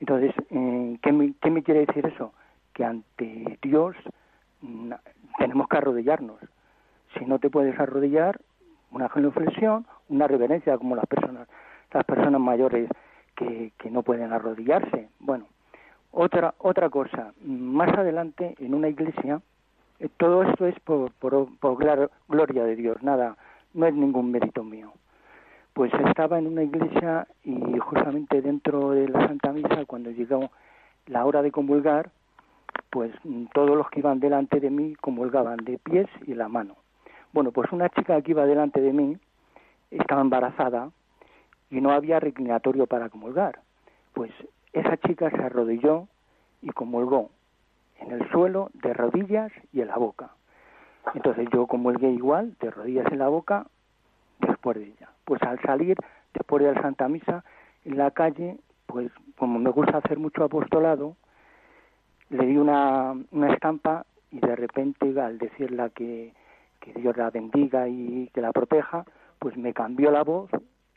Entonces, 0.00 0.34
eh, 0.50 0.98
¿qué, 1.02 1.12
me, 1.12 1.34
¿qué 1.40 1.50
me 1.50 1.62
quiere 1.62 1.86
decir 1.86 2.06
eso? 2.06 2.32
que 2.78 2.84
ante 2.84 3.58
Dios 3.60 3.96
tenemos 5.36 5.66
que 5.68 5.76
arrodillarnos. 5.76 6.38
Si 7.18 7.24
no 7.24 7.40
te 7.40 7.50
puedes 7.50 7.76
arrodillar, 7.80 8.40
una 8.92 9.08
genuflexión, 9.08 9.84
una 10.08 10.28
reverencia 10.28 10.78
como 10.78 10.94
las 10.94 11.06
personas, 11.06 11.48
las 11.92 12.04
personas 12.04 12.40
mayores 12.40 12.88
que, 13.38 13.90
no 13.90 14.02
pueden 14.02 14.32
arrodillarse. 14.32 15.08
Bueno, 15.20 15.46
otra 16.10 16.54
otra 16.58 16.90
cosa, 16.90 17.32
más 17.44 17.96
adelante 17.96 18.54
en 18.58 18.74
una 18.74 18.88
iglesia, 18.88 19.40
eh, 20.00 20.08
todo 20.16 20.42
esto 20.42 20.66
es 20.66 20.78
por, 20.80 21.12
por, 21.12 21.48
por 21.58 21.78
gloria 21.78 22.64
de 22.64 22.76
Dios, 22.76 23.02
nada, 23.02 23.36
no 23.74 23.86
es 23.86 23.94
ningún 23.94 24.30
mérito 24.30 24.64
mío. 24.64 24.92
Pues 25.72 25.92
estaba 26.06 26.38
en 26.38 26.48
una 26.48 26.64
iglesia 26.64 27.28
y 27.44 27.78
justamente 27.78 28.42
dentro 28.42 28.90
de 28.90 29.08
la 29.08 29.26
Santa 29.28 29.52
Misa, 29.52 29.84
cuando 29.86 30.10
llegó 30.10 30.50
la 31.06 31.24
hora 31.24 31.42
de 31.42 31.52
comulgar, 31.52 32.10
pues 32.90 33.12
todos 33.54 33.76
los 33.76 33.88
que 33.90 34.00
iban 34.00 34.18
delante 34.18 34.60
de 34.60 34.70
mí 34.70 34.96
comulgaban 34.96 35.58
de 35.58 35.78
pies 35.78 36.08
y 36.26 36.34
la 36.34 36.48
mano. 36.48 36.76
Bueno, 37.32 37.52
pues 37.52 37.70
una 37.70 37.88
chica 37.90 38.20
que 38.22 38.32
iba 38.32 38.46
delante 38.46 38.80
de 38.80 38.92
mí 38.92 39.16
estaba 39.90 40.20
embarazada 40.20 40.90
y 41.70 41.80
no 41.80 41.90
había 41.90 42.20
reclinatorio 42.20 42.86
para 42.86 43.08
comulgar. 43.08 43.60
Pues 44.14 44.30
esa 44.72 44.96
chica 44.98 45.30
se 45.30 45.42
arrodilló 45.42 46.08
y 46.62 46.70
comulgó 46.70 47.30
en 48.00 48.12
el 48.12 48.28
suelo, 48.30 48.70
de 48.74 48.92
rodillas 48.94 49.52
y 49.72 49.80
en 49.80 49.88
la 49.88 49.96
boca. 49.96 50.30
Entonces 51.14 51.48
yo 51.52 51.66
comulgué 51.66 52.10
igual, 52.10 52.54
de 52.60 52.70
rodillas 52.70 53.10
en 53.10 53.18
la 53.18 53.28
boca, 53.28 53.66
después 54.40 54.76
de 54.76 54.84
ella. 54.84 55.10
Pues 55.24 55.42
al 55.42 55.60
salir, 55.62 55.96
después 56.34 56.62
de 56.62 56.72
la 56.72 56.80
Santa 56.80 57.08
Misa, 57.08 57.44
en 57.84 57.96
la 57.96 58.10
calle, 58.10 58.58
pues 58.86 59.10
como 59.36 59.58
me 59.58 59.70
gusta 59.70 59.98
hacer 59.98 60.18
mucho 60.18 60.44
apostolado, 60.44 61.16
le 62.30 62.46
di 62.46 62.56
una, 62.56 63.14
estampa 63.52 64.04
y 64.30 64.40
de 64.40 64.54
repente 64.54 65.18
al 65.20 65.38
decirle 65.38 65.90
que, 65.94 66.34
que 66.80 66.92
Dios 66.92 67.16
la 67.16 67.30
bendiga 67.30 67.88
y 67.88 68.30
que 68.34 68.40
la 68.40 68.52
proteja, 68.52 69.04
pues 69.38 69.56
me 69.56 69.72
cambió 69.72 70.10
la 70.10 70.22
voz 70.22 70.50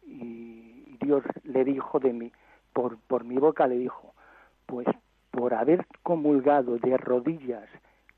y 0.04 0.98
Dios 1.02 1.24
le 1.44 1.64
dijo 1.64 2.00
de 2.00 2.14
mí, 2.14 2.32
por, 2.74 2.98
por 3.08 3.24
mi 3.24 3.38
boca 3.38 3.68
le 3.68 3.78
dijo, 3.78 4.14
pues 4.66 4.88
por 5.32 5.54
haber 5.54 5.86
comulgado 6.04 6.78
de 6.78 6.98
rodillas 6.98 7.68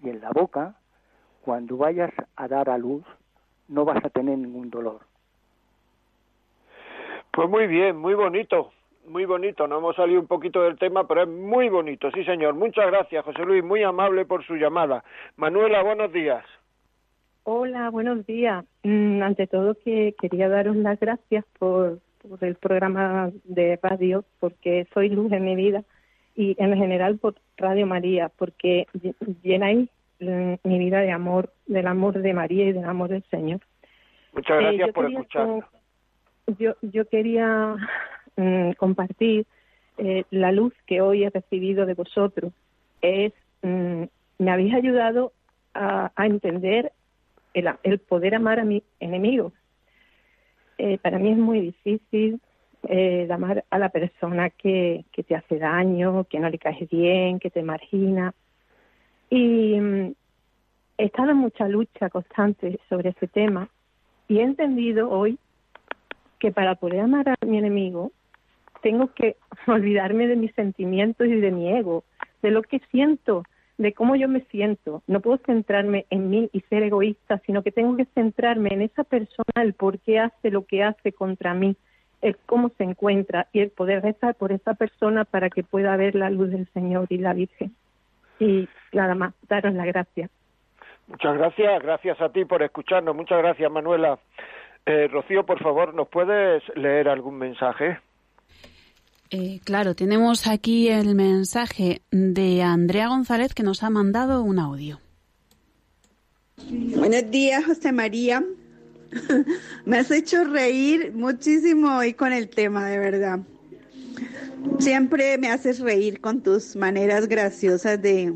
y 0.02 0.10
en 0.10 0.22
la 0.22 0.32
boca, 0.32 0.76
cuando 1.42 1.78
vayas 1.78 2.12
a 2.36 2.48
dar 2.48 2.70
a 2.70 2.78
luz, 2.78 3.04
no 3.68 3.86
vas 3.86 4.04
a 4.04 4.10
tener 4.10 4.38
ningún 4.38 4.70
dolor. 4.70 5.02
Pues 7.32 7.50
muy 7.50 7.68
bien, 7.68 7.98
muy 7.98 8.14
bonito 8.14 8.72
muy 9.06 9.26
bonito. 9.26 9.68
No 9.68 9.78
hemos 9.78 9.96
salido 9.96 10.20
un 10.20 10.28
poquito 10.28 10.62
del 10.62 10.78
tema, 10.78 11.08
pero 11.08 11.24
es 11.24 11.30
muy 11.30 11.70
bonito, 11.70 12.10
sí 12.12 12.24
señor. 12.24 12.54
Muchas 12.54 12.88
gracias, 12.88 13.24
José 13.26 13.44
Luis, 13.44 13.64
muy 13.64 13.84
amable 13.84 14.26
por 14.26 14.46
su 14.46 14.56
llamada. 14.56 15.04
Manuela, 15.38 15.84
buenos 15.84 16.12
días. 16.12 16.46
Hola, 17.44 17.90
buenos 17.90 18.26
días. 18.26 18.66
Mm, 18.84 19.22
ante 19.22 19.48
todo 19.48 19.76
que 19.76 20.16
quería 20.20 20.50
daros 20.50 20.76
las 20.76 21.00
gracias 21.00 21.46
por, 21.60 22.00
por 22.22 22.44
el 22.44 22.56
programa 22.56 23.32
de 23.44 23.80
radio, 23.82 24.24
porque 24.40 24.88
soy 24.94 25.10
luz 25.10 25.32
en 25.32 25.46
mi 25.46 25.56
vida 25.56 25.84
y 26.36 26.56
en 26.58 26.76
general 26.76 27.18
por 27.18 27.36
Radio 27.58 27.86
María, 27.86 28.30
porque 28.38 28.88
llenáis 29.44 29.90
mm, 30.20 30.54
mi 30.64 30.80
vida 30.80 31.02
de 31.02 31.12
amor, 31.12 31.52
del 31.68 31.88
amor 31.88 32.20
de 32.20 32.34
María 32.34 32.66
y 32.66 32.74
del 32.74 32.86
amor 32.86 33.10
del 33.10 33.24
Señor. 33.30 33.60
Muchas 34.34 34.60
eh, 34.60 34.64
gracias 34.64 34.92
por 34.92 35.12
escucharnos. 35.12 35.66
Yo, 36.58 36.74
yo 36.82 37.08
quería 37.08 37.78
Mm, 38.36 38.72
compartir 38.74 39.46
eh, 39.98 40.24
la 40.32 40.52
luz 40.52 40.74
que 40.88 41.02
hoy 41.02 41.24
he 41.24 41.30
recibido 41.30 41.86
de 41.86 41.94
vosotros. 41.94 42.52
Es, 43.02 43.32
mm, 43.62 44.04
me 44.40 44.52
habéis 44.52 44.74
ayudado 44.74 45.34
a, 45.76 46.12
entender 46.18 46.92
el, 47.54 48.00
poder 48.00 48.36
amar 48.36 48.60
a 48.60 48.66
mi 48.66 48.84
enemigo. 49.00 49.54
Eh, 50.78 50.98
para 50.98 51.20
mí 51.20 51.30
es 51.30 51.38
muy 51.38 51.62
difícil 51.62 52.42
eh, 52.90 53.28
amar 53.32 53.64
a 53.70 53.80
la 53.80 53.90
persona 53.90 54.50
que, 54.50 55.06
te 55.28 55.36
hace 55.36 55.58
daño, 55.58 56.26
que 56.26 56.40
no 56.40 56.50
le 56.50 56.58
caes 56.58 56.90
bien, 56.90 57.40
que 57.40 57.50
te 57.50 57.64
margina. 57.64 58.34
Y 59.30 59.80
mm, 59.80 60.14
he 60.98 61.06
estado 61.06 61.32
en 61.32 61.38
mucha 61.38 61.68
lucha 61.68 62.10
constante 62.10 62.80
sobre 62.90 63.10
ese 63.10 63.28
tema 63.28 63.70
y 64.28 64.40
he 64.40 64.44
entendido 64.44 65.10
hoy 65.10 65.38
que 66.40 66.52
para 66.52 66.76
poder 66.76 67.02
amar 67.02 67.30
a 67.30 67.46
mi 67.46 67.58
enemigo 67.58 68.12
tengo 68.82 69.14
que 69.14 69.38
olvidarme 69.68 70.28
de 70.28 70.36
mis 70.36 70.54
sentimientos 70.56 71.28
y 71.28 71.36
de 71.36 71.52
mi 71.52 71.70
ego, 71.70 72.04
de 72.42 72.52
lo 72.52 72.62
que 72.64 72.80
siento, 72.92 73.44
de 73.84 73.94
cómo 73.94 74.16
yo 74.16 74.28
me 74.28 74.42
siento. 74.46 75.04
No 75.08 75.20
puedo 75.20 75.38
centrarme 75.46 76.06
en 76.10 76.30
mí 76.30 76.50
y 76.52 76.62
ser 76.62 76.84
egoísta, 76.84 77.40
sino 77.46 77.62
que 77.62 77.72
tengo 77.72 77.96
que 77.96 78.06
centrarme 78.06 78.70
en 78.72 78.82
esa 78.82 79.04
persona, 79.04 79.54
el 79.62 79.74
por 79.74 80.00
qué 80.00 80.20
hace 80.20 80.50
lo 80.50 80.66
que 80.66 80.84
hace 80.84 81.12
contra 81.12 81.54
mí, 81.54 81.76
el 82.22 82.38
cómo 82.46 82.70
se 82.78 82.86
encuentra 82.86 83.48
y 83.52 83.60
el 83.60 83.70
poder 83.70 84.02
rezar 84.02 84.36
por 84.36 84.52
esa 84.52 84.74
persona 84.74 85.26
para 85.26 85.50
que 85.50 85.64
pueda 85.64 85.96
ver 85.98 86.16
la 86.16 86.30
luz 86.30 86.50
del 86.52 86.68
Señor 86.74 87.08
y 87.10 87.18
la 87.18 87.34
Virgen. 87.34 87.76
Y 88.40 88.68
nada 88.94 89.14
más, 89.14 89.34
daros 89.48 89.74
la 89.74 89.86
gracia. 89.86 90.30
Muchas 91.08 91.38
gracias, 91.38 91.84
gracias 91.84 92.22
a 92.22 92.30
ti 92.30 92.46
por 92.46 92.64
escucharnos. 92.64 93.16
Muchas 93.16 93.38
gracias, 93.40 93.70
Manuela. 93.70 94.18
Eh, 94.86 95.08
Rocío, 95.12 95.46
por 95.46 95.62
favor, 95.62 95.94
¿nos 95.94 96.08
puedes 96.08 96.64
leer 96.76 97.10
algún 97.10 97.38
mensaje? 97.38 98.00
Eh, 99.36 99.62
claro, 99.64 99.96
tenemos 99.96 100.46
aquí 100.46 100.90
el 100.90 101.16
mensaje 101.16 102.04
de 102.12 102.62
Andrea 102.62 103.08
González 103.08 103.56
que 103.56 103.64
nos 103.64 103.82
ha 103.82 103.90
mandado 103.90 104.44
un 104.44 104.60
audio. 104.60 105.02
Buenos 106.70 107.32
días, 107.32 107.66
José 107.66 107.92
María. 107.92 108.46
Me 109.86 109.98
has 109.98 110.12
hecho 110.12 110.44
reír 110.44 111.14
muchísimo 111.16 111.98
hoy 111.98 112.14
con 112.14 112.32
el 112.32 112.48
tema, 112.48 112.88
de 112.88 113.00
verdad. 113.00 113.40
Siempre 114.78 115.40
me 115.40 115.50
haces 115.50 115.80
reír 115.80 116.22
con 116.22 116.42
tus 116.44 116.76
maneras 116.76 117.28
graciosas 117.28 118.00
de, 118.02 118.34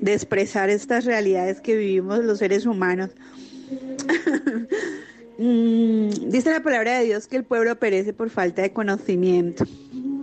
de 0.00 0.12
expresar 0.12 0.68
estas 0.68 1.04
realidades 1.04 1.60
que 1.60 1.76
vivimos 1.76 2.24
los 2.24 2.40
seres 2.40 2.66
humanos. 2.66 3.10
Mm, 5.36 6.30
dice 6.30 6.52
la 6.52 6.62
palabra 6.62 6.98
de 6.98 7.06
Dios 7.06 7.26
que 7.26 7.36
el 7.36 7.42
pueblo 7.42 7.76
perece 7.76 8.12
por 8.12 8.30
falta 8.30 8.62
de 8.62 8.72
conocimiento. 8.72 9.64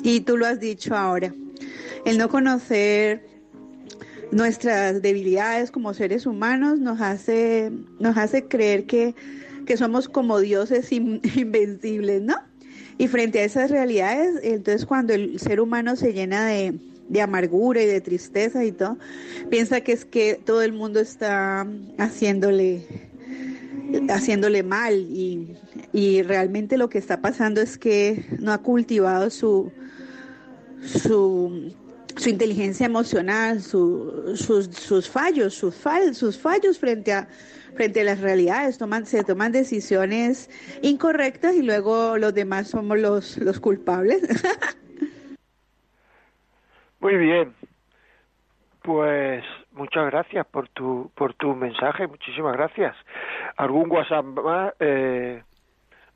Y 0.03 0.21
tú 0.21 0.37
lo 0.37 0.45
has 0.45 0.59
dicho 0.59 0.95
ahora. 0.95 1.33
El 2.05 2.17
no 2.17 2.29
conocer 2.29 3.23
nuestras 4.31 5.01
debilidades 5.01 5.71
como 5.71 5.93
seres 5.93 6.25
humanos 6.25 6.79
nos 6.79 7.01
hace, 7.01 7.71
nos 7.99 8.17
hace 8.17 8.45
creer 8.45 8.85
que, 8.85 9.13
que 9.65 9.77
somos 9.77 10.07
como 10.09 10.39
dioses 10.39 10.91
invencibles, 10.91 12.21
¿no? 12.21 12.35
Y 12.97 13.07
frente 13.07 13.39
a 13.39 13.43
esas 13.43 13.71
realidades, 13.71 14.39
entonces 14.43 14.85
cuando 14.85 15.13
el 15.13 15.39
ser 15.39 15.59
humano 15.59 15.95
se 15.95 16.13
llena 16.13 16.45
de, 16.45 16.75
de 17.09 17.21
amargura 17.21 17.81
y 17.81 17.87
de 17.87 17.99
tristeza 17.99 18.63
y 18.63 18.71
todo, 18.71 18.97
piensa 19.49 19.81
que 19.81 19.91
es 19.91 20.05
que 20.05 20.39
todo 20.43 20.61
el 20.61 20.73
mundo 20.73 20.99
está 20.99 21.67
haciéndole 21.97 22.85
haciéndole 24.09 24.63
mal 24.63 24.93
y, 24.93 25.55
y 25.91 26.21
realmente 26.21 26.77
lo 26.77 26.89
que 26.89 26.97
está 26.97 27.21
pasando 27.21 27.59
es 27.59 27.77
que 27.77 28.25
no 28.39 28.53
ha 28.53 28.59
cultivado 28.59 29.29
su 29.29 29.71
su, 30.81 31.73
su 32.15 32.29
inteligencia 32.29 32.85
emocional, 32.85 33.61
su, 33.61 34.35
sus, 34.35 34.67
sus 34.67 35.09
fallos, 35.09 35.53
sus, 35.53 35.75
sus 36.13 36.37
fallos 36.37 36.79
frente 36.79 37.13
a 37.13 37.27
frente 37.75 38.01
a 38.01 38.03
las 38.03 38.19
realidades, 38.19 38.77
toman, 38.77 39.05
se 39.05 39.23
toman 39.23 39.51
decisiones 39.51 40.49
incorrectas 40.81 41.55
y 41.55 41.63
luego 41.63 42.17
los 42.17 42.33
demás 42.33 42.69
somos 42.69 42.99
los, 42.99 43.37
los 43.37 43.59
culpables. 43.59 44.21
Muy 46.99 47.15
bien. 47.15 47.53
Pues 48.83 49.43
muchas 49.71 50.05
gracias 50.07 50.45
por 50.47 50.67
tu 50.69 51.11
por 51.15 51.33
tu 51.35 51.55
mensaje, 51.55 52.07
muchísimas 52.07 52.53
gracias. 52.53 52.95
¿Algún 53.57 53.91
WhatsApp 53.91 54.25
más? 54.25 54.73
Eh, 54.79 55.43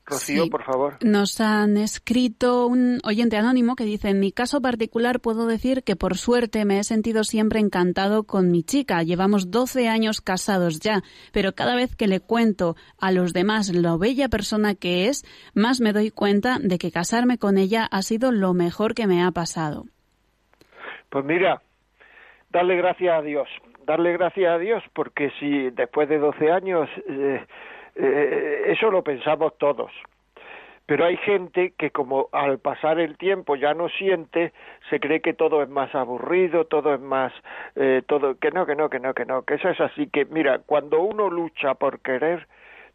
Rocío, 0.06 0.48
por 0.48 0.62
favor. 0.62 0.98
Nos 1.02 1.40
han 1.40 1.76
escrito 1.76 2.68
un 2.68 3.00
oyente 3.04 3.36
anónimo 3.36 3.74
que 3.74 3.84
dice, 3.84 4.10
en 4.10 4.20
mi 4.20 4.30
caso 4.30 4.60
particular 4.62 5.18
puedo 5.20 5.46
decir 5.46 5.82
que 5.82 5.96
por 5.96 6.16
suerte 6.16 6.64
me 6.64 6.78
he 6.78 6.84
sentido 6.84 7.24
siempre 7.24 7.58
encantado 7.58 8.22
con 8.22 8.52
mi 8.52 8.62
chica. 8.62 9.02
Llevamos 9.02 9.50
12 9.50 9.88
años 9.88 10.20
casados 10.20 10.78
ya, 10.78 11.02
pero 11.32 11.54
cada 11.54 11.74
vez 11.74 11.96
que 11.96 12.06
le 12.06 12.20
cuento 12.20 12.76
a 13.00 13.10
los 13.10 13.32
demás 13.32 13.74
lo 13.74 13.98
bella 13.98 14.28
persona 14.28 14.76
que 14.76 15.08
es, 15.08 15.24
más 15.56 15.80
me 15.80 15.92
doy 15.92 16.12
cuenta 16.12 16.58
de 16.60 16.78
que 16.78 16.92
casarme 16.92 17.36
con 17.36 17.58
ella 17.58 17.88
ha 17.90 18.02
sido 18.02 18.30
lo 18.30 18.54
mejor 18.54 18.94
que 18.94 19.08
me 19.08 19.24
ha 19.24 19.32
pasado. 19.32 19.86
Pues 21.10 21.24
mira, 21.24 21.62
darle 22.50 22.76
gracias 22.76 23.12
a 23.12 23.22
Dios, 23.22 23.48
darle 23.84 24.12
gracias 24.12 24.52
a 24.52 24.58
Dios 24.58 24.84
porque 24.94 25.32
si 25.40 25.70
después 25.70 26.08
de 26.08 26.18
12 26.18 26.52
años... 26.52 26.88
Eh, 27.08 27.44
eh, 27.96 28.64
eso 28.66 28.90
lo 28.90 29.02
pensamos 29.02 29.56
todos. 29.58 29.92
Pero 30.86 31.04
hay 31.04 31.16
gente 31.16 31.72
que 31.76 31.90
como 31.90 32.28
al 32.30 32.58
pasar 32.60 33.00
el 33.00 33.18
tiempo 33.18 33.56
ya 33.56 33.74
no 33.74 33.88
siente, 33.88 34.52
se 34.88 35.00
cree 35.00 35.20
que 35.20 35.34
todo 35.34 35.62
es 35.62 35.68
más 35.68 35.92
aburrido, 35.96 36.66
todo 36.66 36.94
es 36.94 37.00
más, 37.00 37.32
eh, 37.74 38.02
todo, 38.06 38.36
que 38.38 38.52
no, 38.52 38.66
que 38.66 38.76
no, 38.76 38.88
que 38.88 39.00
no, 39.00 39.12
que 39.12 39.24
no, 39.24 39.42
que 39.42 39.54
eso 39.54 39.68
es 39.68 39.80
así, 39.80 40.06
que 40.06 40.26
mira, 40.26 40.60
cuando 40.64 41.00
uno 41.00 41.28
lucha 41.28 41.74
por 41.74 41.98
querer, 41.98 42.46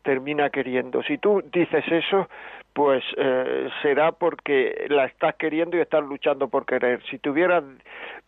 termina 0.04 0.50
queriendo. 0.50 1.04
Si 1.04 1.18
tú 1.18 1.44
dices 1.52 1.84
eso, 1.92 2.30
pues 2.74 3.04
eh, 3.18 3.70
será 3.82 4.14
porque 4.14 4.86
la 4.90 5.06
estás 5.06 5.36
queriendo 5.36 5.78
y 5.78 5.82
estás 5.82 6.04
luchando 6.04 6.48
por 6.48 6.66
querer. 6.66 7.04
Si 7.10 7.20
tuvieras, 7.20 7.64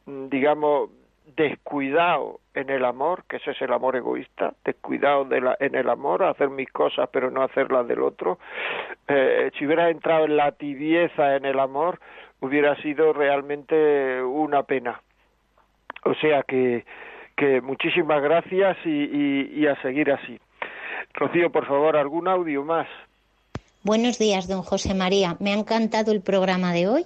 digamos, 0.05 0.89
descuidado 1.35 2.39
en 2.53 2.69
el 2.69 2.85
amor, 2.85 3.23
que 3.27 3.37
ese 3.37 3.51
es 3.51 3.61
el 3.61 3.73
amor 3.73 3.95
egoísta, 3.95 4.53
descuidado 4.63 5.25
de 5.25 5.41
la, 5.41 5.57
en 5.59 5.75
el 5.75 5.89
amor, 5.89 6.23
hacer 6.23 6.49
mis 6.49 6.71
cosas 6.71 7.09
pero 7.11 7.31
no 7.31 7.43
hacerlas 7.43 7.87
del 7.87 8.01
otro, 8.01 8.39
eh, 9.07 9.51
si 9.57 9.65
hubieras 9.65 9.91
entrado 9.91 10.25
en 10.25 10.37
la 10.37 10.51
tibieza 10.51 11.35
en 11.35 11.45
el 11.45 11.59
amor, 11.59 11.99
hubiera 12.41 12.75
sido 12.81 13.13
realmente 13.13 14.21
una 14.21 14.63
pena. 14.63 15.01
O 16.05 16.13
sea 16.15 16.43
que, 16.43 16.85
que 17.35 17.61
muchísimas 17.61 18.21
gracias 18.21 18.77
y, 18.85 19.59
y 19.59 19.67
a 19.67 19.81
seguir 19.81 20.11
así. 20.11 20.39
Rocío, 21.13 21.51
por 21.51 21.65
favor, 21.65 21.95
algún 21.95 22.27
audio 22.27 22.63
más. 22.63 22.87
Buenos 23.83 24.17
días, 24.17 24.47
don 24.47 24.61
José 24.61 24.93
María. 24.93 25.35
Me 25.39 25.51
ha 25.51 25.57
encantado 25.57 26.11
el 26.11 26.21
programa 26.21 26.73
de 26.73 26.87
hoy 26.87 27.05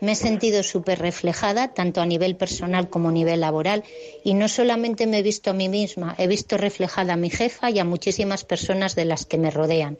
me 0.00 0.12
he 0.12 0.16
sentido 0.16 0.62
súper 0.62 0.98
reflejada, 0.98 1.74
tanto 1.74 2.00
a 2.00 2.06
nivel 2.06 2.36
personal 2.36 2.88
como 2.88 3.10
a 3.10 3.12
nivel 3.12 3.40
laboral, 3.40 3.84
y 4.24 4.34
no 4.34 4.48
solamente 4.48 5.06
me 5.06 5.18
he 5.18 5.22
visto 5.22 5.50
a 5.50 5.54
mí 5.54 5.68
misma, 5.68 6.14
he 6.18 6.26
visto 6.26 6.56
reflejada 6.56 7.14
a 7.14 7.16
mi 7.16 7.30
jefa 7.30 7.70
y 7.70 7.78
a 7.78 7.84
muchísimas 7.84 8.44
personas 8.44 8.94
de 8.94 9.04
las 9.04 9.26
que 9.26 9.38
me 9.38 9.50
rodean. 9.50 9.98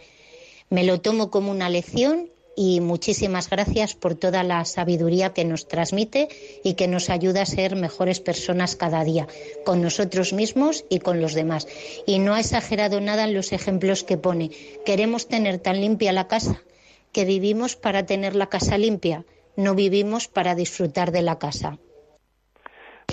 Me 0.70 0.84
lo 0.84 1.00
tomo 1.00 1.30
como 1.30 1.50
una 1.50 1.68
lección 1.68 2.30
y 2.56 2.80
muchísimas 2.80 3.48
gracias 3.48 3.94
por 3.94 4.14
toda 4.14 4.42
la 4.42 4.64
sabiduría 4.64 5.32
que 5.32 5.44
nos 5.44 5.68
transmite 5.68 6.28
y 6.64 6.74
que 6.74 6.88
nos 6.88 7.10
ayuda 7.10 7.42
a 7.42 7.46
ser 7.46 7.76
mejores 7.76 8.20
personas 8.20 8.76
cada 8.76 9.04
día, 9.04 9.26
con 9.64 9.82
nosotros 9.82 10.32
mismos 10.32 10.84
y 10.88 10.98
con 10.98 11.20
los 11.20 11.34
demás. 11.34 11.66
Y 12.06 12.18
no 12.18 12.34
ha 12.34 12.40
exagerado 12.40 13.00
nada 13.00 13.24
en 13.24 13.34
los 13.34 13.52
ejemplos 13.52 14.04
que 14.04 14.16
pone. 14.16 14.50
Queremos 14.84 15.28
tener 15.28 15.58
tan 15.58 15.80
limpia 15.80 16.12
la 16.12 16.28
casa 16.28 16.62
que 17.12 17.24
vivimos 17.24 17.76
para 17.76 18.06
tener 18.06 18.36
la 18.36 18.48
casa 18.48 18.78
limpia 18.78 19.24
no 19.60 19.74
vivimos 19.74 20.28
para 20.28 20.54
disfrutar 20.54 21.12
de 21.12 21.22
la 21.22 21.38
casa. 21.38 21.78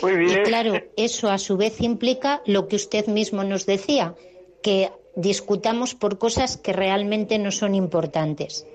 Y 0.03 0.43
claro, 0.43 0.73
eso 0.95 1.29
a 1.29 1.37
su 1.37 1.57
vez 1.57 1.81
implica 1.81 2.41
lo 2.45 2.67
que 2.67 2.75
usted 2.75 3.07
mismo 3.07 3.43
nos 3.43 3.65
decía, 3.65 4.13
que 4.61 4.89
discutamos 5.15 5.95
por 5.95 6.19
cosas 6.19 6.57
que 6.57 6.73
realmente 6.73 7.39
no 7.39 7.51
son 7.51 7.73
importantes. 7.73 8.65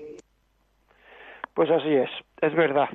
Pues 1.53 1.69
así 1.69 1.93
es, 1.93 2.09
es 2.41 2.53
verdad. 2.55 2.89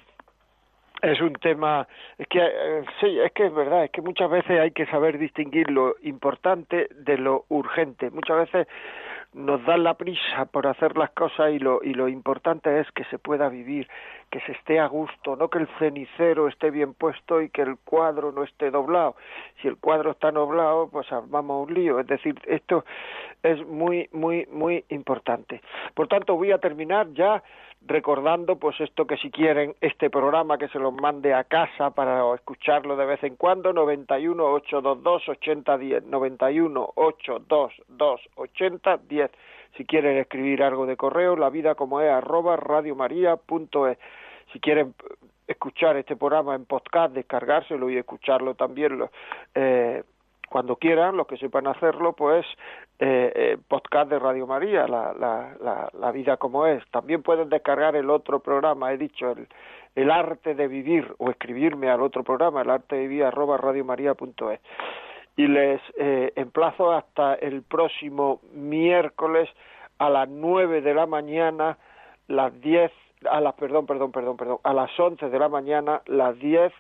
Es 1.01 1.21
un 1.21 1.35
tema, 1.35 1.87
es 2.19 2.27
que 2.27 2.41
eh, 2.41 2.85
sí, 3.01 3.21
es 3.21 3.33
que 3.33 3.47
es 3.47 3.55
verdad, 3.55 3.85
es 3.85 3.91
que 3.93 4.03
muchas 4.03 4.29
veces 4.29 4.59
hay 4.61 4.73
que 4.73 4.85
saber 4.87 5.17
distinguir 5.17 5.71
lo 5.71 5.95
importante 6.03 6.89
de 6.93 7.17
lo 7.17 7.45
urgente. 7.49 8.11
Muchas 8.11 8.37
veces 8.37 8.67
nos 9.33 9.65
da 9.65 9.77
la 9.77 9.95
prisa 9.95 10.47
por 10.47 10.67
hacer 10.67 10.97
las 10.97 11.11
cosas 11.11 11.53
y 11.53 11.61
lo, 11.61 11.83
y 11.85 11.95
lo 11.95 12.09
importante 12.09 12.81
es 12.81 12.91
que 12.93 13.05
se 13.05 13.19
pueda 13.19 13.49
vivir, 13.49 13.87
que 14.31 14.41
se 14.41 14.53
esté 14.53 14.79
a 14.79 14.87
gusto, 14.87 15.37
no 15.37 15.49
que 15.49 15.59
el 15.59 15.69
cenicero 15.79 16.49
esté 16.49 16.71
bien 16.71 16.95
puesto 16.95 17.41
y 17.41 17.51
que 17.51 17.63
el 17.63 17.77
cuadro 17.79 18.33
no 18.33 18.45
esté 18.45 18.71
doblado. 18.71 19.17
Si 19.61 19.69
el 19.69 19.77
cuadro 19.77 20.11
está 20.11 20.31
doblado, 20.31 20.89
pues 20.89 21.11
armamos 21.13 21.69
un 21.69 21.75
lío. 21.75 21.99
Es 21.99 22.07
decir, 22.07 22.35
esto 22.47 22.85
es 23.43 23.67
muy, 23.67 24.09
muy, 24.13 24.47
muy 24.51 24.85
importante. 24.91 25.63
Por 25.95 26.09
tanto, 26.09 26.37
voy 26.37 26.53
a 26.53 26.59
terminar 26.59 27.09
ya 27.13 27.43
recordando 27.87 28.57
pues 28.57 28.81
esto 28.81 29.07
que 29.07 29.17
si 29.17 29.31
quieren 29.31 29.75
este 29.81 30.11
programa 30.11 30.59
que 30.59 30.69
se 30.69 30.79
los 30.79 30.93
mande 30.93 31.33
a 31.33 31.45
casa 31.45 31.91
para 31.91 32.35
escucharlo 32.35 32.97
de 32.97 33.07
vez 33.07 33.23
en 33.23 33.37
cuando 33.37 33.73
91 33.73 34.45
822 34.45 35.29
8010 35.29 36.05
91 36.05 36.91
822 36.95 38.21
8010 38.35 39.31
si 39.77 39.85
quieren 39.85 40.17
escribir 40.19 40.63
algo 40.63 40.87
de 40.87 40.97
correo 40.97 41.37
la 41.37 41.51
vida 41.51 41.75
como 41.75 42.01
es 42.01 42.11
arroba 42.11 42.57
radiomaria.es 42.57 43.99
si 44.53 44.61
quieren 44.61 44.95
escuchar 45.47 45.97
este 45.97 46.17
programa 46.17 46.55
en 46.55 46.65
podcast 46.65 47.15
descargárselo 47.15 47.91
y 47.91 47.97
escucharlo 47.97 48.55
también 48.55 49.05
eh, 49.55 50.03
cuando 50.49 50.77
quieran, 50.77 51.17
los 51.17 51.27
que 51.27 51.37
sepan 51.37 51.67
hacerlo, 51.67 52.15
pues 52.15 52.47
eh, 52.99 53.33
eh, 53.35 53.59
podcast 53.69 54.11
de 54.11 54.19
Radio 54.19 54.47
María, 54.47 54.89
la, 54.89 55.13
la, 55.13 55.91
la, 55.93 56.13
vida 56.13 56.37
como 56.39 56.67
es. 56.67 56.83
También 56.91 57.23
pueden 57.23 57.49
descargar 57.49 57.97
el 57.97 58.09
otro 58.11 58.41
programa, 58.41 58.93
he 58.93 58.97
dicho, 58.97 59.33
el, 59.33 59.47
el 59.95 60.11
arte 60.11 60.55
de 60.55 60.69
vivir, 60.69 61.15
o 61.19 61.31
escribirme 61.31 61.91
al 61.91 62.01
otro 62.01 62.25
programa, 62.25 62.63
el 62.63 62.71
arte 62.71 62.97
de 62.97 63.03
vivir 63.03 63.25
arroba 63.25 63.59
radiomaria.es. 63.59 64.61
Y 65.39 65.47
les 65.47 65.81
eh, 65.97 66.33
emplazo 66.35 66.91
hasta 66.91 67.37
el 67.37 67.63
próximo 67.63 68.41
miércoles 68.53 69.49
a 69.99 70.11
las 70.11 70.29
nueve 70.29 70.81
de 70.81 70.93
la 70.93 71.07
mañana, 71.07 71.79
las 72.27 72.61
diez, 72.61 72.91
a 73.25 73.41
las, 73.41 73.55
perdón, 73.55 73.87
perdón, 73.87 74.11
perdón, 74.11 74.37
perdón, 74.37 74.59
a 74.65 74.75
las 74.75 74.91
once 74.99 75.31
de 75.31 75.39
la 75.39 75.49
mañana, 75.49 76.03
las 76.07 76.37
diez 76.41 76.73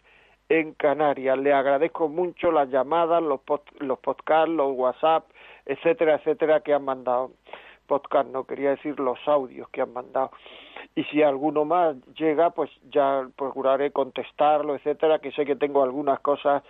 en 0.48 0.74
Canarias. 0.74 1.38
Le 1.38 1.52
agradezco 1.52 2.08
mucho 2.08 2.50
las 2.50 2.68
llamadas, 2.68 3.22
los, 3.22 3.40
los 3.78 3.98
podcasts, 4.00 4.50
los 4.50 4.72
WhatsApp, 4.76 5.30
etcétera, 5.64 6.16
etcétera, 6.16 6.60
que 6.60 6.74
han 6.74 6.84
mandado. 6.84 7.30
Podcast, 7.86 8.28
no 8.28 8.42
quería 8.44 8.70
decir 8.70 8.98
los 8.98 9.18
audios 9.28 9.68
que 9.70 9.82
han 9.82 9.92
mandado. 9.92 10.32
Y 10.96 11.04
si 11.04 11.22
alguno 11.22 11.64
más 11.64 11.96
llega, 12.16 12.50
pues 12.50 12.70
ya 12.90 13.24
procuraré 13.36 13.92
contestarlo, 13.92 14.74
etcétera, 14.74 15.20
que 15.20 15.30
sé 15.30 15.46
que 15.46 15.54
tengo 15.54 15.82
algunas 15.82 16.18
cosas 16.18 16.64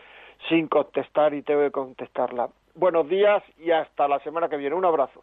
sin 0.49 0.69
contestar 0.69 1.35
y 1.35 1.43
tengo 1.43 1.63
que 1.63 1.71
contestarla. 1.71 2.49
Buenos 2.75 3.09
días 3.09 3.43
y 3.59 3.71
hasta 3.71 4.07
la 4.07 4.21
semana 4.21 4.49
que 4.49 4.57
viene. 4.57 4.77
Un 4.77 4.85
abrazo. 4.85 5.23